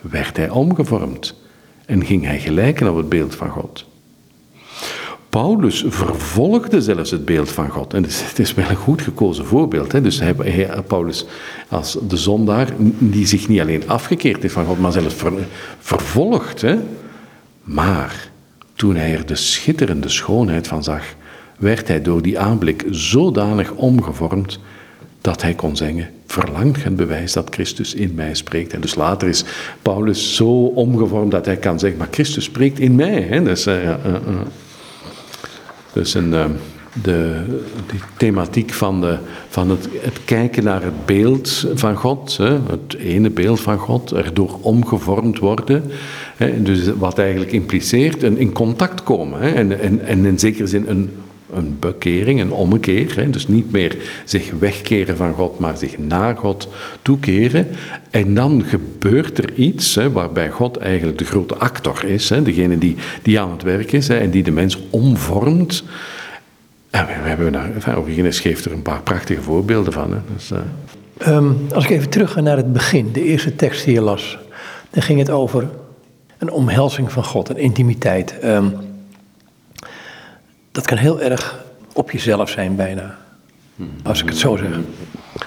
werd 0.00 0.36
hij 0.36 0.48
omgevormd 0.48 1.40
en 1.86 2.04
ging 2.04 2.24
hij 2.24 2.38
gelijken 2.38 2.90
op 2.90 2.96
het 2.96 3.08
beeld 3.08 3.34
van 3.34 3.50
God. 3.50 3.86
Paulus 5.28 5.84
vervolgde 5.88 6.80
zelfs 6.80 7.10
het 7.10 7.24
beeld 7.24 7.50
van 7.50 7.68
God. 7.68 7.94
En 7.94 8.02
het 8.02 8.38
is 8.38 8.54
wel 8.54 8.70
een 8.70 8.76
goed 8.76 9.02
gekozen 9.02 9.44
voorbeeld. 9.44 9.92
Hè? 9.92 10.00
Dus 10.00 10.20
hij, 10.20 10.34
Paulus 10.86 11.26
als 11.68 11.98
de 12.08 12.16
zondaar, 12.16 12.68
die 12.98 13.26
zich 13.26 13.48
niet 13.48 13.60
alleen 13.60 13.88
afgekeerd 13.88 14.42
heeft 14.42 14.54
van 14.54 14.66
God, 14.66 14.78
maar 14.78 14.92
zelfs 14.92 15.14
ver, 15.14 15.32
vervolgd. 15.78 16.60
Hè? 16.60 16.78
Maar 17.62 18.30
toen 18.74 18.96
hij 18.96 19.12
er 19.12 19.26
de 19.26 19.34
schitterende 19.36 20.08
schoonheid 20.08 20.66
van 20.66 20.82
zag, 20.82 21.04
werd 21.62 21.88
hij 21.88 22.02
door 22.02 22.22
die 22.22 22.38
aanblik 22.38 22.84
zodanig 22.90 23.72
omgevormd 23.72 24.58
dat 25.20 25.42
hij 25.42 25.54
kon 25.54 25.76
zeggen, 25.76 26.08
verlangt 26.26 26.84
het 26.84 26.96
bewijs 26.96 27.32
dat 27.32 27.54
Christus 27.54 27.94
in 27.94 28.14
mij 28.14 28.34
spreekt. 28.34 28.72
En 28.72 28.80
dus 28.80 28.94
later 28.94 29.28
is 29.28 29.44
Paulus 29.82 30.36
zo 30.36 30.64
omgevormd 30.64 31.30
dat 31.30 31.46
hij 31.46 31.56
kan 31.56 31.78
zeggen, 31.78 31.98
maar 31.98 32.08
Christus 32.10 32.44
spreekt 32.44 32.78
in 32.78 32.94
mij. 32.94 33.20
Hè? 33.20 33.42
Dus, 33.42 33.66
uh. 33.66 33.94
Dus 35.92 36.14
een, 36.14 36.32
uh, 36.32 36.44
de, 37.02 37.44
die 37.90 38.00
thematiek 38.16 38.72
van, 38.72 39.00
de, 39.00 39.18
van 39.48 39.70
het, 39.70 39.88
het, 40.00 40.24
kijken 40.24 40.64
naar 40.64 40.82
het 40.82 41.06
beeld 41.06 41.66
van 41.74 41.96
God, 41.96 42.36
hè, 42.36 42.52
het 42.52 42.96
ene 42.98 43.30
beeld 43.30 43.60
van 43.60 43.78
God, 43.78 44.12
erdoor 44.12 44.58
omgevormd 44.60 45.38
worden. 45.38 45.90
Hè, 46.36 46.62
dus 46.62 46.88
wat 46.98 47.18
eigenlijk 47.18 47.52
impliceert 47.52 48.22
een 48.22 48.38
in 48.38 48.52
contact 48.52 49.02
komen. 49.02 49.40
Hè, 49.40 49.50
en, 49.50 49.80
en, 49.80 50.06
en 50.06 50.24
in 50.24 50.38
zekere 50.38 50.66
zin 50.66 50.84
een, 50.88 51.10
een 51.54 51.76
bekering, 51.80 52.40
een 52.40 52.52
ommekeer. 52.52 53.16
Hè, 53.16 53.30
dus 53.30 53.48
niet 53.48 53.72
meer 53.72 53.96
zich 54.24 54.50
wegkeren 54.58 55.16
van 55.16 55.34
God, 55.34 55.58
maar 55.58 55.76
zich 55.76 55.98
naar 55.98 56.36
God 56.36 56.68
toekeren. 57.02 57.68
En 58.10 58.34
dan 58.34 58.64
gebeurt 58.64 59.38
er 59.38 59.52
iets 59.54 59.94
hè, 59.94 60.12
waarbij 60.12 60.50
God 60.50 60.76
eigenlijk 60.76 61.18
de 61.18 61.24
grote 61.24 61.56
actor 61.56 62.04
is, 62.04 62.28
hè, 62.28 62.42
degene 62.42 62.78
die, 62.78 62.96
die 63.22 63.40
aan 63.40 63.50
het 63.50 63.62
werk 63.62 63.92
is 63.92 64.08
hè, 64.08 64.18
en 64.18 64.30
die 64.30 64.42
de 64.42 64.50
mens 64.50 64.78
omvormt. 64.90 65.84
En 66.90 67.06
we, 67.06 67.12
hebben 67.12 67.52
daar, 67.52 67.70
enfin, 67.74 67.96
Origenes 67.96 68.40
geeft 68.40 68.64
er 68.64 68.72
een 68.72 68.82
paar 68.82 69.02
prachtige 69.02 69.42
voorbeelden 69.42 69.92
van. 69.92 70.12
Hè, 70.12 70.18
dus, 70.34 70.50
uh... 70.52 71.36
um, 71.36 71.66
als 71.74 71.84
ik 71.84 71.90
even 71.90 72.08
terug 72.08 72.32
ga 72.32 72.40
naar 72.40 72.56
het 72.56 72.72
begin, 72.72 73.12
de 73.12 73.24
eerste 73.24 73.56
tekst 73.56 73.84
die 73.84 73.94
je 73.94 74.00
las, 74.00 74.38
dan 74.90 75.02
ging 75.02 75.18
het 75.18 75.30
over 75.30 75.68
een 76.38 76.50
omhelzing 76.50 77.12
van 77.12 77.24
God, 77.24 77.48
een 77.48 77.56
intimiteit. 77.56 78.34
Um, 78.44 78.74
dat 80.72 80.86
kan 80.86 80.96
heel 80.98 81.20
erg 81.20 81.64
op 81.92 82.10
jezelf 82.10 82.50
zijn 82.50 82.76
bijna. 82.76 83.18
Als 84.02 84.22
ik 84.22 84.28
het 84.28 84.38
zo 84.38 84.56
zeg. 84.56 84.68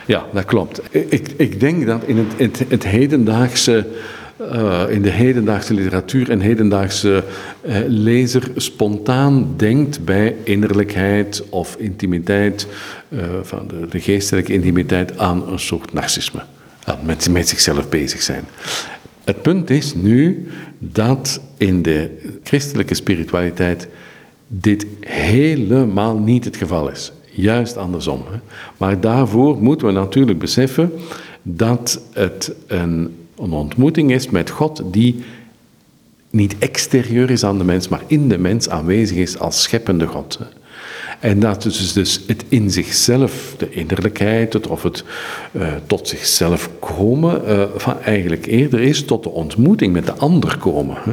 Ja, 0.05 0.25
dat 0.33 0.45
klopt. 0.45 0.81
Ik, 0.91 1.27
ik 1.37 1.59
denk 1.59 1.85
dat 1.85 2.03
in 2.03 2.17
het, 2.37 2.59
het, 2.67 2.83
hedendaagse, 2.83 3.87
uh, 4.41 4.83
in 4.89 5.01
de 5.01 5.09
hedendaagse 5.09 5.73
literatuur 5.73 6.31
en 6.31 6.39
hedendaagse 6.39 7.23
uh, 7.65 7.77
lezer 7.87 8.51
spontaan 8.55 9.53
denkt 9.57 10.05
bij 10.05 10.35
innerlijkheid 10.43 11.43
of 11.49 11.75
intimiteit, 11.75 12.67
uh, 13.09 13.23
van 13.41 13.67
de, 13.67 13.87
de, 13.89 13.99
geestelijke 13.99 14.53
intimiteit, 14.53 15.17
aan 15.17 15.51
een 15.51 15.59
soort 15.59 15.93
narcisme. 15.93 16.41
Met, 17.03 17.29
met 17.29 17.47
zichzelf 17.47 17.89
bezig 17.89 18.21
zijn. 18.21 18.43
Het 19.23 19.41
punt 19.41 19.69
is 19.69 19.95
nu 19.95 20.47
dat 20.79 21.41
in 21.57 21.81
de 21.81 22.09
christelijke 22.43 22.93
spiritualiteit 22.93 23.87
dit 24.47 24.85
helemaal 24.99 26.17
niet 26.17 26.45
het 26.45 26.57
geval 26.57 26.89
is. 26.89 27.11
Juist 27.31 27.77
andersom. 27.77 28.23
Hè. 28.31 28.37
Maar 28.77 29.01
daarvoor 29.01 29.61
moeten 29.61 29.87
we 29.87 29.93
natuurlijk 29.93 30.39
beseffen 30.39 30.91
dat 31.41 32.01
het 32.13 32.51
een, 32.67 33.15
een 33.37 33.51
ontmoeting 33.51 34.11
is 34.11 34.29
met 34.29 34.49
God 34.49 34.81
die 34.85 35.23
niet 36.29 36.55
exterieur 36.59 37.29
is 37.29 37.43
aan 37.43 37.57
de 37.57 37.63
mens, 37.63 37.87
maar 37.87 38.03
in 38.07 38.27
de 38.27 38.37
mens 38.37 38.69
aanwezig 38.69 39.17
is 39.17 39.39
als 39.39 39.61
scheppende 39.61 40.07
God. 40.07 40.39
En 41.25 41.39
dat 41.39 41.63
dus, 41.63 41.93
dus 41.93 42.21
het 42.27 42.45
in 42.47 42.71
zichzelf, 42.71 43.53
de 43.57 43.69
innerlijkheid, 43.69 44.53
het, 44.53 44.67
of 44.67 44.83
het 44.83 45.03
uh, 45.51 45.67
tot 45.87 46.07
zichzelf 46.07 46.69
komen, 46.79 47.41
uh, 47.47 47.63
van 47.75 48.01
eigenlijk 48.01 48.45
eerder 48.45 48.79
is 48.79 49.05
tot 49.05 49.23
de 49.23 49.29
ontmoeting 49.29 49.93
met 49.93 50.05
de 50.05 50.13
ander 50.13 50.57
komen. 50.57 50.97
Hè. 50.99 51.11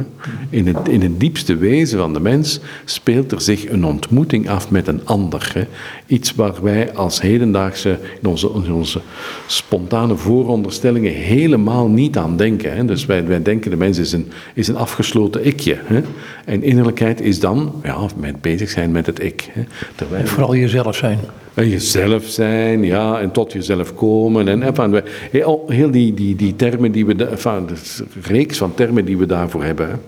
In, 0.49 0.67
het, 0.67 0.87
in 0.87 1.01
het 1.01 1.19
diepste 1.19 1.55
wezen 1.55 1.99
van 1.99 2.13
de 2.13 2.19
mens 2.19 2.59
speelt 2.85 3.31
er 3.31 3.41
zich 3.41 3.69
een 3.69 3.85
ontmoeting 3.85 4.49
af 4.49 4.69
met 4.69 4.87
een 4.87 5.01
ander. 5.03 5.67
Iets 6.07 6.35
waar 6.35 6.63
wij 6.63 6.93
als 6.93 7.21
hedendaagse, 7.21 7.99
in 8.21 8.29
onze, 8.29 8.49
onze 8.49 9.01
spontane 9.47 10.15
vooronderstellingen 10.15 11.13
helemaal 11.13 11.87
niet 11.87 12.17
aan 12.17 12.37
denken. 12.37 12.75
Hè. 12.75 12.85
Dus 12.85 13.05
wij, 13.05 13.27
wij 13.27 13.41
denken 13.41 13.71
de 13.71 13.77
mens 13.77 13.97
is 13.97 14.11
een, 14.11 14.31
is 14.53 14.67
een 14.67 14.77
afgesloten 14.77 15.45
ikje. 15.45 15.77
Hè. 15.83 16.01
En 16.45 16.63
innerlijkheid 16.63 17.21
is 17.21 17.39
dan 17.39 17.73
ja, 17.83 18.07
met 18.17 18.41
bezig 18.41 18.69
zijn 18.69 18.91
met 18.91 19.05
het 19.05 19.23
ik. 19.23 19.49
Hè. 19.51 19.61
Terwijl, 20.07 20.27
vooral 20.27 20.55
jezelf 20.55 20.95
zijn. 20.95 21.19
En 21.53 21.69
jezelf 21.69 22.23
zijn, 22.23 22.83
ja, 22.83 23.19
en 23.19 23.31
tot 23.31 23.53
jezelf 23.53 23.95
komen. 23.95 24.47
En, 24.47 24.63
enfin, 24.63 25.01
heel, 25.31 25.63
heel 25.67 25.91
die, 25.91 26.13
die, 26.13 26.35
die 26.35 26.55
termen 26.55 26.91
die 26.91 27.05
we, 27.05 27.25
enfin, 27.25 27.65
de 27.67 28.03
reeks 28.21 28.57
van 28.57 28.73
termen 28.73 29.05
die 29.05 29.17
we 29.17 29.25
daarvoor 29.25 29.63
hebben. 29.63 30.01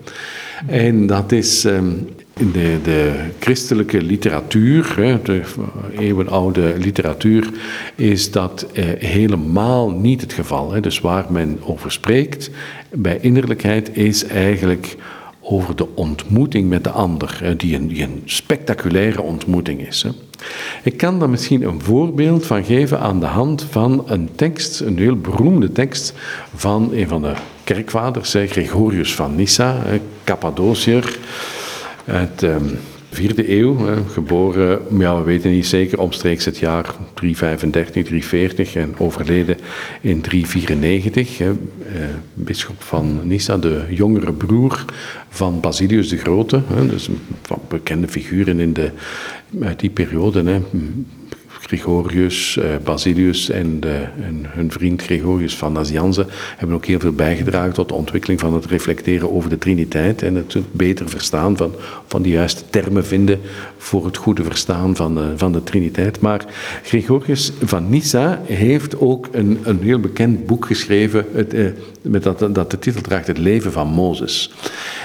En 0.66 1.06
dat 1.06 1.32
is 1.32 1.64
um, 1.64 2.08
in 2.38 2.52
de, 2.52 2.78
de 2.82 3.12
christelijke 3.38 4.02
literatuur, 4.02 4.94
de 5.22 5.42
eeuwenoude 5.98 6.74
literatuur, 6.78 7.48
is 7.94 8.30
dat 8.30 8.66
eh, 8.72 8.84
helemaal 8.98 9.90
niet 9.90 10.20
het 10.20 10.32
geval. 10.32 10.72
Hè. 10.72 10.80
Dus 10.80 11.00
waar 11.00 11.24
men 11.28 11.58
over 11.62 11.92
spreekt 11.92 12.50
bij 12.90 13.18
innerlijkheid 13.20 13.96
is 13.96 14.24
eigenlijk 14.24 14.96
over 15.48 15.76
de 15.76 15.86
ontmoeting 15.94 16.68
met 16.68 16.84
de 16.84 16.90
ander, 16.90 17.54
die 17.56 17.74
een, 17.74 18.22
spectaculaire 18.24 19.22
ontmoeting 19.22 19.86
is. 19.86 20.04
Ik 20.82 20.96
kan 20.96 21.18
daar 21.18 21.30
misschien 21.30 21.62
een 21.62 21.80
voorbeeld 21.80 22.46
van 22.46 22.64
geven 22.64 23.00
aan 23.00 23.20
de 23.20 23.26
hand 23.26 23.66
van 23.70 24.04
een 24.06 24.28
tekst, 24.34 24.80
een 24.80 24.98
heel 24.98 25.16
beroemde 25.16 25.72
tekst 25.72 26.12
van 26.54 26.90
een 26.92 27.08
van 27.08 27.22
de 27.22 27.32
kerkvaders, 27.64 28.30
Gregorius 28.30 29.14
van 29.14 29.34
Nyssa, 29.34 29.82
Cappadociër, 30.24 31.18
uit 32.06 32.46
vierde 33.16 33.58
eeuw, 33.58 33.76
geboren, 34.12 34.80
ja, 34.98 35.18
we 35.18 35.24
weten 35.24 35.50
niet 35.50 35.66
zeker, 35.66 36.00
omstreeks 36.00 36.44
het 36.44 36.58
jaar 36.58 36.94
335, 37.14 38.04
340 38.04 38.74
en 38.74 38.94
overleden 38.98 39.56
in 40.00 40.20
394. 40.20 41.38
Hè, 41.38 41.50
eh, 41.50 41.54
bisschop 42.34 42.82
van 42.82 43.20
Nyssa, 43.22 43.56
de 43.56 43.84
jongere 43.88 44.32
broer 44.32 44.84
van 45.28 45.60
Basilius 45.60 46.08
de 46.08 46.16
Grote, 46.16 46.62
hè, 46.66 46.86
dus 46.86 47.08
een 47.08 47.18
bekende 47.68 48.08
figuren 48.08 48.60
in 48.60 48.72
de, 48.72 48.90
uit 49.60 49.80
die 49.80 49.90
periode. 49.90 50.42
Hè, 50.42 50.60
Gregorius, 51.66 52.56
eh, 52.56 52.64
Basilius 52.84 53.50
en, 53.50 53.80
de, 53.80 54.04
en, 54.22 54.44
hun 54.48 54.70
vriend 54.70 55.02
Gregorius 55.02 55.56
van 55.56 55.72
Nazianze 55.72 56.26
hebben 56.56 56.76
ook 56.76 56.86
heel 56.86 57.00
veel 57.00 57.12
bijgedragen 57.12 57.72
tot 57.72 57.88
de 57.88 57.94
ontwikkeling 57.94 58.40
van 58.40 58.54
het 58.54 58.66
reflecteren 58.66 59.32
over 59.32 59.50
de 59.50 59.58
Triniteit 59.58 60.22
en 60.22 60.34
het 60.34 60.56
beter 60.70 61.08
verstaan 61.08 61.56
van, 61.56 61.74
van 62.06 62.22
de 62.22 62.28
juiste 62.28 62.62
termen 62.70 63.06
vinden 63.06 63.40
voor 63.76 64.04
het 64.04 64.16
goede 64.16 64.44
verstaan 64.44 64.96
van, 64.96 65.14
de, 65.14 65.20
eh, 65.20 65.26
van 65.36 65.52
de 65.52 65.62
Triniteit. 65.62 66.20
Maar 66.20 66.44
Gregorius 66.82 67.52
van 67.62 67.88
Nyssa 67.90 68.40
heeft 68.44 69.00
ook 69.00 69.28
een, 69.32 69.58
een 69.62 69.82
heel 69.82 70.00
bekend 70.00 70.46
boek 70.46 70.66
geschreven 70.66 71.26
het, 71.32 71.54
eh, 71.54 71.66
met 72.02 72.22
dat, 72.22 72.54
dat 72.54 72.70
de 72.70 72.78
titel 72.78 73.00
draagt 73.00 73.26
Het 73.26 73.38
leven 73.38 73.72
van 73.72 73.88
Mozes. 73.88 74.52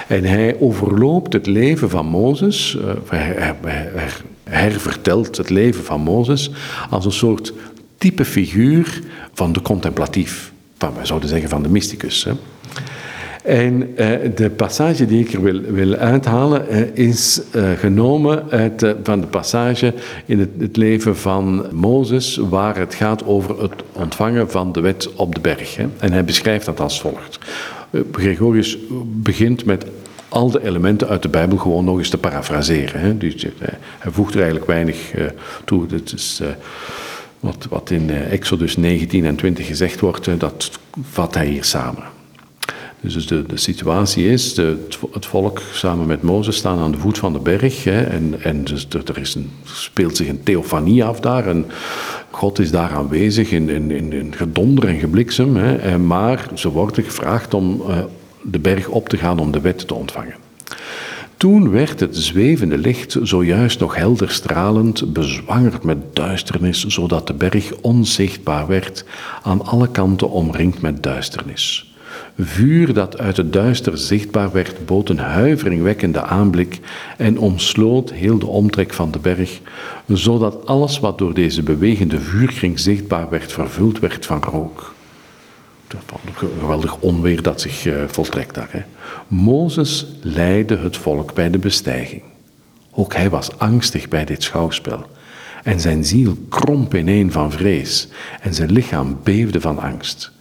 En 0.07 0.23
hij 0.23 0.55
overloopt 0.59 1.33
het 1.33 1.47
leven 1.47 1.89
van 1.89 2.05
Mozes, 2.05 2.77
uh, 2.81 2.91
hij, 3.09 3.33
hij, 3.37 3.55
hij, 3.63 4.09
hervertelt 4.51 5.37
het 5.37 5.49
leven 5.49 5.83
van 5.83 6.01
Mozes 6.01 6.51
als 6.89 7.05
een 7.05 7.11
soort 7.11 7.53
type 7.97 8.25
figuur 8.25 9.01
van 9.33 9.53
de 9.53 9.61
contemplatief. 9.61 10.51
Van, 10.77 10.93
wij 10.95 11.05
zouden 11.05 11.29
zeggen 11.29 11.49
van 11.49 11.63
de 11.63 11.69
mysticus. 11.69 12.23
Hè. 12.23 12.31
En 13.43 13.89
uh, 13.97 14.09
de 14.35 14.49
passage 14.49 15.05
die 15.05 15.19
ik 15.19 15.33
er 15.33 15.41
wil, 15.41 15.61
wil 15.61 15.95
uithalen 15.95 16.65
uh, 16.69 17.05
is 17.07 17.41
uh, 17.55 17.71
genomen 17.71 18.49
uit, 18.49 18.95
van 19.03 19.21
de 19.21 19.27
passage 19.27 19.93
in 20.25 20.39
het, 20.39 20.49
het, 20.59 20.77
leven 20.77 21.17
van 21.17 21.65
Mozes, 21.71 22.35
waar 22.49 22.77
het 22.77 22.95
gaat 22.95 23.25
over 23.25 23.61
het 23.61 23.83
ontvangen 23.91 24.51
van 24.51 24.71
de 24.71 24.79
wet 24.79 25.13
op 25.15 25.35
de 25.35 25.41
berg. 25.41 25.75
Hè. 25.75 25.85
En 25.99 26.11
hij 26.11 26.25
beschrijft 26.25 26.65
dat 26.65 26.79
als 26.79 27.01
volgt. 27.01 27.39
Gregorius 28.11 28.77
begint 29.05 29.65
met 29.65 29.85
al 30.31 30.51
de 30.51 30.63
elementen 30.63 31.07
uit 31.07 31.21
de 31.21 31.29
Bijbel 31.29 31.57
gewoon 31.57 31.85
nog 31.85 31.97
eens 31.97 32.09
te 32.09 32.17
parafraseren. 32.17 33.19
Dus, 33.19 33.35
eh, 33.35 33.51
hij 33.99 34.11
voegt 34.11 34.33
er 34.33 34.39
eigenlijk 34.39 34.67
weinig 34.67 35.15
uh, 35.15 35.25
toe. 35.65 35.85
Het 35.89 36.13
is, 36.13 36.39
uh, 36.41 36.47
wat, 37.69 37.89
in 37.89 38.09
Exodus 38.09 38.77
19 38.77 39.25
en 39.25 39.35
20 39.35 39.67
gezegd 39.67 39.99
wordt, 39.99 40.39
dat 40.39 40.79
vat 41.01 41.33
hij 41.33 41.45
hier 41.45 41.63
samen. 41.63 42.03
Dus 43.01 43.27
de, 43.27 43.45
de 43.45 43.57
situatie 43.57 44.27
is, 44.27 44.53
de, 44.53 44.87
het 45.11 45.25
volk 45.25 45.61
samen 45.73 46.07
met 46.07 46.21
Mozes 46.21 46.55
staan 46.55 46.79
aan 46.79 46.91
de 46.91 46.97
voet 46.97 47.17
van 47.17 47.33
de 47.33 47.39
berg. 47.39 47.83
Hè, 47.83 48.01
en 48.01 48.35
en 48.43 48.63
dus 48.63 48.87
er 48.89 49.17
is 49.17 49.35
een, 49.35 49.51
speelt 49.63 50.17
zich 50.17 50.27
een 50.27 50.43
theofanie 50.43 51.03
af 51.03 51.19
daar. 51.19 51.47
En 51.47 51.65
God 52.29 52.59
is 52.59 52.71
daar 52.71 52.91
aanwezig 52.91 53.51
in, 53.51 53.69
in, 53.69 54.11
in, 54.11 54.33
gedonder 54.35 54.87
en 54.87 54.99
gebliksem. 54.99 55.55
Hè, 55.55 55.97
maar 55.97 56.47
ze 56.53 56.69
worden 56.69 57.03
gevraagd 57.03 57.53
om 57.53 57.83
de 58.43 58.59
berg 58.59 58.87
op 58.87 59.09
te 59.09 59.17
gaan 59.17 59.39
om 59.39 59.51
de 59.51 59.61
wet 59.61 59.87
te 59.87 59.93
ontvangen. 59.93 60.35
Toen 61.37 61.71
werd 61.71 61.99
het 61.99 62.17
zwevende 62.17 62.77
licht, 62.77 63.17
zojuist 63.21 63.79
nog 63.79 63.95
helder 63.95 64.31
stralend, 64.31 65.13
bezwangerd 65.13 65.83
met 65.83 66.15
duisternis, 66.15 66.85
zodat 66.85 67.27
de 67.27 67.33
berg 67.33 67.73
onzichtbaar 67.81 68.67
werd, 68.67 69.05
aan 69.43 69.65
alle 69.65 69.87
kanten 69.91 70.29
omringd 70.29 70.81
met 70.81 71.03
duisternis. 71.03 71.93
Vuur 72.37 72.93
dat 72.93 73.19
uit 73.19 73.37
het 73.37 73.53
duister 73.53 73.97
zichtbaar 73.97 74.51
werd, 74.51 74.85
bood 74.85 75.09
een 75.09 75.19
huiveringwekkende 75.19 76.21
aanblik 76.21 76.79
en 77.17 77.39
omsloot 77.39 78.11
heel 78.11 78.39
de 78.39 78.47
omtrek 78.47 78.93
van 78.93 79.11
de 79.11 79.19
berg, 79.19 79.59
zodat 80.07 80.65
alles 80.65 80.99
wat 80.99 81.17
door 81.17 81.33
deze 81.33 81.63
bewegende 81.63 82.19
vuurkring 82.19 82.79
zichtbaar 82.79 83.29
werd, 83.29 83.51
vervuld 83.51 83.99
werd 83.99 84.25
van 84.25 84.43
rook 84.43 84.90
geweldig 86.33 86.97
onweer 86.97 87.41
dat 87.41 87.61
zich 87.61 87.85
uh, 87.85 88.03
voltrekt 88.07 88.55
daar. 88.55 88.69
Hè. 88.71 88.81
Mozes 89.27 90.05
leidde 90.21 90.77
het 90.77 90.97
volk 90.97 91.33
bij 91.33 91.49
de 91.49 91.57
bestijging. 91.57 92.21
Ook 92.91 93.13
hij 93.13 93.29
was 93.29 93.57
angstig 93.57 94.07
bij 94.07 94.25
dit 94.25 94.43
schouwspel. 94.43 95.05
En 95.63 95.79
zijn 95.79 96.05
ziel 96.05 96.37
kromp 96.49 96.95
ineen 96.95 97.31
van 97.31 97.51
vrees 97.51 98.07
en 98.41 98.53
zijn 98.53 98.71
lichaam 98.71 99.19
beefde 99.23 99.61
van 99.61 99.79
angst. 99.79 100.31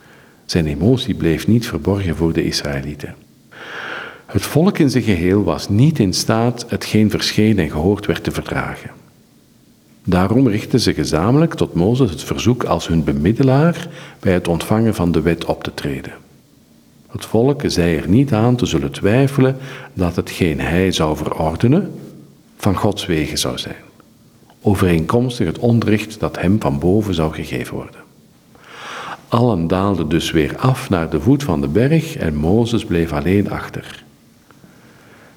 Zijn 0.45 0.67
emotie 0.67 1.15
bleef 1.15 1.47
niet 1.47 1.67
verborgen 1.67 2.17
voor 2.17 2.33
de 2.33 2.45
Israëlieten. 2.45 3.15
Het 4.27 4.43
volk 4.43 4.79
in 4.79 4.91
zijn 4.91 5.05
geheel 5.05 5.45
was 5.45 5.69
niet 5.69 5.99
in 5.99 6.13
staat 6.13 6.65
hetgeen 6.69 7.11
verschenen 7.11 7.65
en 7.65 7.71
gehoord 7.71 8.07
werd 8.07 8.25
te 8.25 8.31
verdragen. 8.31 8.91
Daarom 10.11 10.49
richtten 10.49 10.81
ze 10.81 10.95
gezamenlijk 10.95 11.55
tot 11.55 11.75
Mozes 11.75 12.11
het 12.11 12.23
verzoek 12.23 12.65
als 12.65 12.89
hun 12.89 13.05
bemiddelaar 13.05 13.89
bij 14.21 14.33
het 14.33 14.49
ontvangen 14.49 14.95
van 14.95 15.13
de 15.13 15.21
wet 15.21 15.45
op 15.45 15.63
te 15.63 15.75
treden. 15.75 16.13
Het 17.09 17.25
volk 17.25 17.63
zei 17.67 17.97
er 17.97 18.09
niet 18.09 18.33
aan 18.33 18.57
te 18.57 18.67
zullen 18.67 18.91
twijfelen 18.91 19.57
dat 19.93 20.17
hetgeen 20.17 20.61
hij 20.61 20.93
zou 20.93 21.17
verordenen 21.17 21.93
van 22.57 22.77
Gods 22.77 23.07
wegen 23.07 23.39
zou 23.39 23.59
zijn, 23.59 23.83
overeenkomstig 24.63 25.47
het 25.47 25.59
onderricht 25.59 26.21
dat 26.21 26.41
hem 26.41 26.61
van 26.61 26.79
boven 26.79 27.15
zou 27.15 27.33
gegeven 27.33 27.75
worden. 27.75 28.01
Allen 29.29 29.67
daalden 29.67 30.09
dus 30.09 30.31
weer 30.31 30.57
af 30.57 30.91
naar 30.91 31.11
de 31.11 31.21
voet 31.21 31.43
van 31.43 31.61
de 31.61 31.69
berg 31.69 32.17
en 32.17 32.35
Mozes 32.35 32.85
bleef 32.85 33.13
alleen 33.13 33.51
achter. 33.51 34.05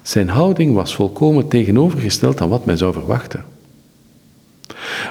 Zijn 0.02 0.28
houding 0.28 0.74
was 0.74 0.94
volkomen 0.94 1.48
tegenovergesteld 1.48 2.40
aan 2.40 2.48
wat 2.48 2.64
men 2.64 2.78
zou 2.78 2.92
verwachten. 2.92 3.53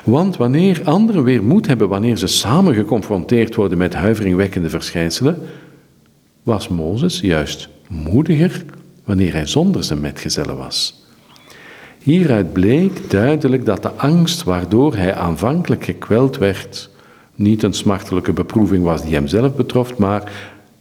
Want 0.04 0.38
wanneer 0.38 0.82
anderen 0.84 1.24
weer 1.24 1.44
moed 1.44 1.68
hebben 1.68 1.90
wanneer 1.90 2.18
ze 2.18 2.28
samen 2.28 2.74
geconfronteerd 2.74 3.56
worden 3.56 3.78
met 3.78 3.94
huiveringwekkende 3.94 4.70
verschijnselen, 4.70 5.42
was 6.44 6.68
Mozes 6.68 7.20
juist 7.20 7.70
moediger 7.90 8.66
wanneer 9.04 9.34
hij 9.34 9.48
zonder 9.48 9.84
zijn 9.84 10.02
metgezellen 10.02 10.58
was. 10.58 11.06
Hieruit 12.00 12.54
bleek 12.54 13.10
duidelijk 13.10 13.66
dat 13.66 13.82
de 13.82 13.92
angst 13.92 14.44
waardoor 14.44 14.96
hij 14.96 15.14
aanvankelijk 15.14 15.86
gekweld 15.86 16.38
werd, 16.38 16.90
niet 17.36 17.64
een 17.64 17.74
smartelijke 17.74 18.34
beproeving 18.34 18.84
was 18.84 19.04
die 19.04 19.14
hem 19.14 19.28
zelf 19.28 19.56
betrof, 19.56 19.98
maar 19.98 20.32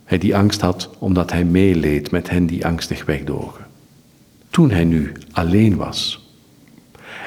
Hij 0.05 0.21
die 0.21 0.37
angst 0.37 0.61
had 0.61 0.91
omdat 0.99 1.33
hij 1.33 1.45
meeleed 1.45 2.11
met 2.11 2.31
hen 2.31 2.47
die 2.47 2.67
angstig 2.67 3.05
wegdogen. 3.05 3.65
Toen 4.51 4.71
hij 4.71 4.85
nu 4.85 5.13
alleen 5.33 5.77
was 5.77 6.22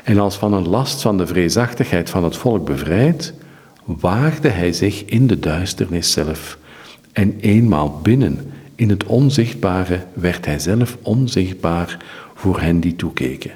en 0.06 0.20
als 0.20 0.36
van 0.36 0.54
een 0.54 0.68
last 0.68 1.02
van 1.02 1.18
de 1.18 1.28
vreesachtigheid 1.28 2.10
van 2.10 2.24
het 2.24 2.38
volk 2.38 2.66
bevrijd, 2.66 3.34
waagde 3.86 4.50
hij 4.50 4.74
zich 4.74 5.06
in 5.06 5.28
de 5.28 5.40
duisternis 5.40 6.12
zelf 6.12 6.58
en 7.12 7.36
eenmaal 7.40 8.00
binnen 8.04 8.52
in 8.76 8.90
het 8.90 9.04
onzichtbare 9.04 10.00
werd 10.14 10.46
hij 10.46 10.60
zelf 10.60 10.98
onzichtbaar 11.02 11.98
voor 12.36 12.60
hen 12.60 12.80
die 12.80 12.96
toekeken. 12.96 13.52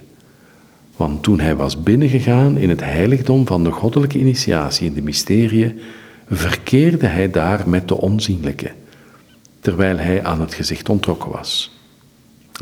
Want 0.96 1.24
toen 1.24 1.40
hij 1.40 1.56
was 1.56 1.84
binnengegaan 1.84 2.58
in 2.58 2.70
het 2.70 2.84
heiligdom 2.84 3.48
van 3.48 3.64
de 3.64 3.72
goddelijke 3.72 4.20
initiatie 4.20 4.88
in 4.88 4.94
de 4.94 5.02
mysterie, 5.02 5.76
verkeerde 6.30 7.08
hij 7.08 7.32
daar 7.32 7.70
met 7.70 7.88
de 7.88 7.98
onzienlijke, 7.98 8.72
terwijl 9.60 9.98
hij 9.98 10.24
aan 10.24 10.42
het 10.42 10.54
gezicht 10.54 10.90
ontrokken 10.90 11.32
was. 11.32 11.79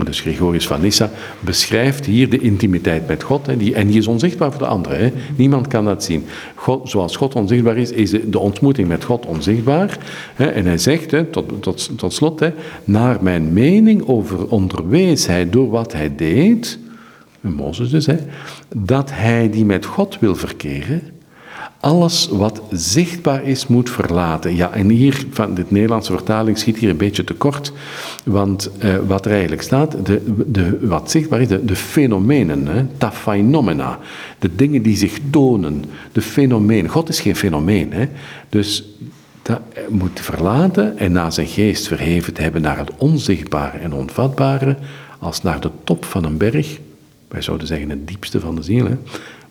Dus 0.04 0.20
Gregorius 0.20 0.68
van 0.68 0.82
Nyssa 0.82 1.12
beschrijft 1.39 2.06
hier 2.06 2.30
de 2.30 2.39
intimiteit 2.39 3.08
met 3.08 3.24
God. 3.24 3.45
Hè, 3.45 3.58
die, 3.58 3.76
en 3.76 3.88
die 3.88 3.98
is 3.98 4.08
onzichtbaar 4.08 4.52
voor 4.52 4.62
de 4.62 4.68
anderen. 4.68 5.00
Hè. 5.00 5.12
Niemand 5.36 5.68
kan 5.68 5.86
dat 5.86 6.04
zien. 6.04 6.26
God, 6.56 6.89
zoals 6.89 7.16
God 7.16 7.36
onzichtbaar 7.36 7.78
is, 7.78 7.91
is 7.91 8.12
de 8.26 8.39
ontmoeting 8.39 8.88
met 8.88 9.04
God 9.04 9.26
onzichtbaar. 9.26 9.98
Hè. 10.36 10.45
En 10.45 10.66
hij 10.66 10.78
zegt, 10.78 11.12
hè, 11.12 11.24
tot, 11.24 11.62
tot, 11.62 11.98
tot 11.98 12.14
slot, 12.14 12.39
hè, 12.39 12.50
naar 12.84 13.18
mijn 13.22 13.54
mening 13.54 14.08
over 14.08 14.48
onderwees 14.48 15.28
hij 15.28 15.50
door 15.50 15.70
wat 15.70 15.93
hij 15.93 16.16
deed, 16.16 16.80
Mozes 17.41 17.89
dus, 17.89 18.06
hè, 18.06 18.18
dat 18.76 19.12
hij 19.12 19.50
die 19.50 19.66
met 19.66 19.86
God 19.86 20.20
wil 20.20 20.36
verkeren, 20.36 21.02
alles 21.88 22.27
wat 22.31 22.61
zichtbaar 22.71 23.43
is, 23.43 23.67
moet 23.67 23.89
verlaten. 23.89 24.55
Ja, 24.55 24.71
en 24.71 24.89
hier, 24.89 25.25
van 25.29 25.53
de 25.53 25.65
Nederlandse 25.67 26.11
vertaling 26.11 26.57
schiet 26.57 26.77
hier 26.77 26.89
een 26.89 26.97
beetje 26.97 27.23
tekort, 27.23 27.71
want 28.23 28.69
uh, 28.83 28.95
wat 29.07 29.25
er 29.25 29.31
eigenlijk 29.31 29.61
staat, 29.61 30.05
de, 30.05 30.21
de, 30.47 30.77
wat 30.81 31.11
zichtbaar 31.11 31.41
is, 31.41 31.47
de, 31.47 31.75
fenomenen, 31.75 32.67
hè, 32.67 32.85
ta 32.97 33.11
phenomena, 33.11 33.99
de 34.39 34.55
dingen 34.55 34.81
die 34.81 34.97
zich 34.97 35.19
tonen, 35.29 35.83
de 36.11 36.21
fenomenen. 36.21 36.91
God 36.91 37.09
is 37.09 37.19
geen 37.19 37.35
fenomeen, 37.35 37.93
hè, 37.93 38.05
dus 38.49 38.83
dat 39.41 39.59
moet 39.89 40.19
verlaten 40.19 40.97
en 40.97 41.11
na 41.11 41.29
zijn 41.29 41.47
geest 41.47 41.88
verheven 41.88 42.33
te 42.33 42.41
hebben 42.41 42.61
naar 42.61 42.77
het 42.77 42.91
onzichtbare 42.97 43.77
en 43.77 43.93
onvatbare, 43.93 44.77
als 45.19 45.41
naar 45.41 45.59
de 45.59 45.69
top 45.83 46.05
van 46.05 46.23
een 46.23 46.38
berg, 46.38 46.79
wij 47.27 47.41
zouden 47.41 47.67
zeggen 47.67 47.89
het 47.89 48.07
diepste 48.07 48.39
van 48.39 48.55
de 48.55 48.63
ziel, 48.63 48.85
hè, 48.85 48.95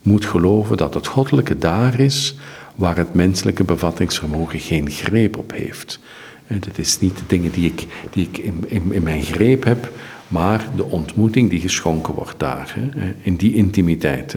moet 0.07 0.25
geloven 0.25 0.77
dat 0.77 0.95
het 0.95 1.07
goddelijke 1.07 1.59
daar 1.59 2.01
is 2.01 2.37
waar 2.75 2.97
het 2.97 3.15
menselijke 3.15 3.65
bevattingsvermogen 3.65 4.59
geen 4.59 4.91
greep 4.91 5.37
op 5.37 5.53
heeft. 5.53 6.01
Het 6.47 6.79
is 6.79 7.01
niet 7.01 7.17
de 7.17 7.23
dingen 7.27 7.51
die 7.51 7.67
ik, 7.67 7.87
die 8.11 8.29
ik 8.33 8.39
in, 8.39 8.65
in, 8.93 9.03
mijn 9.03 9.23
greep 9.23 9.65
heb, 9.65 9.91
maar 10.29 10.69
de 10.77 10.85
ontmoeting 10.85 11.51
die 11.51 11.61
geschonken 11.61 12.15
wordt 12.15 12.39
daar, 12.39 12.77
in 13.23 13.37
die 13.37 13.55
intimiteit. 13.55 14.35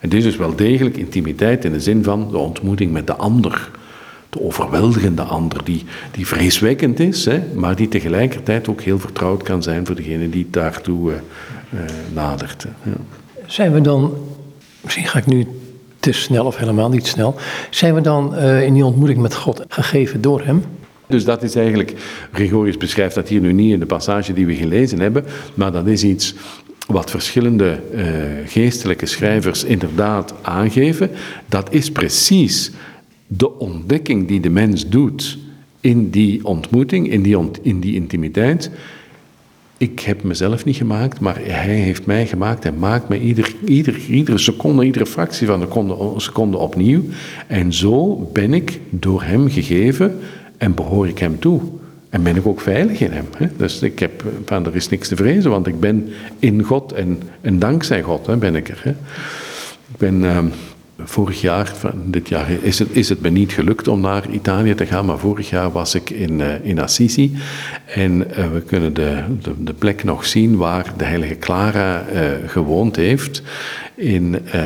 En 0.00 0.08
dit 0.08 0.18
is 0.18 0.24
dus 0.24 0.36
wel 0.36 0.56
degelijk 0.56 0.96
intimiteit 0.96 1.64
in 1.64 1.72
de 1.72 1.80
zin 1.80 2.04
van 2.04 2.28
de 2.30 2.38
ontmoeting 2.38 2.92
met 2.92 3.06
de 3.06 3.14
ander. 3.14 3.70
De 4.30 4.40
overweldigende 4.40 5.22
ander, 5.22 5.64
die, 5.64 5.84
die 6.10 6.26
vreeswekkend 6.26 7.00
is, 7.00 7.28
maar 7.54 7.76
die 7.76 7.88
tegelijkertijd 7.88 8.68
ook 8.68 8.80
heel 8.80 8.98
vertrouwd 8.98 9.42
kan 9.42 9.62
zijn 9.62 9.86
voor 9.86 9.94
degene 9.94 10.28
die 10.28 10.46
daartoe 10.50 11.10
uh, 11.10 11.80
nadert. 12.14 12.66
Zijn 13.46 13.72
we 13.72 13.80
dan 13.80 14.14
misschien 14.82 15.06
ga 15.06 15.18
ik 15.18 15.26
nu 15.26 15.46
te 16.00 16.12
snel 16.12 16.46
of 16.46 16.56
helemaal 16.56 16.88
niet 16.88 17.06
snel. 17.06 17.34
Zijn 17.70 17.94
we 17.94 18.00
dan 18.00 18.34
uh, 18.34 18.62
in 18.62 18.74
die 18.74 18.84
ontmoeting 18.84 19.20
met 19.20 19.34
God 19.34 19.64
gegeven 19.68 20.20
door 20.20 20.44
Hem? 20.44 20.64
Dus 21.06 21.24
dat 21.24 21.42
is 21.42 21.54
eigenlijk, 21.54 21.94
Gregorius 22.32 22.76
beschrijft 22.76 23.14
dat 23.14 23.28
hier 23.28 23.40
nu 23.40 23.52
niet 23.52 23.72
in 23.72 23.80
de 23.80 23.86
passage 23.86 24.32
die 24.32 24.46
we 24.46 24.54
gelezen 24.54 25.00
hebben, 25.00 25.24
maar 25.54 25.72
dat 25.72 25.86
is 25.86 26.04
iets 26.04 26.34
wat 26.86 27.10
verschillende 27.10 27.80
uh, 27.94 28.04
geestelijke 28.46 29.06
schrijvers 29.06 29.64
inderdaad 29.64 30.34
aangeven. 30.42 31.10
Dat 31.48 31.72
is 31.72 31.90
precies 31.90 32.70
de 33.26 33.58
ontdekking 33.58 34.28
die 34.28 34.40
de 34.40 34.50
mens 34.50 34.88
doet 34.88 35.38
in 35.80 36.10
die 36.10 36.44
ontmoeting, 36.44 37.10
in 37.10 37.22
die, 37.22 37.50
in 37.62 37.80
die 37.80 37.94
intimiteit 37.94 38.70
ik 39.82 40.00
heb 40.00 40.22
mezelf 40.22 40.64
niet 40.64 40.76
gemaakt, 40.76 41.20
maar 41.20 41.38
hij 41.42 41.74
heeft 41.74 42.06
mij 42.06 42.26
gemaakt 42.26 42.64
en 42.64 42.78
maakt 42.78 43.08
me 43.08 43.20
ieder, 43.20 43.54
ieder, 43.64 43.96
iedere 44.08 44.38
seconde, 44.38 44.84
iedere 44.84 45.06
fractie 45.06 45.46
van 45.46 45.60
een 45.60 46.20
seconde 46.20 46.56
opnieuw. 46.56 47.02
En 47.46 47.72
zo 47.72 48.16
ben 48.32 48.54
ik 48.54 48.80
door 48.90 49.22
hem 49.22 49.50
gegeven 49.50 50.18
en 50.56 50.74
behoor 50.74 51.08
ik 51.08 51.18
hem 51.18 51.38
toe. 51.38 51.60
En 52.08 52.22
ben 52.22 52.36
ik 52.36 52.46
ook 52.46 52.60
veilig 52.60 53.00
in 53.00 53.10
hem. 53.10 53.26
Hè? 53.36 53.46
Dus 53.56 53.82
ik 53.82 53.98
heb, 53.98 54.24
van, 54.44 54.66
er 54.66 54.76
is 54.76 54.88
niks 54.88 55.08
te 55.08 55.16
vrezen, 55.16 55.50
want 55.50 55.66
ik 55.66 55.80
ben 55.80 56.08
in 56.38 56.62
God 56.62 56.92
en, 56.92 57.22
en 57.40 57.58
dankzij 57.58 58.02
God 58.02 58.26
hè, 58.26 58.36
ben 58.36 58.56
ik 58.56 58.68
er. 58.68 58.80
Hè? 58.82 58.90
Ik 58.90 59.96
ben... 59.98 60.22
Uh, 60.22 60.38
vorig 61.04 61.40
jaar, 61.40 61.72
dit 62.04 62.28
jaar 62.28 62.50
is 62.60 62.78
het, 62.78 62.88
is 62.92 63.08
het 63.08 63.20
me 63.20 63.28
niet 63.28 63.52
gelukt 63.52 63.88
om 63.88 64.00
naar 64.00 64.30
Italië 64.30 64.74
te 64.74 64.86
gaan, 64.86 65.06
maar 65.06 65.18
vorig 65.18 65.50
jaar 65.50 65.72
was 65.72 65.94
ik 65.94 66.10
in, 66.10 66.40
uh, 66.40 66.64
in 66.64 66.80
Assisi. 66.80 67.36
En 67.86 68.12
uh, 68.12 68.52
we 68.52 68.60
kunnen 68.60 68.94
de, 68.94 69.22
de, 69.42 69.52
de, 69.58 69.72
plek 69.72 70.04
nog 70.04 70.26
zien 70.26 70.56
waar 70.56 70.92
de 70.96 71.04
heilige 71.04 71.38
Clara 71.38 72.04
uh, 72.12 72.20
gewoond 72.46 72.96
heeft 72.96 73.42
in 74.02 74.32
uh, 74.32 74.60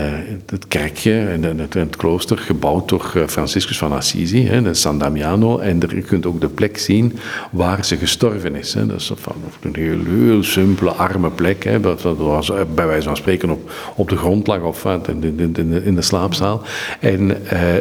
het 0.47 0.68
kerkje, 0.68 1.12
in 1.32 1.45
het, 1.45 1.74
het, 1.74 1.97
klooster, 1.97 2.39
gebouwd 2.39 2.89
door 2.89 3.12
eh, 3.14 3.26
Franciscus 3.26 3.78
van 3.78 3.93
Assisi, 3.93 4.47
hè, 4.47 4.62
de 4.62 4.74
San 4.74 4.99
Damiano. 4.99 5.59
En 5.59 5.82
er, 5.82 5.95
je 5.95 6.03
kunt 6.03 6.26
ook 6.26 6.41
de 6.41 6.49
plek 6.49 6.78
zien 6.78 7.18
waar 7.51 7.84
ze 7.84 7.97
gestorven 7.97 8.55
is. 8.55 8.74
Hè. 8.74 8.87
Dat 8.87 9.01
is 9.01 9.12
van, 9.14 9.34
een 9.62 9.74
heel, 9.74 9.99
heel 10.05 10.43
simpele, 10.43 10.91
arme 10.91 11.30
plek. 11.30 11.64
Hè. 11.64 11.80
Dat, 11.80 12.03
was 12.03 12.51
eh, 12.51 12.61
bij 12.74 12.87
wijze 12.87 13.07
van 13.07 13.16
spreken 13.16 13.51
op, 13.51 13.72
op 13.95 14.09
de 14.09 14.16
grond 14.16 14.47
lag 14.47 14.61
of 14.61 14.84
in, 14.84 15.22
in, 15.22 15.55
in, 15.57 15.84
in 15.84 15.95
de 15.95 16.03
slaapzaal. 16.03 16.62
En 17.01 17.37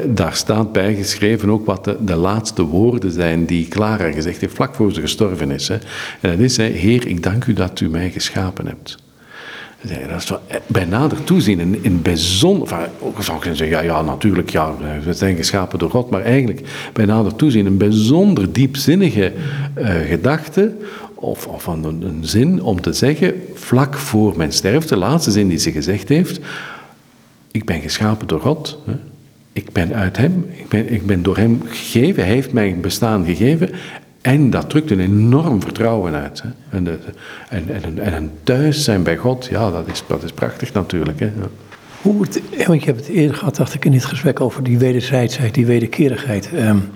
daar 0.08 0.36
staat 0.36 0.72
bijgeschreven 0.72 1.50
ook 1.50 1.66
wat 1.66 1.84
de, 1.84 1.98
de, 2.00 2.16
laatste 2.16 2.64
woorden 2.64 3.12
zijn 3.12 3.46
die 3.46 3.68
Clara 3.68 4.12
gezegd 4.12 4.42
heeft 4.42 4.56
vlak 4.56 4.76
voor 4.76 4.94
ze 4.94 5.02
gestorven 5.02 5.52
is. 5.52 5.68
Hè. 5.68 5.78
En 6.22 6.30
dat 6.30 6.40
is, 6.40 6.58
hè, 6.58 6.64
Heer, 6.64 7.08
ik 7.08 7.24
dank 7.24 7.46
u 7.46 7.54
dat 7.54 7.80
u 7.80 7.90
mij 7.90 8.12
geschapen 8.12 8.68
hebt. 8.68 9.04
Dat 9.82 10.22
is 10.22 10.32
eh, 10.48 10.58
bij 10.68 10.86
nader 10.86 11.24
toezien, 11.24 11.60
in, 11.60 11.80
in 11.82 12.02
bijzonder, 12.02 12.68
enfin, 12.74 13.24
zou 13.24 13.38
ik 13.38 13.44
zeggen, 13.44 13.68
ja, 13.68 13.82
ja, 13.82 14.02
natuurlijk, 14.02 14.50
ja, 14.50 14.74
we 15.04 15.14
zijn 15.14 15.36
geschapen 15.36 15.80
door 15.80 15.90
God, 15.90 16.10
maar 16.10 16.22
eigenlijk 16.22 16.90
bij 16.94 17.06
nader 17.06 17.36
toezien 17.36 17.66
een 17.66 17.78
bijzonder 17.78 18.52
diepzinnige 18.52 19.34
uh, 19.78 19.96
gedachte, 19.96 20.74
of, 21.14 21.48
of 21.48 21.68
een, 21.68 21.84
een, 21.84 22.20
zin 22.22 22.64
om 22.64 22.82
te 22.82 22.94
zeggen, 22.94 23.34
vlak 23.54 23.96
voor 23.96 24.38
mijn 24.38 24.52
sterfte, 24.52 24.94
de 24.94 25.00
laatste 25.00 25.32
zin 25.32 25.48
die 25.48 25.58
ze 25.58 25.72
gezegd 25.72 26.10
heeft, 26.10 26.40
ik 27.52 27.66
ben 27.66 27.82
geschapen 27.82 28.28
door 28.28 28.42
God, 28.42 28.80
hè. 28.86 28.94
ik 29.54 29.72
ben 29.72 29.94
uit 29.94 30.18
Hem, 30.18 30.46
ik 30.52 30.68
ben, 30.68 30.94
ik 30.94 31.06
ben 31.06 31.24
door 31.24 31.38
Hem 31.38 31.62
gegeven, 31.68 32.24
Hij 32.24 32.34
heeft 32.34 32.52
mij 32.52 32.78
bestaan 32.82 33.26
gegeven 33.26 33.70
en 34.26 34.50
dat 34.50 34.70
drukt 34.70 34.92
een 34.92 35.00
enorm 35.00 35.62
vertrouwen 35.62 36.14
uit. 36.14 36.42
Hè. 36.42 36.50
En, 36.78 36.84
de, 36.84 37.00
en, 37.50 37.70
en, 37.84 38.00
en, 38.00 38.14
een 38.14 38.32
thuis 38.44 38.84
zijn 38.84 39.04
bij 39.04 39.18
God, 39.18 39.46
ja, 39.46 39.72
dat 39.72 39.88
is, 39.88 40.04
dat 40.08 40.24
is 40.24 40.32
prachtig 40.32 40.74
natuurlijk. 40.74 41.20
Hè. 41.20 41.26
Ja. 41.26 41.48
Hoe 42.02 42.16
wordt, 42.16 42.42
want 42.68 42.80
je 42.80 42.86
hebt 42.86 43.00
het 43.00 43.16
eerder 43.16 43.36
gehad, 43.36 43.56
dacht 43.56 43.74
ik, 43.74 43.86
in 43.86 43.92
dit 43.92 44.06
gesprek 44.06 44.42
over 44.42 44.64
die 44.64 44.78
wederzijdsheid, 44.78 45.54
die 45.54 45.66
wederkerigheid. 45.66 46.50
Um, 46.54 46.90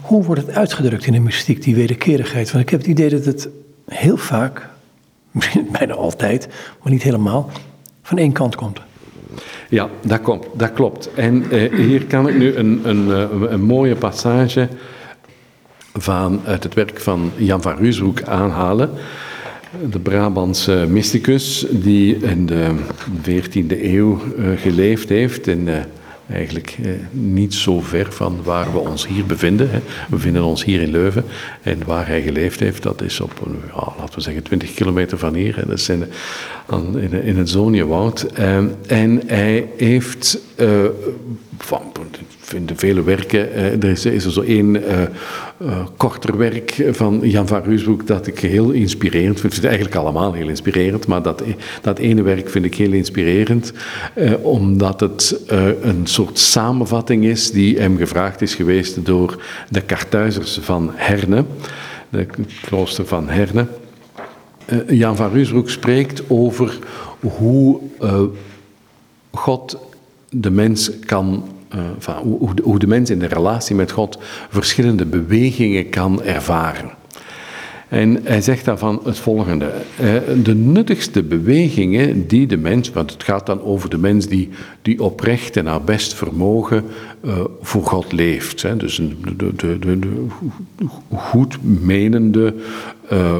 hoe 0.00 0.24
wordt 0.24 0.46
het 0.46 0.56
uitgedrukt 0.56 1.06
in 1.06 1.12
de 1.12 1.20
mystiek, 1.20 1.62
die 1.62 1.74
wederkerigheid? 1.74 2.52
Want 2.52 2.64
ik 2.64 2.70
heb 2.70 2.80
het 2.80 2.88
idee 2.88 3.10
dat 3.10 3.24
het 3.24 3.48
heel 3.88 4.16
vaak, 4.16 4.68
misschien 5.30 5.68
bijna 5.72 5.94
altijd, 5.94 6.48
maar 6.82 6.92
niet 6.92 7.02
helemaal, 7.02 7.50
van 8.02 8.18
één 8.18 8.32
kant 8.32 8.54
komt. 8.54 8.80
Ja, 9.68 9.88
dat, 10.06 10.20
komt, 10.20 10.46
dat 10.54 10.72
klopt. 10.72 11.14
En 11.14 11.54
uh, 11.54 11.74
hier 11.74 12.04
kan 12.04 12.28
ik 12.28 12.38
nu 12.38 12.54
een, 12.54 12.80
een, 12.84 13.08
een, 13.08 13.52
een 13.52 13.62
mooie 13.62 13.96
passage 13.96 14.68
van, 15.92 16.40
uit 16.44 16.62
het 16.62 16.74
werk 16.74 17.00
van 17.00 17.32
Jan 17.36 17.62
van 17.62 17.76
Ruusbroek 17.76 18.22
aanhalen. 18.22 18.90
De 19.90 19.98
Brabantse 19.98 20.86
mysticus 20.88 21.66
die 21.70 22.16
in 22.16 22.46
de 22.46 22.74
14e 23.22 23.82
eeuw 23.82 24.20
uh, 24.38 24.46
geleefd 24.60 25.08
heeft. 25.08 25.46
In, 25.46 25.66
uh, 25.66 25.74
eigenlijk 26.30 26.78
niet 27.10 27.54
zo 27.54 27.80
ver 27.80 28.12
van 28.12 28.42
waar 28.42 28.72
we 28.72 28.78
ons 28.78 29.06
hier 29.06 29.26
bevinden. 29.26 29.70
We 29.70 29.80
bevinden 30.08 30.42
ons 30.42 30.64
hier 30.64 30.80
in 30.80 30.90
Leuven. 30.90 31.24
En 31.62 31.78
waar 31.86 32.06
hij 32.06 32.22
geleefd 32.22 32.60
heeft, 32.60 32.82
dat 32.82 33.02
is 33.02 33.20
op, 33.20 33.32
laten 33.98 34.14
we 34.14 34.20
zeggen, 34.20 34.42
20 34.42 34.74
kilometer 34.74 35.18
van 35.18 35.34
hier. 35.34 35.54
Dat 35.66 35.78
is 35.78 35.88
in, 35.88 36.06
in, 37.24 37.36
het 37.36 37.50
Zoniewoud. 37.50 38.22
en 38.86 39.22
hij 39.26 39.68
heeft 39.76 40.38
van 41.58 41.92
in 42.54 42.66
de 42.66 42.76
vele 42.76 43.02
werken, 43.02 43.52
eh, 43.52 43.64
er 43.64 43.84
is, 43.84 44.04
er 44.04 44.20
zo 44.20 44.40
één 44.40 44.74
uh, 44.74 45.02
uh, 45.62 45.86
korter 45.96 46.36
werk 46.36 46.88
van 46.90 47.20
Jan 47.22 47.46
van 47.46 47.62
Ruusbroek 47.62 48.06
dat 48.06 48.26
ik 48.26 48.38
heel 48.38 48.70
inspirerend 48.70 49.40
vind. 49.40 49.64
Eigenlijk 49.64 49.94
allemaal 49.94 50.32
heel 50.32 50.48
inspirerend, 50.48 51.06
maar 51.06 51.22
dat, 51.22 51.42
dat 51.80 51.98
ene 51.98 52.22
werk 52.22 52.50
vind 52.50 52.64
ik 52.64 52.74
heel 52.74 52.92
inspirerend, 52.92 53.72
omdat 54.42 55.00
het 55.00 55.40
een 55.82 56.06
soort 56.06 56.38
samenvatting 56.38 57.24
is 57.24 57.50
die 57.50 57.78
hem 57.78 57.96
gevraagd 57.96 58.42
is 58.42 58.54
geweest 58.54 59.06
door 59.06 59.42
de 59.68 59.80
Kartuizers 59.80 60.58
van 60.62 60.90
Herne. 60.94 61.44
het 62.10 62.36
klooster 62.62 63.06
van 63.06 63.28
Herne. 63.28 63.66
Jan 64.88 65.16
van 65.16 65.32
Ruusbroek 65.32 65.70
spreekt 65.70 66.22
over 66.28 66.78
hoe 67.20 67.80
God 69.30 69.78
de 70.32 70.50
mens 70.50 70.90
kan, 70.98 71.44
van, 71.98 72.14
hoe, 72.14 72.50
hoe 72.62 72.78
de 72.78 72.86
mens 72.86 73.10
in 73.10 73.18
de 73.18 73.26
relatie 73.26 73.76
met 73.76 73.90
God 73.90 74.18
verschillende 74.48 75.04
bewegingen 75.04 75.88
kan 75.88 76.22
ervaren. 76.22 76.90
En 77.92 78.18
hij 78.22 78.40
zegt 78.40 78.64
daarvan 78.64 79.00
het 79.04 79.18
volgende. 79.18 79.72
De 80.42 80.54
nuttigste 80.54 81.22
bewegingen 81.22 82.26
die 82.26 82.46
de 82.46 82.56
mens, 82.56 82.90
want 82.90 83.12
het 83.12 83.22
gaat 83.22 83.46
dan 83.46 83.62
over 83.62 83.90
de 83.90 83.98
mens 83.98 84.26
die, 84.26 84.48
die 84.82 85.02
oprecht 85.02 85.56
en 85.56 85.64
naar 85.64 85.82
best 85.82 86.14
vermogen 86.14 86.84
uh, 87.24 87.40
voor 87.60 87.86
God 87.86 88.12
leeft. 88.12 88.62
Dus 88.78 88.98
een, 88.98 89.16
de, 89.36 89.52
de, 89.56 89.78
de, 89.78 90.26
goed 91.14 91.58
menende 91.80 92.54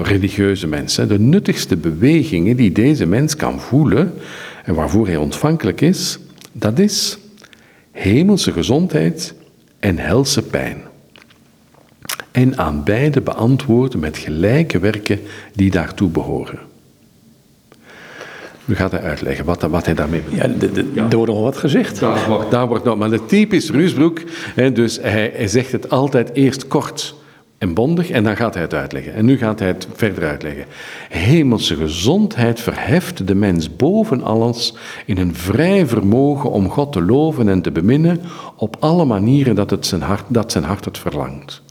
religieuze 0.03 0.67
mens. 0.67 0.95
De 0.95 1.19
nuttigste 1.19 1.77
bewegingen 1.77 2.57
die 2.57 2.73
deze 2.73 3.07
mens 3.07 3.37
kan 3.37 3.61
voelen 3.61 4.13
en 4.65 4.75
waarvoor 4.75 5.07
hij 5.07 5.17
ontvankelijk 5.17 5.81
is, 5.81 6.19
dat 6.53 6.79
is 6.79 7.19
hemelse 7.93 8.53
gezondheid 8.53 9.35
en 9.79 9.99
helse 9.99 10.43
pijn 10.43 10.83
en 12.31 12.59
aan 12.59 12.85
beide 12.85 13.21
beantwoorden 13.21 14.01
met 14.01 14.19
gelijke 14.19 14.79
werken 14.79 15.21
die 15.55 15.71
daartoe 15.71 16.09
behoren. 16.09 16.59
Nu 18.65 18.75
gaat 18.75 18.91
hij 18.91 19.01
uitleggen 19.01 19.45
wat, 19.45 19.63
wat 19.63 19.85
hij 19.85 19.95
daarmee 19.95 20.21
bedoelt. 20.21 20.43
Ja, 20.43 20.59
de, 20.59 20.73
de, 20.73 20.91
ja, 20.95 21.09
er 21.09 21.17
wordt 21.17 21.33
nog 21.33 21.43
wat 21.43 21.57
gezegd. 21.57 22.01
Daar 22.01 22.29
wordt, 22.29 22.51
daar 22.51 22.69
wordt 22.69 22.85
nog, 22.85 22.97
maar 22.99 23.11
de 23.11 23.25
typisch 23.25 23.71
Ruusbroek, 23.71 24.21
hè, 24.55 24.73
dus 24.73 24.99
hij, 25.01 25.33
hij 25.35 25.49
zegt 25.49 25.73
het 25.73 25.91
altijd 25.91 26.31
eerst 26.35 26.69
kort 26.69 27.15
en 27.63 27.75
bondig 27.75 28.11
en 28.11 28.25
dan 28.25 28.37
gaat 28.37 28.55
hij 28.55 28.63
het 28.63 28.75
uitleggen. 28.75 29.15
En 29.15 29.25
nu 29.25 29.37
gaat 29.37 29.59
hij 29.59 29.69
het 29.69 29.89
verder 29.95 30.29
uitleggen. 30.29 30.65
Hemelse 31.09 31.77
gezondheid 31.77 32.61
verheft 32.61 33.27
de 33.27 33.35
mens 33.35 33.77
boven 33.77 34.23
alles 34.23 34.75
in 35.07 35.19
een 35.19 35.35
vrij 35.35 35.87
vermogen 35.87 36.51
om 36.51 36.69
God 36.69 36.93
te 36.93 37.03
loven 37.03 37.49
en 37.49 37.63
te 37.63 37.71
beminnen 37.71 38.21
op 38.57 38.77
alle 38.81 39.05
manieren 39.05 39.55
dat, 39.55 39.71
het 39.71 39.87
zijn, 39.87 40.03
hart, 40.03 40.25
dat 40.29 40.53
zijn 40.53 40.65
hart 40.65 40.85
het 40.85 40.99
verlangt. 40.99 41.63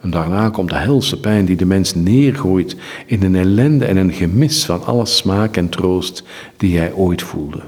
En 0.00 0.10
daarna 0.10 0.48
komt 0.48 0.70
de 0.70 0.76
helse 0.76 1.20
pijn 1.20 1.44
die 1.44 1.56
de 1.56 1.66
mens 1.66 1.94
neergooit 1.94 2.76
in 3.06 3.22
een 3.22 3.36
ellende 3.36 3.84
en 3.84 3.96
een 3.96 4.12
gemis 4.12 4.64
van 4.64 4.84
alle 4.84 5.06
smaak 5.06 5.56
en 5.56 5.68
troost 5.68 6.22
die 6.56 6.78
hij 6.78 6.92
ooit 6.92 7.22
voelde. 7.22 7.60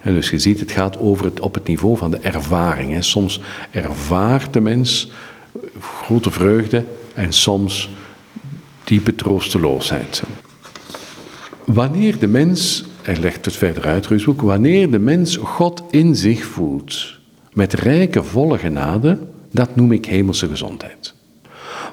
En 0.00 0.14
dus 0.14 0.30
je 0.30 0.38
ziet, 0.38 0.60
het 0.60 0.72
gaat 0.72 0.98
over 0.98 1.24
het, 1.24 1.40
op 1.40 1.54
het 1.54 1.66
niveau 1.66 1.96
van 1.96 2.10
de 2.10 2.18
ervaring. 2.18 2.92
Hè. 2.92 3.02
Soms 3.02 3.40
ervaart 3.70 4.52
de 4.52 4.60
mens 4.60 5.10
grote 5.80 6.30
vreugde 6.30 6.84
en 7.14 7.32
soms 7.32 7.90
diepe 8.84 9.14
troosteloosheid. 9.14 10.22
Wanneer 11.64 12.18
de 12.18 12.26
mens, 12.26 12.84
hij 13.02 13.16
legt 13.16 13.44
het 13.44 13.56
verder 13.56 13.84
uit, 13.84 14.06
Ruusboek, 14.06 14.40
wanneer 14.40 14.90
de 14.90 14.98
mens 14.98 15.36
God 15.36 15.82
in 15.90 16.16
zich 16.16 16.44
voelt, 16.44 17.18
met 17.52 17.72
rijke 17.72 18.22
volle 18.22 18.58
genade, 18.58 19.18
dat 19.50 19.76
noem 19.76 19.92
ik 19.92 20.06
hemelse 20.06 20.48
gezondheid. 20.48 21.14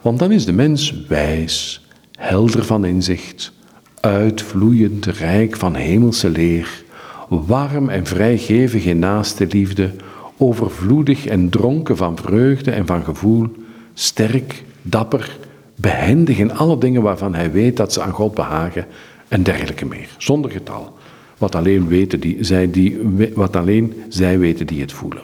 Want 0.01 0.19
dan 0.19 0.31
is 0.31 0.45
de 0.45 0.51
mens 0.51 0.93
wijs, 1.07 1.85
helder 2.11 2.65
van 2.65 2.85
inzicht, 2.85 3.51
uitvloeiend 3.99 5.05
rijk 5.05 5.55
van 5.55 5.75
hemelse 5.75 6.29
leer, 6.29 6.83
warm 7.29 7.89
en 7.89 8.05
vrijgevig 8.05 8.85
in 8.85 8.99
naaste 8.99 9.47
liefde, 9.47 9.91
overvloedig 10.41 11.25
en 11.25 11.49
dronken 11.49 11.97
van 11.97 12.17
vreugde 12.17 12.71
en 12.71 12.85
van 12.85 13.03
gevoel, 13.03 13.47
sterk, 13.93 14.63
dapper, 14.81 15.37
behendig 15.75 16.37
in 16.37 16.53
alle 16.53 16.77
dingen 16.77 17.01
waarvan 17.01 17.33
hij 17.35 17.51
weet 17.51 17.77
dat 17.77 17.93
ze 17.93 18.01
aan 18.01 18.11
God 18.11 18.33
behagen 18.33 18.85
en 19.27 19.43
dergelijke 19.43 19.85
meer, 19.85 20.09
zonder 20.17 20.51
getal. 20.51 20.97
Wat 21.37 21.55
alleen, 21.55 21.87
weten 21.87 22.19
die, 22.19 22.37
zij 22.39 22.71
die, 22.71 22.99
wat 23.33 23.55
alleen 23.55 23.93
zij 24.09 24.39
weten 24.39 24.67
die 24.67 24.81
het 24.81 24.91
voelen. 24.91 25.23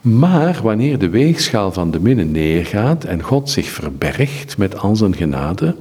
Maar 0.00 0.60
wanneer 0.62 0.98
de 0.98 1.08
weegschaal 1.08 1.72
van 1.72 1.90
de 1.90 2.00
minne 2.00 2.24
neergaat 2.24 3.04
en 3.04 3.22
God 3.22 3.50
zich 3.50 3.68
verbergt 3.68 4.58
met 4.58 4.78
al 4.78 4.96
zijn 4.96 5.16
genade, 5.16 5.74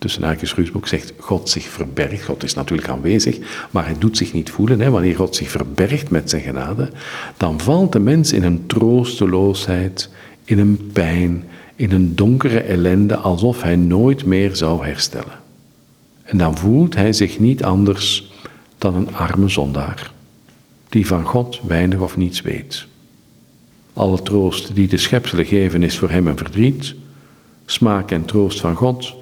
tussen 0.00 0.22
haakjes 0.22 0.54
Ruusboek 0.54 0.86
zegt 0.86 1.12
God 1.18 1.48
zich 1.48 1.64
verbergt, 1.64 2.24
God 2.24 2.42
is 2.42 2.54
natuurlijk 2.54 2.88
aanwezig, 2.88 3.38
maar 3.70 3.84
hij 3.84 3.96
doet 3.98 4.16
zich 4.16 4.32
niet 4.32 4.50
voelen. 4.50 4.80
Hè. 4.80 4.90
Wanneer 4.90 5.16
God 5.16 5.36
zich 5.36 5.50
verbergt 5.50 6.10
met 6.10 6.30
zijn 6.30 6.42
genade, 6.42 6.90
dan 7.36 7.60
valt 7.60 7.92
de 7.92 7.98
mens 7.98 8.32
in 8.32 8.42
een 8.42 8.66
troosteloosheid, 8.66 10.10
in 10.44 10.58
een 10.58 10.90
pijn, 10.92 11.44
in 11.76 11.90
een 11.90 12.16
donkere 12.16 12.60
ellende, 12.60 13.16
alsof 13.16 13.62
hij 13.62 13.76
nooit 13.76 14.24
meer 14.24 14.56
zou 14.56 14.84
herstellen. 14.84 15.38
En 16.22 16.38
dan 16.38 16.56
voelt 16.56 16.94
hij 16.94 17.12
zich 17.12 17.38
niet 17.38 17.64
anders 17.64 18.32
dan 18.78 18.94
een 18.94 19.14
arme 19.14 19.48
zondaar, 19.48 20.12
die 20.88 21.06
van 21.06 21.24
God 21.24 21.60
weinig 21.66 22.00
of 22.00 22.16
niets 22.16 22.42
weet. 22.42 22.86
Alle 23.92 24.22
troost 24.22 24.74
die 24.74 24.88
de 24.88 24.96
schepselen 24.96 25.46
geven 25.46 25.82
is 25.82 25.98
voor 25.98 26.10
hem 26.10 26.26
een 26.26 26.36
verdriet. 26.36 26.94
Smaak 27.64 28.10
en 28.10 28.24
troost 28.24 28.60
van 28.60 28.74
God, 28.74 29.18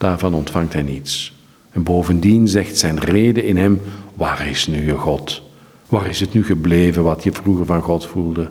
daarvan 0.00 0.34
ontvangt 0.34 0.72
hij 0.72 0.82
niets. 0.82 1.32
En 1.70 1.82
bovendien 1.82 2.48
zegt 2.48 2.78
zijn 2.78 2.98
reden 2.98 3.44
in 3.44 3.56
hem, 3.56 3.80
waar 4.14 4.48
is 4.48 4.66
nu 4.66 4.86
je 4.86 4.96
God? 4.96 5.42
Waar 5.88 6.06
is 6.06 6.20
het 6.20 6.32
nu 6.32 6.44
gebleven 6.44 7.02
wat 7.02 7.24
je 7.24 7.32
vroeger 7.32 7.66
van 7.66 7.82
God 7.82 8.06
voelde? 8.06 8.50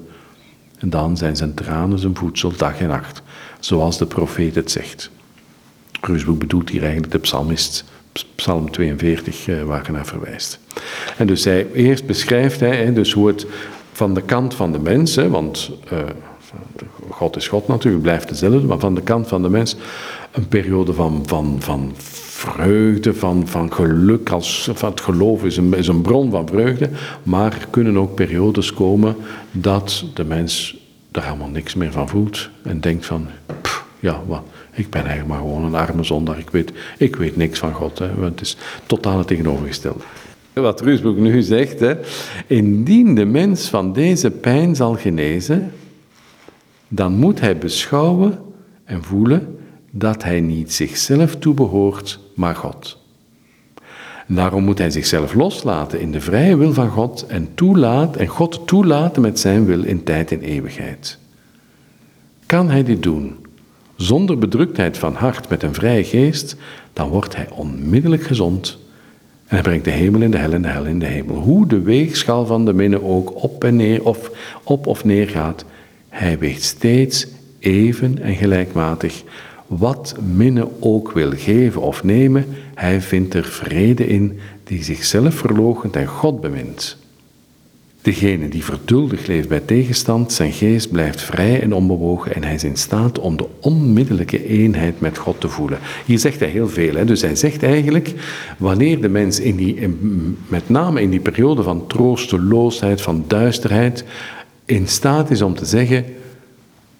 En 0.78 0.90
dan 0.90 1.18
zijn 1.18 1.36
zijn 1.36 1.54
tranen 1.54 2.00
zijn 2.00 2.16
voedsel 2.16 2.54
dag 2.58 2.80
en 2.80 2.88
nacht, 2.88 3.22
zoals 3.60 3.98
de 3.98 4.06
profeet 4.06 4.56
het 4.56 4.72
zegt. 4.72 5.12
Ruusboek 6.02 6.40
bedoelt 6.40 6.70
hier 6.70 6.84
eigenlijk 6.84 7.12
de 7.12 7.20
psalmist, 7.20 7.84
psalm 8.36 8.72
42, 8.72 9.48
eh, 9.48 9.64
waar 9.64 9.84
hij 9.84 9.94
naar 9.94 10.06
verwijst. 10.06 10.60
En 11.18 11.28
dus 11.28 11.44
hij, 11.44 11.68
eerst 11.74 12.06
beschrijft 12.06 12.60
hij 12.60 12.94
dus 12.94 13.12
hoe 13.14 13.28
het 13.28 13.46
van 13.92 14.14
de 14.14 14.22
kant 14.22 14.56
van 14.56 14.72
de 14.72 14.80
mens, 14.80 15.16
want 15.16 15.72
uh, 15.94 16.00
God 17.10 17.36
is 17.36 17.48
God 17.48 17.68
natuurlijk, 17.68 18.04
blijft 18.04 18.30
dezelfde, 18.30 18.68
maar 18.68 18.80
van 18.80 18.96
de 18.96 19.02
kant 19.02 19.28
van 19.28 19.42
de 19.42 19.50
mens 19.50 19.76
een 20.32 20.48
periode 20.48 20.94
van, 20.94 21.24
van, 21.26 21.56
van 21.60 21.92
vreugde, 22.40 23.14
van, 23.14 23.48
van 23.48 23.74
geluk. 23.74 24.30
Als, 24.30 24.70
van 24.74 24.90
het 24.90 25.02
geloof 25.02 25.44
is 25.44 25.58
een, 25.58 25.74
is 25.74 25.88
een 25.88 26.02
bron 26.02 26.32
van 26.32 26.48
vreugde, 26.48 26.90
maar 27.24 27.54
er 27.54 27.68
kunnen 27.70 27.98
ook 27.98 28.16
periodes 28.16 28.74
komen 28.74 29.16
dat 29.52 30.06
de 30.14 30.24
mens 30.24 30.78
er 31.12 31.24
helemaal 31.24 31.50
niks 31.50 31.76
meer 31.76 31.92
van 31.92 32.10
voelt 32.10 32.50
en 32.64 32.80
denkt 32.80 33.06
van, 33.06 33.28
pff, 33.62 33.86
ja, 34.00 34.22
wat, 34.28 34.44
ik 34.74 34.90
ben 34.90 35.06
eigenlijk 35.06 35.30
maar 35.30 35.40
gewoon 35.40 35.64
een 35.64 35.76
arme 35.76 36.04
zondaar, 36.04 36.40
ik 36.40 36.50
weet, 36.50 36.72
ik 36.98 37.16
weet 37.16 37.36
niks 37.36 37.60
van 37.60 37.74
God. 37.74 38.00
Hè, 38.00 38.08
het 38.24 38.42
is 38.42 38.58
totaal 38.86 39.18
het 39.18 39.28
tegenovergestelde. 39.28 40.04
Wat 40.54 40.82
Ruusboek 40.82 41.18
nu 41.18 41.42
zegt, 41.42 41.80
hè, 41.80 41.96
indien 42.48 43.16
de 43.16 43.26
mens 43.26 43.70
van 43.70 43.94
deze 43.94 44.32
pijn 44.32 44.76
zal 44.76 44.96
genezen, 44.96 45.72
dan 46.88 47.14
moet 47.14 47.40
hij 47.40 47.58
beschouwen 47.58 48.40
en 48.84 49.04
voelen 49.04 49.59
dat 49.92 50.24
hij 50.24 50.42
niet 50.42 50.74
zichzelf 50.74 51.36
toebehoort, 51.36 52.20
maar 52.36 52.56
God. 52.56 52.98
Daarom 54.28 54.64
moet 54.64 54.78
hij 54.78 54.90
zichzelf 54.90 55.34
loslaten 55.34 56.00
in 56.00 56.12
de 56.12 56.22
vrije 56.22 56.58
wil 56.58 56.74
van 56.74 56.90
God 56.90 57.26
en, 57.28 57.50
toelaat, 57.56 58.16
en 58.16 58.28
God 58.28 58.68
toelaten 58.68 59.22
met 59.22 59.40
zijn 59.40 59.66
wil 59.66 59.84
in 59.84 60.04
tijd 60.04 60.32
en 60.32 60.42
eeuwigheid. 60.42 61.18
Kan 62.46 62.70
hij 62.70 62.84
dit 62.84 63.04
doen 63.04 63.36
zonder 63.96 64.38
bedruktheid 64.38 64.98
van 64.98 65.14
hart 65.14 65.50
met 65.50 65.64
een 65.64 65.74
vrije 65.74 66.04
geest, 66.04 66.56
dan 66.94 67.10
wordt 67.10 67.36
hij 67.36 67.48
onmiddellijk 67.50 68.24
gezond 68.24 68.78
en 69.50 69.56
hij 69.56 69.62
brengt 69.62 69.86
de 69.86 69.92
hemel 69.92 70.22
in 70.22 70.32
de 70.32 70.38
hel 70.38 70.54
en 70.54 70.62
de 70.62 70.68
hel 70.68 70.86
in 70.86 71.00
de 71.00 71.06
hemel. 71.06 71.36
Hoe 71.36 71.68
de 71.68 71.82
weegschaal 71.82 72.46
van 72.46 72.66
de 72.66 72.74
minne 72.74 73.04
ook 73.04 73.44
op 73.44 73.64
en 73.64 73.76
neer 73.76 74.06
of 74.06 74.32
op 74.64 74.88
of 74.88 75.06
neer 75.06 75.30
gaat, 75.30 75.66
hij 76.10 76.40
weegt 76.40 76.64
steeds 76.64 77.28
even 77.60 78.22
en 78.22 78.36
gelijkmatig. 78.36 79.24
Wat 79.70 80.16
minne 80.36 80.68
ook 80.80 81.12
wil 81.12 81.32
geven 81.36 81.82
of 81.82 82.04
nemen, 82.04 82.46
hij 82.76 83.02
vindt 83.02 83.34
er 83.34 83.46
vrede 83.46 84.08
in 84.08 84.40
die 84.64 84.84
zichzelf 84.84 85.34
verloochent 85.36 85.96
en 85.96 86.08
God 86.08 86.42
bemint. 86.42 86.98
Degene 88.02 88.48
die 88.48 88.64
verduldig 88.64 89.28
leeft 89.28 89.48
bij 89.48 89.60
tegenstand, 89.60 90.32
zijn 90.32 90.52
geest 90.52 90.92
blijft 90.92 91.22
vrij 91.22 91.62
en 91.62 91.74
onbewogen 91.74 92.36
en 92.36 92.44
hij 92.44 92.54
is 92.54 92.64
in 92.64 92.78
staat 92.78 93.20
om 93.20 93.38
de 93.38 93.46
onmiddellijke 93.60 94.48
eenheid 94.48 95.00
met 95.00 95.18
God 95.18 95.40
te 95.40 95.50
voelen. 95.50 95.80
Hier 96.06 96.20
zegt 96.20 96.40
hij 96.40 96.50
heel 96.50 96.70
veel. 96.70 96.96
Hè? 96.96 97.06
Dus 97.06 97.22
hij 97.22 97.36
zegt 97.36 97.64
eigenlijk, 97.64 98.14
wanneer 98.58 99.02
de 99.02 99.10
mens 99.10 99.40
in 99.40 99.56
die, 99.56 99.88
met 100.48 100.70
name 100.70 101.02
in 101.02 101.10
die 101.10 101.20
periode 101.20 101.64
van 101.64 101.88
troosteloosheid, 101.88 103.02
van 103.02 103.24
duisterheid, 103.28 104.04
in 104.66 104.88
staat 104.88 105.32
is 105.32 105.42
om 105.42 105.56
te 105.56 105.66
zeggen, 105.66 106.06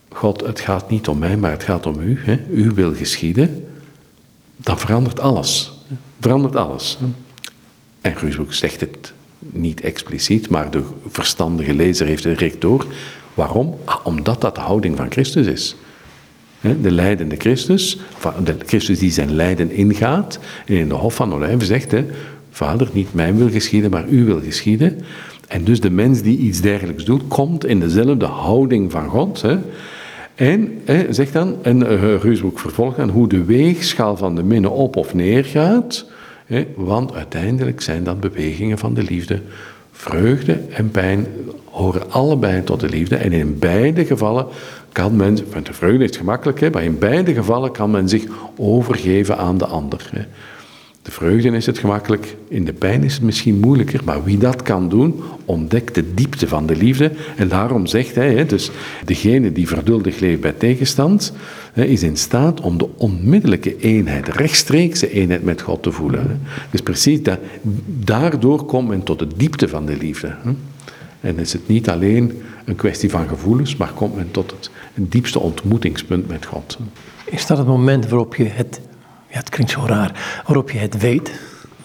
God, 0.10 0.42
het 0.42 0.60
gaat 0.60 0.90
niet 0.90 1.08
om 1.08 1.18
mij, 1.18 1.38
maar 1.38 1.52
het 1.52 1.64
gaat 1.64 1.86
om 1.86 2.00
u. 2.00 2.20
Hè? 2.20 2.40
U 2.52 2.72
wil 2.72 2.94
geschieden. 2.94 3.68
Dan 4.58 4.80
verandert 4.80 5.20
alles. 5.20 5.72
Verandert 6.20 6.56
alles. 6.56 6.98
En 8.02 8.16
Guusboek 8.16 8.54
zegt 8.54 8.80
het 8.80 9.14
niet 9.40 9.82
expliciet, 9.82 10.50
maar 10.50 10.72
de 10.72 10.84
verstandige 11.08 11.74
lezer 11.74 12.08
heeft 12.08 12.24
het 12.24 12.38
direct 12.38 12.62
door. 12.62 12.86
Waarom? 13.34 13.78
Ah, 13.86 14.06
omdat 14.06 14.42
dat 14.42 14.56
de 14.56 14.62
houding 14.62 14.98
van 14.98 15.12
Christus 15.12 15.48
is. 15.48 15.76
De 16.82 16.92
leidende 16.92 17.36
Christus, 17.36 18.00
Christus 18.66 19.00
die 19.00 19.12
zijn 19.12 19.36
lijden 19.36 19.72
ingaat 19.72 20.40
en 20.66 20.76
in 20.76 20.88
de 20.88 20.96
Hof 20.96 21.16
van 21.16 21.34
Olijven 21.34 21.66
zegt, 21.66 21.94
Vader, 22.52 22.90
niet 22.94 23.14
mijn 23.14 23.38
wil 23.38 23.50
geschieden, 23.50 23.92
maar 23.92 24.06
uw 24.06 24.26
wil 24.26 24.42
geschieden. 24.42 25.00
En 25.48 25.64
dus 25.64 25.80
de 25.80 25.90
mens 25.90 26.22
die 26.22 26.38
iets 26.38 26.62
dergelijks 26.62 27.04
doet, 27.04 27.28
komt 27.28 27.66
in 27.66 27.80
dezelfde 27.80 28.26
houding 28.26 28.92
van 28.92 29.08
God. 29.08 29.44
En 30.40 30.82
hè, 30.86 31.14
zegt 31.14 31.34
dan, 31.34 31.56
en 31.62 31.82
uh, 31.82 32.16
Reusbroek 32.22 32.60
vervolgt 32.60 32.98
dan, 32.98 33.10
hoe 33.10 33.28
de 33.28 33.44
weegschaal 33.44 34.18
van 34.18 34.36
de 34.36 34.44
minne 34.44 34.70
op 34.70 34.96
of 34.96 35.14
neer 35.14 35.46
gaat. 35.46 36.06
Want 36.76 37.14
uiteindelijk 37.14 37.82
zijn 37.82 38.04
dat 38.04 38.20
bewegingen 38.20 38.78
van 38.78 38.94
de 38.94 39.04
liefde. 39.04 39.42
Vreugde 39.92 40.60
en 40.70 40.92
pijn 40.92 41.28
horen 41.66 42.12
allebei 42.12 42.64
tot 42.64 42.80
de 42.80 42.90
liefde. 42.90 43.16
En 43.16 43.32
in 43.32 43.60
beide 43.60 44.06
gevallen 44.06 44.48
kan 44.92 45.16
men, 45.16 45.38
want 45.54 45.66
de 45.66 45.74
vreugde 45.74 46.04
is 46.04 46.18
gemakkelijk, 46.18 46.60
hè, 46.60 46.70
maar 46.70 46.84
in 46.84 46.98
beide 46.98 47.34
gevallen 47.34 47.72
kan 47.72 47.92
men 47.92 48.10
zich 48.10 48.24
overgeven 48.58 49.38
aan 49.38 49.58
de 49.58 49.66
ander. 49.66 50.10
De 51.10 51.16
vreugde 51.16 51.50
is 51.50 51.66
het 51.66 51.78
gemakkelijk, 51.78 52.36
in 52.48 52.66
de 52.66 52.74
pijn 52.74 53.04
is 53.04 53.14
het 53.14 53.22
misschien 53.22 53.60
moeilijker, 53.60 54.02
maar 54.04 54.24
wie 54.24 54.38
dat 54.38 54.62
kan 54.62 54.90
doen, 54.90 55.22
ontdekt 55.46 55.96
de 55.96 56.14
diepte 56.14 56.48
van 56.48 56.66
de 56.66 56.76
liefde. 56.76 57.12
En 57.36 57.48
daarom 57.48 57.86
zegt 57.86 58.16
hij, 58.16 58.46
dus 58.46 58.72
degene 59.06 59.52
die 59.52 59.68
verduldig 59.68 60.20
leeft 60.20 60.42
bij 60.42 60.52
tegenstand, 60.52 61.34
is 61.74 62.04
in 62.04 62.18
staat 62.18 62.62
om 62.62 62.78
de 62.78 62.90
onmiddellijke 62.98 63.78
eenheid, 63.78 64.28
rechtstreekse 64.28 65.12
eenheid 65.12 65.44
met 65.44 65.62
God 65.62 65.84
te 65.84 65.92
voelen. 65.92 66.42
Dus 66.70 66.82
precies 66.82 67.20
daardoor 67.86 68.66
komt 68.66 68.88
men 68.88 69.04
tot 69.04 69.20
de 69.20 69.28
diepte 69.36 69.68
van 69.68 69.86
de 69.86 69.98
liefde. 69.98 70.36
En 71.22 71.40
is 71.40 71.54
het 71.54 71.68
niet 71.68 71.90
alleen 71.90 72.42
een 72.66 72.76
kwestie 72.76 73.10
van 73.10 73.28
gevoelens, 73.28 73.76
maar 73.76 73.92
komt 73.94 74.16
men 74.16 74.32
tot 74.32 74.52
het 74.94 75.12
diepste 75.12 75.40
ontmoetingspunt 75.40 76.28
met 76.28 76.46
God. 76.46 76.78
Is 77.26 77.46
dat 77.46 77.58
het 77.58 77.68
moment 77.68 78.08
waarop 78.08 78.36
je 78.36 78.46
het 78.46 78.80
ja, 79.30 79.38
het 79.38 79.50
klinkt 79.50 79.72
zo 79.72 79.84
raar, 79.86 80.42
waarop 80.46 80.72
je 80.72 80.78
het 80.78 80.98
weet, 80.98 81.32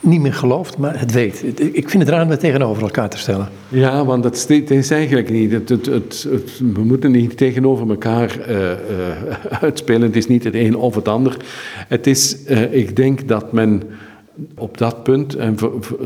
niet 0.04 0.20
meer 0.20 0.34
gelooft, 0.34 0.78
maar 0.78 0.98
het 0.98 1.12
weet. 1.12 1.44
Ik 1.76 1.90
vind 1.90 2.02
het 2.02 2.12
raar 2.12 2.22
om 2.22 2.30
het 2.30 2.40
tegenover 2.40 2.82
elkaar 2.82 3.08
te 3.08 3.18
stellen. 3.18 3.48
Ja, 3.68 4.04
want 4.04 4.22
dat 4.22 4.50
is 4.68 4.90
eigenlijk 4.90 5.30
niet. 5.30 5.52
Het, 5.52 5.68
het, 5.68 5.86
het, 5.86 6.24
we 6.74 6.84
moeten 6.84 7.10
niet 7.10 7.36
tegenover 7.36 7.88
elkaar 7.88 8.48
uh, 8.48 8.56
uh, 8.56 8.76
uitspelen. 9.60 10.02
Het 10.02 10.16
is 10.16 10.26
niet 10.26 10.44
het 10.44 10.54
een 10.54 10.76
of 10.76 10.94
het 10.94 11.08
ander. 11.08 11.36
Het 11.88 12.06
is, 12.06 12.36
uh, 12.48 12.74
ik 12.74 12.96
denk 12.96 13.28
dat 13.28 13.52
men 13.52 13.82
op 14.56 14.78
dat 14.78 15.02
punt, 15.02 15.34
en 15.34 15.56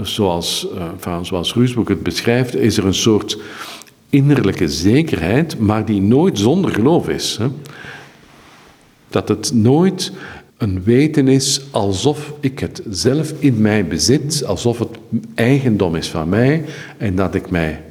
zoals, 0.02 0.68
zoals 1.22 1.54
Ruusboek 1.54 1.88
het 1.88 2.02
beschrijft, 2.02 2.56
is 2.56 2.76
er 2.76 2.86
een 2.86 2.94
soort 2.94 3.38
innerlijke 4.10 4.68
zekerheid, 4.68 5.58
maar 5.58 5.84
die 5.84 6.00
nooit 6.00 6.38
zonder 6.38 6.70
geloof 6.70 7.08
is. 7.08 7.36
Hè? 7.40 7.46
Dat 9.08 9.28
het 9.28 9.52
nooit 9.54 10.12
een 10.58 10.82
weten 10.82 11.28
is 11.28 11.60
alsof 11.70 12.32
ik 12.40 12.58
het 12.58 12.82
zelf 12.90 13.32
in 13.38 13.60
mij 13.60 13.86
bezit, 13.86 14.44
alsof 14.46 14.78
het 14.78 14.98
eigendom 15.34 15.94
is 15.94 16.08
van 16.08 16.28
mij 16.28 16.64
en 16.96 17.14
dat 17.14 17.34
ik 17.34 17.50
mij 17.50 17.82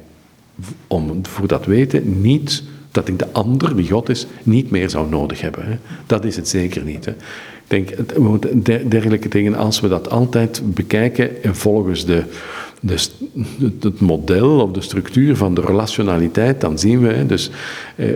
om, 0.86 1.26
voor 1.26 1.48
dat 1.48 1.66
weten 1.66 2.20
niet, 2.20 2.62
dat 2.92 3.08
ik 3.08 3.18
de 3.18 3.32
ander, 3.32 3.76
die 3.76 3.90
God 3.90 4.08
is, 4.08 4.26
niet 4.42 4.70
meer 4.70 4.90
zou 4.90 5.08
nodig 5.08 5.40
hebben. 5.40 5.64
Hè. 5.64 5.76
Dat 6.06 6.24
is 6.24 6.36
het 6.36 6.48
zeker 6.48 6.84
niet. 6.84 7.04
Hè. 7.04 7.12
Ik 7.68 7.86
denk, 8.64 8.90
dergelijke 8.90 9.28
dingen, 9.28 9.54
als 9.54 9.80
we 9.80 9.88
dat 9.88 10.10
altijd 10.10 10.62
bekijken 10.64 11.42
en 11.42 11.56
volgens 11.56 12.04
de, 12.04 12.22
de, 12.80 12.98
het 13.80 14.00
model 14.00 14.60
of 14.60 14.70
de 14.70 14.80
structuur 14.80 15.36
van 15.36 15.54
de 15.54 15.60
relationaliteit, 15.60 16.60
dan 16.60 16.78
zien 16.78 17.00
we, 17.00 17.26
dus 17.26 17.50
eh, 17.96 18.08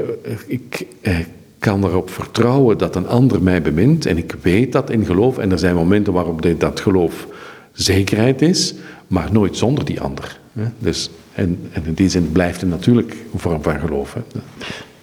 ik, 0.47 0.87
eh, 1.01 1.19
kan 1.63 1.85
erop 1.85 2.11
vertrouwen 2.11 2.79
dat 2.79 2.97
een 2.97 3.09
ander 3.09 3.43
mij 3.43 3.63
bemint 3.63 4.07
en 4.07 4.17
ik 4.17 4.35
weet 4.43 4.73
dat 4.73 4.91
in 4.91 5.05
geloof. 5.05 5.39
En 5.39 5.53
er 5.53 5.59
zijn 5.59 5.75
momenten 5.75 6.13
waarop 6.13 6.47
dat 6.59 6.81
geloof 6.81 7.27
zekerheid 7.73 8.43
is, 8.43 8.75
maar 9.07 9.29
nooit 9.33 9.57
zonder 9.57 9.85
die 9.85 10.01
ander. 10.01 10.41
Dus, 10.79 11.11
en, 11.33 11.59
en 11.73 11.83
in 11.87 11.95
die 11.95 12.09
zin 12.09 12.33
blijft 12.33 12.61
het 12.61 12.71
natuurlijk 12.71 13.17
een 13.33 13.39
vorm 13.39 13.63
van 13.63 13.81
geloof. 13.81 14.17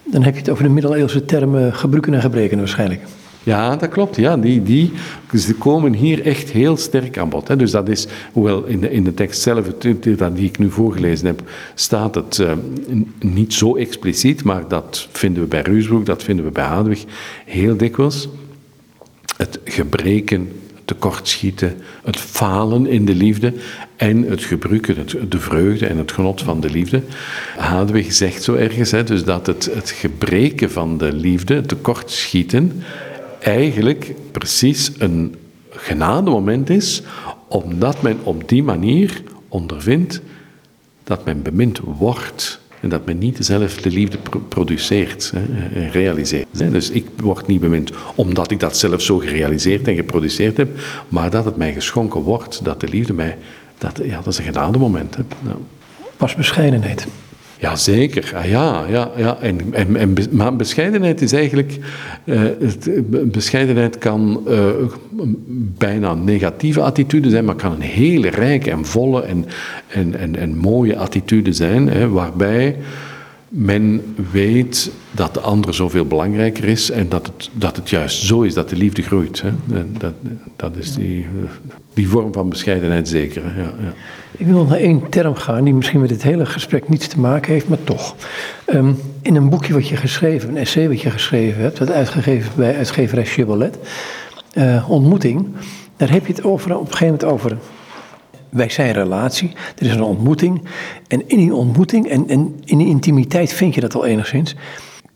Dan 0.04 0.22
heb 0.22 0.34
je 0.34 0.40
het 0.40 0.50
over 0.50 0.64
de 0.64 0.70
middeleeuwse 0.70 1.24
termen 1.24 1.74
gebruiken 1.74 2.14
en 2.14 2.20
gebreken 2.20 2.58
waarschijnlijk. 2.58 3.02
Ja, 3.42 3.76
dat 3.76 3.88
klopt. 3.88 4.16
Ja, 4.16 4.36
die, 4.36 4.62
die, 4.62 4.92
ze 5.34 5.54
komen 5.54 5.94
hier 5.94 6.26
echt 6.26 6.50
heel 6.50 6.76
sterk 6.76 7.18
aan 7.18 7.28
bod. 7.28 7.48
Hè. 7.48 7.56
Dus 7.56 7.70
dat 7.70 7.88
is, 7.88 8.06
hoewel 8.32 8.64
in 8.64 8.80
de, 8.80 8.90
in 8.90 9.04
de 9.04 9.14
tekst 9.14 9.40
zelf, 9.40 9.66
die 9.78 10.46
ik 10.46 10.58
nu 10.58 10.70
voorgelezen 10.70 11.26
heb, 11.26 11.42
staat 11.74 12.14
het 12.14 12.38
uh, 12.38 12.52
niet 13.18 13.54
zo 13.54 13.76
expliciet, 13.76 14.44
maar 14.44 14.68
dat 14.68 15.08
vinden 15.12 15.42
we 15.42 15.48
bij 15.48 15.62
Ruusbroek, 15.62 16.06
dat 16.06 16.22
vinden 16.22 16.44
we 16.44 16.50
bij 16.50 16.64
Hadwig 16.64 17.04
heel 17.44 17.76
dikwijls. 17.76 18.28
Het 19.36 19.60
gebreken, 19.64 20.52
tekortschieten, 20.84 21.76
het 22.04 22.16
falen 22.16 22.86
in 22.86 23.04
de 23.04 23.14
liefde 23.14 23.52
en 23.96 24.22
het 24.22 24.42
gebruiken, 24.42 24.96
het, 24.96 25.16
de 25.28 25.38
vreugde 25.38 25.86
en 25.86 25.96
het 25.96 26.12
genot 26.12 26.42
van 26.42 26.60
de 26.60 26.70
liefde. 26.70 27.02
Hadwig 27.56 28.12
zegt 28.12 28.42
zo 28.42 28.54
ergens, 28.54 28.90
hè, 28.90 29.04
dus 29.04 29.24
dat 29.24 29.46
het, 29.46 29.70
het 29.74 29.90
gebreken 29.90 30.70
van 30.70 30.98
de 30.98 31.12
liefde, 31.12 31.54
het 31.54 31.68
tekortschieten, 31.68 32.82
eigenlijk 33.40 34.14
precies 34.32 34.90
een 34.98 35.34
genademoment 35.70 36.70
is, 36.70 37.02
omdat 37.48 38.02
men 38.02 38.18
op 38.22 38.48
die 38.48 38.62
manier 38.62 39.22
ondervindt 39.48 40.20
dat 41.04 41.24
men 41.24 41.42
bemind 41.42 41.80
wordt 41.84 42.60
en 42.80 42.88
dat 42.88 43.06
men 43.06 43.18
niet 43.18 43.36
zelf 43.40 43.76
de 43.76 43.90
liefde 43.90 44.18
produceert 44.48 45.32
en 45.74 45.90
realiseert. 45.90 46.46
Dus 46.52 46.90
ik 46.90 47.06
word 47.16 47.46
niet 47.46 47.60
bemind 47.60 47.90
omdat 48.14 48.50
ik 48.50 48.60
dat 48.60 48.76
zelf 48.76 49.02
zo 49.02 49.18
gerealiseerd 49.18 49.88
en 49.88 49.94
geproduceerd 49.94 50.56
heb, 50.56 50.78
maar 51.08 51.30
dat 51.30 51.44
het 51.44 51.56
mij 51.56 51.72
geschonken 51.72 52.20
wordt, 52.20 52.64
dat 52.64 52.80
de 52.80 52.88
liefde 52.88 53.12
mij, 53.12 53.38
dat, 53.78 54.00
ja, 54.04 54.16
dat 54.16 54.26
is 54.26 54.38
een 54.38 54.44
genademoment. 54.44 55.16
Hè. 55.16 55.22
Pas 56.16 56.34
bescheidenheid. 56.34 57.06
Ja, 57.60 57.76
zeker. 57.76 58.32
Ah, 58.34 58.44
ja, 58.44 58.84
ja, 58.88 59.10
ja. 59.16 59.38
En, 59.40 59.58
en, 59.72 59.96
en, 59.96 60.14
maar 60.30 60.56
bescheidenheid 60.56 61.22
is 61.22 61.32
eigenlijk... 61.32 61.78
Uh, 62.24 62.42
bescheidenheid 63.24 63.98
kan 63.98 64.42
uh, 64.48 64.68
bijna 65.78 66.14
negatieve 66.14 66.82
attitude 66.82 67.30
zijn, 67.30 67.44
maar 67.44 67.54
kan 67.54 67.72
een 67.72 67.80
hele 67.80 68.28
rijke 68.28 68.70
en 68.70 68.84
volle 68.84 69.22
en, 69.22 69.44
en, 69.88 70.18
en, 70.18 70.36
en 70.36 70.56
mooie 70.56 70.96
attitude 70.96 71.52
zijn, 71.52 71.88
hè, 71.88 72.08
waarbij 72.08 72.76
men 73.48 74.14
weet 74.32 74.90
dat 75.10 75.34
de 75.34 75.40
ander 75.40 75.74
zoveel 75.74 76.04
belangrijker 76.04 76.64
is 76.64 76.90
en 76.90 77.08
dat 77.08 77.26
het, 77.26 77.50
dat 77.52 77.76
het 77.76 77.90
juist 77.90 78.22
zo 78.22 78.42
is 78.42 78.54
dat 78.54 78.68
de 78.68 78.76
liefde 78.76 79.02
groeit. 79.02 79.42
Hè. 79.42 79.50
Dat, 79.98 80.12
dat 80.56 80.76
is 80.76 80.94
die, 80.94 81.26
die 81.94 82.08
vorm 82.08 82.32
van 82.32 82.48
bescheidenheid 82.48 83.08
zeker. 83.08 83.42
Ja, 83.42 83.72
ja. 83.82 83.92
Ik 84.40 84.46
wil 84.46 84.64
naar 84.64 84.78
één 84.78 85.08
term 85.08 85.34
gaan 85.34 85.64
die 85.64 85.74
misschien 85.74 86.00
met 86.00 86.08
dit 86.08 86.22
hele 86.22 86.46
gesprek 86.46 86.88
niets 86.88 87.08
te 87.08 87.20
maken 87.20 87.52
heeft, 87.52 87.68
maar 87.68 87.84
toch. 87.84 88.14
Um, 88.66 88.98
in 89.22 89.36
een 89.36 89.48
boekje 89.48 89.72
wat 89.72 89.88
je 89.88 89.96
geschreven, 89.96 90.48
een 90.48 90.56
essay 90.56 90.88
wat 90.88 91.00
je 91.00 91.10
geschreven 91.10 91.62
hebt, 91.62 91.78
wat 91.78 91.90
uitgegeven 91.90 92.52
bij 92.56 92.76
uitgeverij 92.76 93.24
Chibbollet, 93.24 93.78
uh, 94.54 94.90
Ontmoeting, 94.90 95.46
daar 95.96 96.10
heb 96.10 96.26
je 96.26 96.32
het 96.32 96.44
over, 96.44 96.74
op 96.74 96.80
een 96.80 96.92
gegeven 96.92 97.06
moment 97.06 97.24
over 97.24 97.56
wij 98.48 98.68
zijn 98.68 98.92
relatie, 98.92 99.52
er 99.78 99.86
is 99.86 99.92
een 99.92 100.02
ontmoeting. 100.02 100.62
En 101.08 101.28
in 101.28 101.38
die 101.38 101.54
ontmoeting 101.54 102.08
en, 102.08 102.28
en 102.28 102.60
in 102.64 102.78
die 102.78 102.88
intimiteit 102.88 103.52
vind 103.52 103.74
je 103.74 103.80
dat 103.80 103.94
al 103.94 104.06
enigszins. 104.06 104.54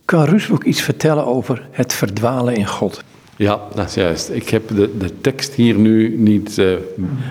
Kan 0.04 0.24
Rusbroek 0.24 0.64
iets 0.64 0.82
vertellen 0.82 1.26
over 1.26 1.68
het 1.70 1.92
verdwalen 1.92 2.54
in 2.54 2.66
God? 2.66 3.04
Ja, 3.36 3.60
dat 3.74 3.88
is 3.88 3.94
juist. 3.94 4.30
Ik 4.30 4.48
heb 4.48 4.68
de, 4.68 4.90
de 4.98 5.20
tekst 5.20 5.54
hier 5.54 5.74
nu 5.74 6.16
niet 6.16 6.58
uh, 6.58 6.74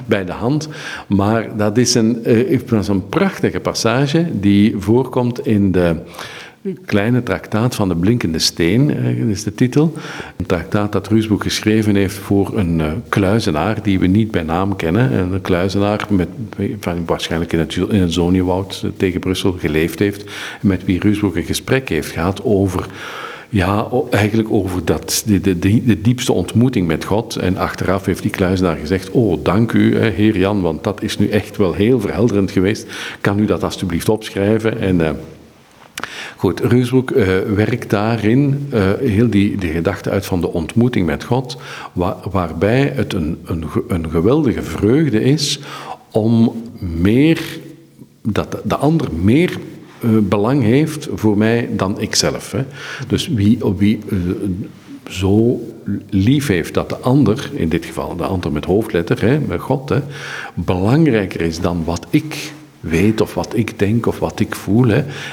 bij 0.05 0.25
de 0.25 0.31
hand, 0.31 0.69
maar 1.07 1.57
dat 1.57 1.77
is 1.77 1.93
een, 1.93 2.21
uh, 2.25 2.59
een 2.87 3.07
prachtige 3.09 3.59
passage 3.59 4.25
die 4.39 4.75
voorkomt 4.77 5.47
in 5.47 5.71
de 5.71 5.95
kleine 6.85 7.23
traktaat 7.23 7.75
van 7.75 7.87
de 7.87 7.95
blinkende 7.95 8.39
steen, 8.39 8.97
eh, 8.97 9.29
is 9.29 9.43
de 9.43 9.53
titel. 9.53 9.93
Een 10.37 10.45
traktaat 10.45 10.91
dat 10.91 11.07
Ruusboek 11.07 11.43
geschreven 11.43 11.95
heeft 11.95 12.15
voor 12.15 12.57
een 12.57 12.79
uh, 12.79 12.91
kluizenaar 13.09 13.83
die 13.83 13.99
we 13.99 14.07
niet 14.07 14.31
bij 14.31 14.43
naam 14.43 14.75
kennen. 14.75 15.13
Een 15.13 15.41
kluizenaar 15.41 16.05
met, 16.09 16.27
van, 16.79 17.05
waarschijnlijk 17.05 17.53
in 17.53 17.59
het, 17.59 17.75
in 17.75 18.01
het 18.01 18.13
Zoniewoud 18.13 18.81
eh, 18.83 18.89
tegen 18.97 19.19
Brussel 19.19 19.51
geleefd 19.51 19.99
heeft. 19.99 20.31
Met 20.61 20.85
wie 20.85 20.99
Ruusboek 20.99 21.35
een 21.35 21.43
gesprek 21.43 21.89
heeft 21.89 22.11
gehad 22.11 22.43
over... 22.43 22.85
Ja, 23.53 23.87
eigenlijk 24.09 24.51
over 24.51 24.85
dat, 24.85 25.23
de, 25.25 25.41
de, 25.41 25.59
de, 25.59 26.01
diepste 26.01 26.33
ontmoeting 26.33 26.87
met 26.87 27.05
God. 27.05 27.35
En 27.35 27.57
achteraf 27.57 28.05
heeft 28.05 28.21
die 28.21 28.31
kluizenaar 28.31 28.77
gezegd: 28.77 29.11
Oh, 29.11 29.43
dank 29.43 29.71
u, 29.71 29.97
heer 29.97 30.37
Jan, 30.37 30.61
want 30.61 30.83
dat 30.83 31.01
is 31.01 31.17
nu 31.17 31.29
echt 31.29 31.57
wel 31.57 31.73
heel 31.73 31.99
verhelderend 31.99 32.51
geweest. 32.51 32.87
Kan 33.21 33.39
u 33.39 33.45
dat 33.45 33.63
alstublieft 33.63 34.09
opschrijven? 34.09 34.79
En 34.79 35.19
Goed, 36.35 36.59
Reusbroek 36.59 37.11
uh, 37.11 37.25
werkt 37.55 37.89
daarin 37.89 38.67
uh, 38.73 38.91
heel 38.99 39.29
die, 39.29 39.57
die 39.57 39.71
gedachte 39.71 40.09
uit 40.09 40.25
van 40.25 40.41
de 40.41 40.53
ontmoeting 40.53 41.05
met 41.05 41.23
God, 41.23 41.57
waarbij 42.31 42.91
het 42.95 43.13
een, 43.13 43.37
een, 43.45 43.65
een 43.87 44.09
geweldige 44.09 44.61
vreugde 44.61 45.23
is 45.23 45.59
om 46.11 46.53
meer, 46.79 47.41
dat 48.21 48.57
de 48.63 48.75
ander 48.75 49.07
meer 49.21 49.57
belang 50.21 50.63
heeft 50.63 51.07
voor 51.13 51.37
mij 51.37 51.69
dan 51.71 52.01
ikzelf. 52.01 52.51
Hè. 52.51 52.63
Dus 53.07 53.27
wie, 53.27 53.59
wie 53.77 53.99
zo 55.09 55.61
lief 56.09 56.47
heeft 56.47 56.73
dat 56.73 56.89
de 56.89 56.97
ander, 56.97 57.49
in 57.53 57.69
dit 57.69 57.85
geval 57.85 58.15
de 58.15 58.23
ander 58.23 58.51
met 58.51 58.65
hoofdletter, 58.65 59.21
hè, 59.21 59.39
met 59.39 59.59
God, 59.59 59.89
hè, 59.89 59.99
belangrijker 60.53 61.41
is 61.41 61.59
dan 61.59 61.83
wat 61.85 62.07
ik 62.09 62.53
weet 62.79 63.21
of 63.21 63.33
wat 63.33 63.55
ik 63.55 63.79
denk 63.79 64.05
of 64.05 64.19
wat 64.19 64.39
ik 64.39 64.55
voel, 64.55 64.89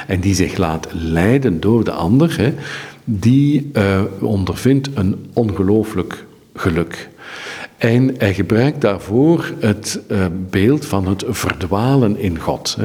en 0.07 0.21
die 0.21 0.35
zich 0.35 0.57
laat 0.57 0.89
leiden 0.93 1.61
door 1.61 1.85
de 1.85 1.93
ander, 1.93 2.37
hè, 2.37 2.55
die 3.05 3.71
uh, 3.73 4.03
ondervindt 4.21 4.89
een 4.95 5.17
ongelooflijk 5.33 6.25
geluk. 6.55 7.09
En 7.81 8.15
hij 8.19 8.35
gebruikt 8.35 8.81
daarvoor 8.81 9.53
het 9.59 10.01
uh, 10.09 10.27
beeld 10.51 10.87
van 10.87 11.09
het 11.09 11.25
verdwalen 11.29 12.17
in 12.17 12.39
God. 12.39 12.77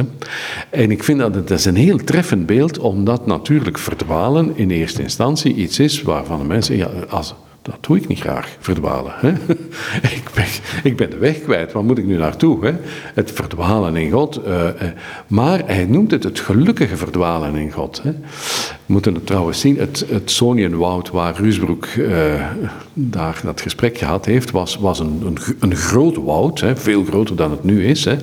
En 0.70 0.92
ik 0.92 1.04
vind 1.04 1.20
dat 1.20 1.36
het 1.36 1.48
dat 1.48 1.60
is 1.60 1.66
een 1.66 1.76
heel 1.76 1.98
treffend 1.98 2.46
beeld, 2.46 2.78
omdat 2.78 3.26
natuurlijk 3.26 3.78
verdwalen 3.78 4.58
in 4.58 4.70
eerste 4.70 5.02
instantie 5.02 5.56
iets 5.56 5.80
is 5.80 6.02
waarvan 6.02 6.40
de 6.40 6.46
mensen, 6.46 6.78
ja, 6.78 6.90
als, 7.10 7.36
dat 7.62 7.78
doe 7.82 7.98
ik 7.98 8.08
niet 8.08 8.20
graag, 8.20 8.58
verdwalen. 8.60 9.14
Hè? 9.16 9.30
ik, 10.20 10.30
ben, 10.34 10.46
ik 10.84 10.98
ben 10.98 11.10
de 11.10 11.18
weg 11.18 11.42
kwijt, 11.42 11.72
waar 11.72 11.84
moet 11.84 11.98
ik 11.98 12.06
nu 12.06 12.18
naartoe? 12.18 12.66
Hè? 12.66 12.74
Het 13.14 13.32
verdwalen 13.32 13.96
in 13.96 14.12
God. 14.12 14.42
Uh, 14.48 14.64
uh, 14.64 14.70
maar 15.28 15.62
hij 15.66 15.86
noemt 15.86 16.12
het 16.12 16.24
het 16.24 16.40
gelukkige 16.40 16.98
verdwalen 16.98 17.56
in 17.56 17.72
God. 17.72 18.02
Hè? 18.04 18.12
We 18.86 18.94
moeten 18.94 19.14
het 19.14 19.26
trouwens 19.26 19.60
zien, 19.60 19.78
het, 19.78 20.06
het 20.10 20.32
Sonienwoud 20.32 21.10
waar 21.10 21.36
Ruusbroek 21.36 21.86
uh, 21.86 22.46
daar 22.94 23.42
dat 23.44 23.62
gesprek 23.62 23.98
gehad 23.98 24.26
heeft, 24.26 24.52
was, 24.52 24.76
was 24.78 25.00
een, 25.00 25.22
een, 25.26 25.38
een 25.60 25.76
groot 25.76 26.16
woud, 26.16 26.60
hè? 26.60 26.76
veel 26.76 27.04
groter 27.04 27.36
dan 27.36 27.52
het 27.52 27.64
nu 27.64 27.86
is, 27.86 28.06
hè? 28.06 28.16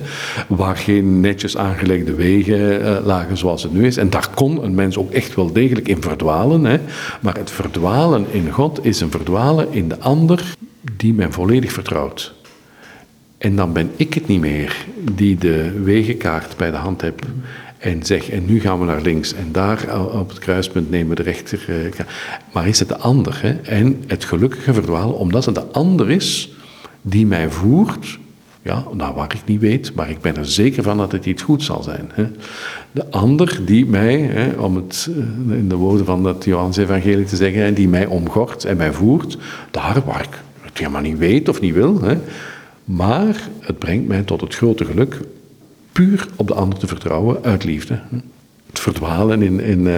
waar 0.47 0.77
geen 0.77 1.19
netjes 1.19 1.57
aangelegde 1.57 2.13
wegen 2.13 3.03
lagen 3.03 3.37
zoals 3.37 3.63
het 3.63 3.73
nu 3.73 3.85
is. 3.85 3.97
En 3.97 4.09
daar 4.09 4.29
kon 4.35 4.63
een 4.63 4.75
mens 4.75 4.97
ook 4.97 5.11
echt 5.11 5.35
wel 5.35 5.51
degelijk 5.53 5.87
in 5.87 6.01
verdwalen. 6.01 6.65
Hè? 6.65 6.77
Maar 7.21 7.37
het 7.37 7.51
verdwalen 7.51 8.25
in 8.31 8.51
God 8.51 8.85
is 8.85 9.01
een 9.01 9.11
verdwalen 9.11 9.67
in 9.71 9.89
de 9.89 9.99
ander 9.99 10.55
die 10.97 11.13
men 11.13 11.31
volledig 11.31 11.71
vertrouwt. 11.71 12.33
En 13.37 13.55
dan 13.55 13.73
ben 13.73 13.91
ik 13.95 14.13
het 14.13 14.27
niet 14.27 14.39
meer 14.39 14.85
die 15.11 15.37
de 15.37 15.81
wegenkaart 15.83 16.57
bij 16.57 16.71
de 16.71 16.77
hand 16.77 17.01
heb 17.01 17.25
en 17.83 18.05
zeg, 18.05 18.29
en 18.29 18.45
nu 18.45 18.59
gaan 18.59 18.79
we 18.79 18.85
naar 18.85 19.01
links 19.01 19.33
en 19.33 19.51
daar 19.51 20.01
op 20.13 20.29
het 20.29 20.39
kruispunt 20.39 20.89
nemen 20.89 21.09
we 21.09 21.15
de 21.15 21.23
rechter. 21.23 21.65
Eh, 21.67 22.05
maar 22.53 22.67
is 22.67 22.79
het 22.79 22.87
de 22.87 22.97
ander? 22.97 23.39
Hè? 23.41 23.53
En 23.61 24.03
het 24.07 24.23
gelukkige 24.23 24.73
verdwalen, 24.73 25.17
omdat 25.17 25.45
het 25.45 25.55
de 25.55 25.65
ander 25.65 26.11
is 26.11 26.53
die 27.01 27.25
mij 27.25 27.49
voert 27.49 28.19
ja, 28.61 28.83
nou, 28.93 29.15
waar 29.15 29.33
ik 29.33 29.41
niet 29.45 29.59
weet, 29.59 29.93
maar 29.95 30.09
ik 30.09 30.21
ben 30.21 30.35
er 30.37 30.45
zeker 30.45 30.83
van 30.83 30.97
dat 30.97 31.11
het 31.11 31.25
iets 31.25 31.41
goed 31.41 31.63
zal 31.63 31.83
zijn. 31.83 32.11
Hè. 32.13 32.25
De 32.91 33.11
ander 33.11 33.59
die 33.65 33.85
mij, 33.85 34.19
hè, 34.19 34.51
om 34.51 34.75
het 34.75 35.09
eh, 35.09 35.57
in 35.57 35.69
de 35.69 35.75
woorden 35.75 36.05
van 36.05 36.25
het 36.25 36.43
Johannes-evangelie 36.43 37.25
te 37.25 37.35
zeggen, 37.35 37.73
die 37.73 37.87
mij 37.87 38.05
omgort 38.05 38.65
en 38.65 38.77
mij 38.77 38.93
voert, 38.93 39.37
daar 39.71 40.01
waar 40.05 40.21
ik 40.21 40.41
het 40.61 40.77
helemaal 40.77 41.01
niet 41.01 41.17
weet 41.17 41.49
of 41.49 41.61
niet 41.61 41.73
wil. 41.73 42.01
Hè. 42.01 42.17
Maar 42.83 43.49
het 43.59 43.79
brengt 43.79 44.07
mij 44.07 44.21
tot 44.21 44.41
het 44.41 44.55
grote 44.55 44.85
geluk 44.85 45.19
puur 45.93 46.27
op 46.35 46.47
de 46.47 46.53
ander 46.53 46.79
te 46.79 46.87
vertrouwen 46.87 47.43
uit 47.43 47.63
liefde 47.63 47.99
verdwalen 48.79 49.41
in. 49.41 49.59
in 49.59 49.85
uh, 49.85 49.97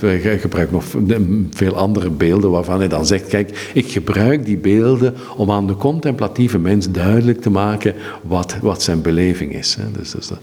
wij 0.00 0.38
gebruiken 0.38 0.74
nog 0.74 0.84
veel 1.50 1.76
andere 1.76 2.10
beelden 2.10 2.50
waarvan 2.50 2.78
hij 2.78 2.88
dan 2.88 3.06
zegt: 3.06 3.26
Kijk, 3.26 3.70
ik 3.74 3.90
gebruik 3.90 4.44
die 4.44 4.56
beelden 4.56 5.14
om 5.36 5.50
aan 5.50 5.66
de 5.66 5.76
contemplatieve 5.76 6.58
mens 6.58 6.90
duidelijk 6.90 7.40
te 7.40 7.50
maken 7.50 7.94
wat, 8.22 8.56
wat 8.62 8.82
zijn 8.82 9.02
beleving 9.02 9.54
is. 9.54 9.76
Dus 9.92 10.10
dat 10.10 10.20
is 10.20 10.28
de, 10.28 10.36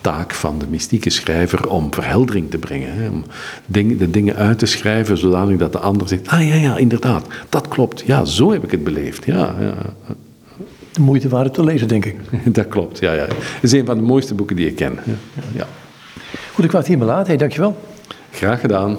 taak 0.00 0.34
van 0.34 0.58
de 0.58 0.66
mystieke 0.70 1.10
schrijver 1.10 1.68
om 1.68 1.94
verheldering 1.94 2.50
te 2.50 2.58
brengen. 2.58 3.10
Om 3.10 3.24
de 3.66 4.10
dingen 4.10 4.36
uit 4.36 4.58
te 4.58 4.66
schrijven 4.66 5.18
zodanig 5.18 5.58
dat 5.58 5.72
de 5.72 5.78
ander 5.78 6.08
zegt: 6.08 6.28
Ah 6.28 6.48
ja, 6.48 6.54
ja, 6.54 6.76
inderdaad, 6.76 7.26
dat 7.48 7.68
klopt. 7.68 8.02
Ja, 8.06 8.24
zo 8.24 8.52
heb 8.52 8.64
ik 8.64 8.70
het 8.70 8.84
beleefd. 8.84 9.24
Ja, 9.24 9.54
ja. 9.60 9.74
De 10.92 11.00
moeite 11.00 11.28
waard 11.28 11.54
te 11.54 11.64
lezen, 11.64 11.88
denk 11.88 12.04
ik. 12.04 12.16
dat 12.54 12.68
klopt, 12.68 12.98
ja, 12.98 13.12
ja. 13.12 13.26
Het 13.26 13.62
is 13.62 13.72
een 13.72 13.86
van 13.86 13.96
de 13.96 14.02
mooiste 14.02 14.34
boeken 14.34 14.56
die 14.56 14.66
ik 14.66 14.76
ken. 14.76 14.98
Ja. 15.04 15.14
ja. 15.54 15.66
Goed, 16.54 16.64
ik 16.64 16.70
het 16.70 16.86
hierbij 16.86 17.06
laten. 17.06 17.26
Hey, 17.26 17.36
dankjewel. 17.36 17.76
Graag 18.30 18.60
gedaan. 18.60 18.96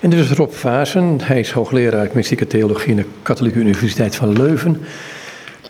En 0.00 0.10
dit 0.10 0.18
is 0.18 0.30
Rob 0.30 0.50
Vazen. 0.50 1.18
Hij 1.22 1.40
is 1.40 1.50
hoogleraar 1.50 2.10
mystieke 2.12 2.46
theologie 2.46 2.90
aan 2.90 2.96
de 2.96 3.06
Katholieke 3.22 3.58
Universiteit 3.58 4.14
van 4.14 4.32
Leuven. 4.32 4.80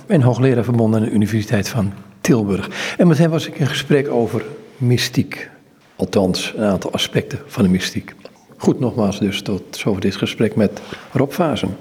En 0.06 0.22
hoogleraar 0.22 0.64
verbonden 0.64 1.00
aan 1.00 1.06
de 1.06 1.12
Universiteit 1.12 1.68
van 1.68 1.92
Tilburg. 2.20 2.94
En 2.98 3.06
met 3.06 3.18
hem 3.18 3.30
was 3.30 3.46
ik 3.46 3.58
in 3.58 3.66
gesprek 3.66 4.08
over 4.08 4.44
mystiek. 4.76 5.50
Althans, 5.96 6.52
een 6.56 6.64
aantal 6.64 6.92
aspecten 6.92 7.38
van 7.46 7.62
de 7.62 7.68
mystiek. 7.68 8.14
Goed, 8.56 8.80
nogmaals 8.80 9.18
dus 9.18 9.42
tot 9.42 9.62
zover 9.70 10.00
dit 10.00 10.16
gesprek 10.16 10.56
met 10.56 10.80
Rob 11.12 11.30
Vazen. 11.30 11.76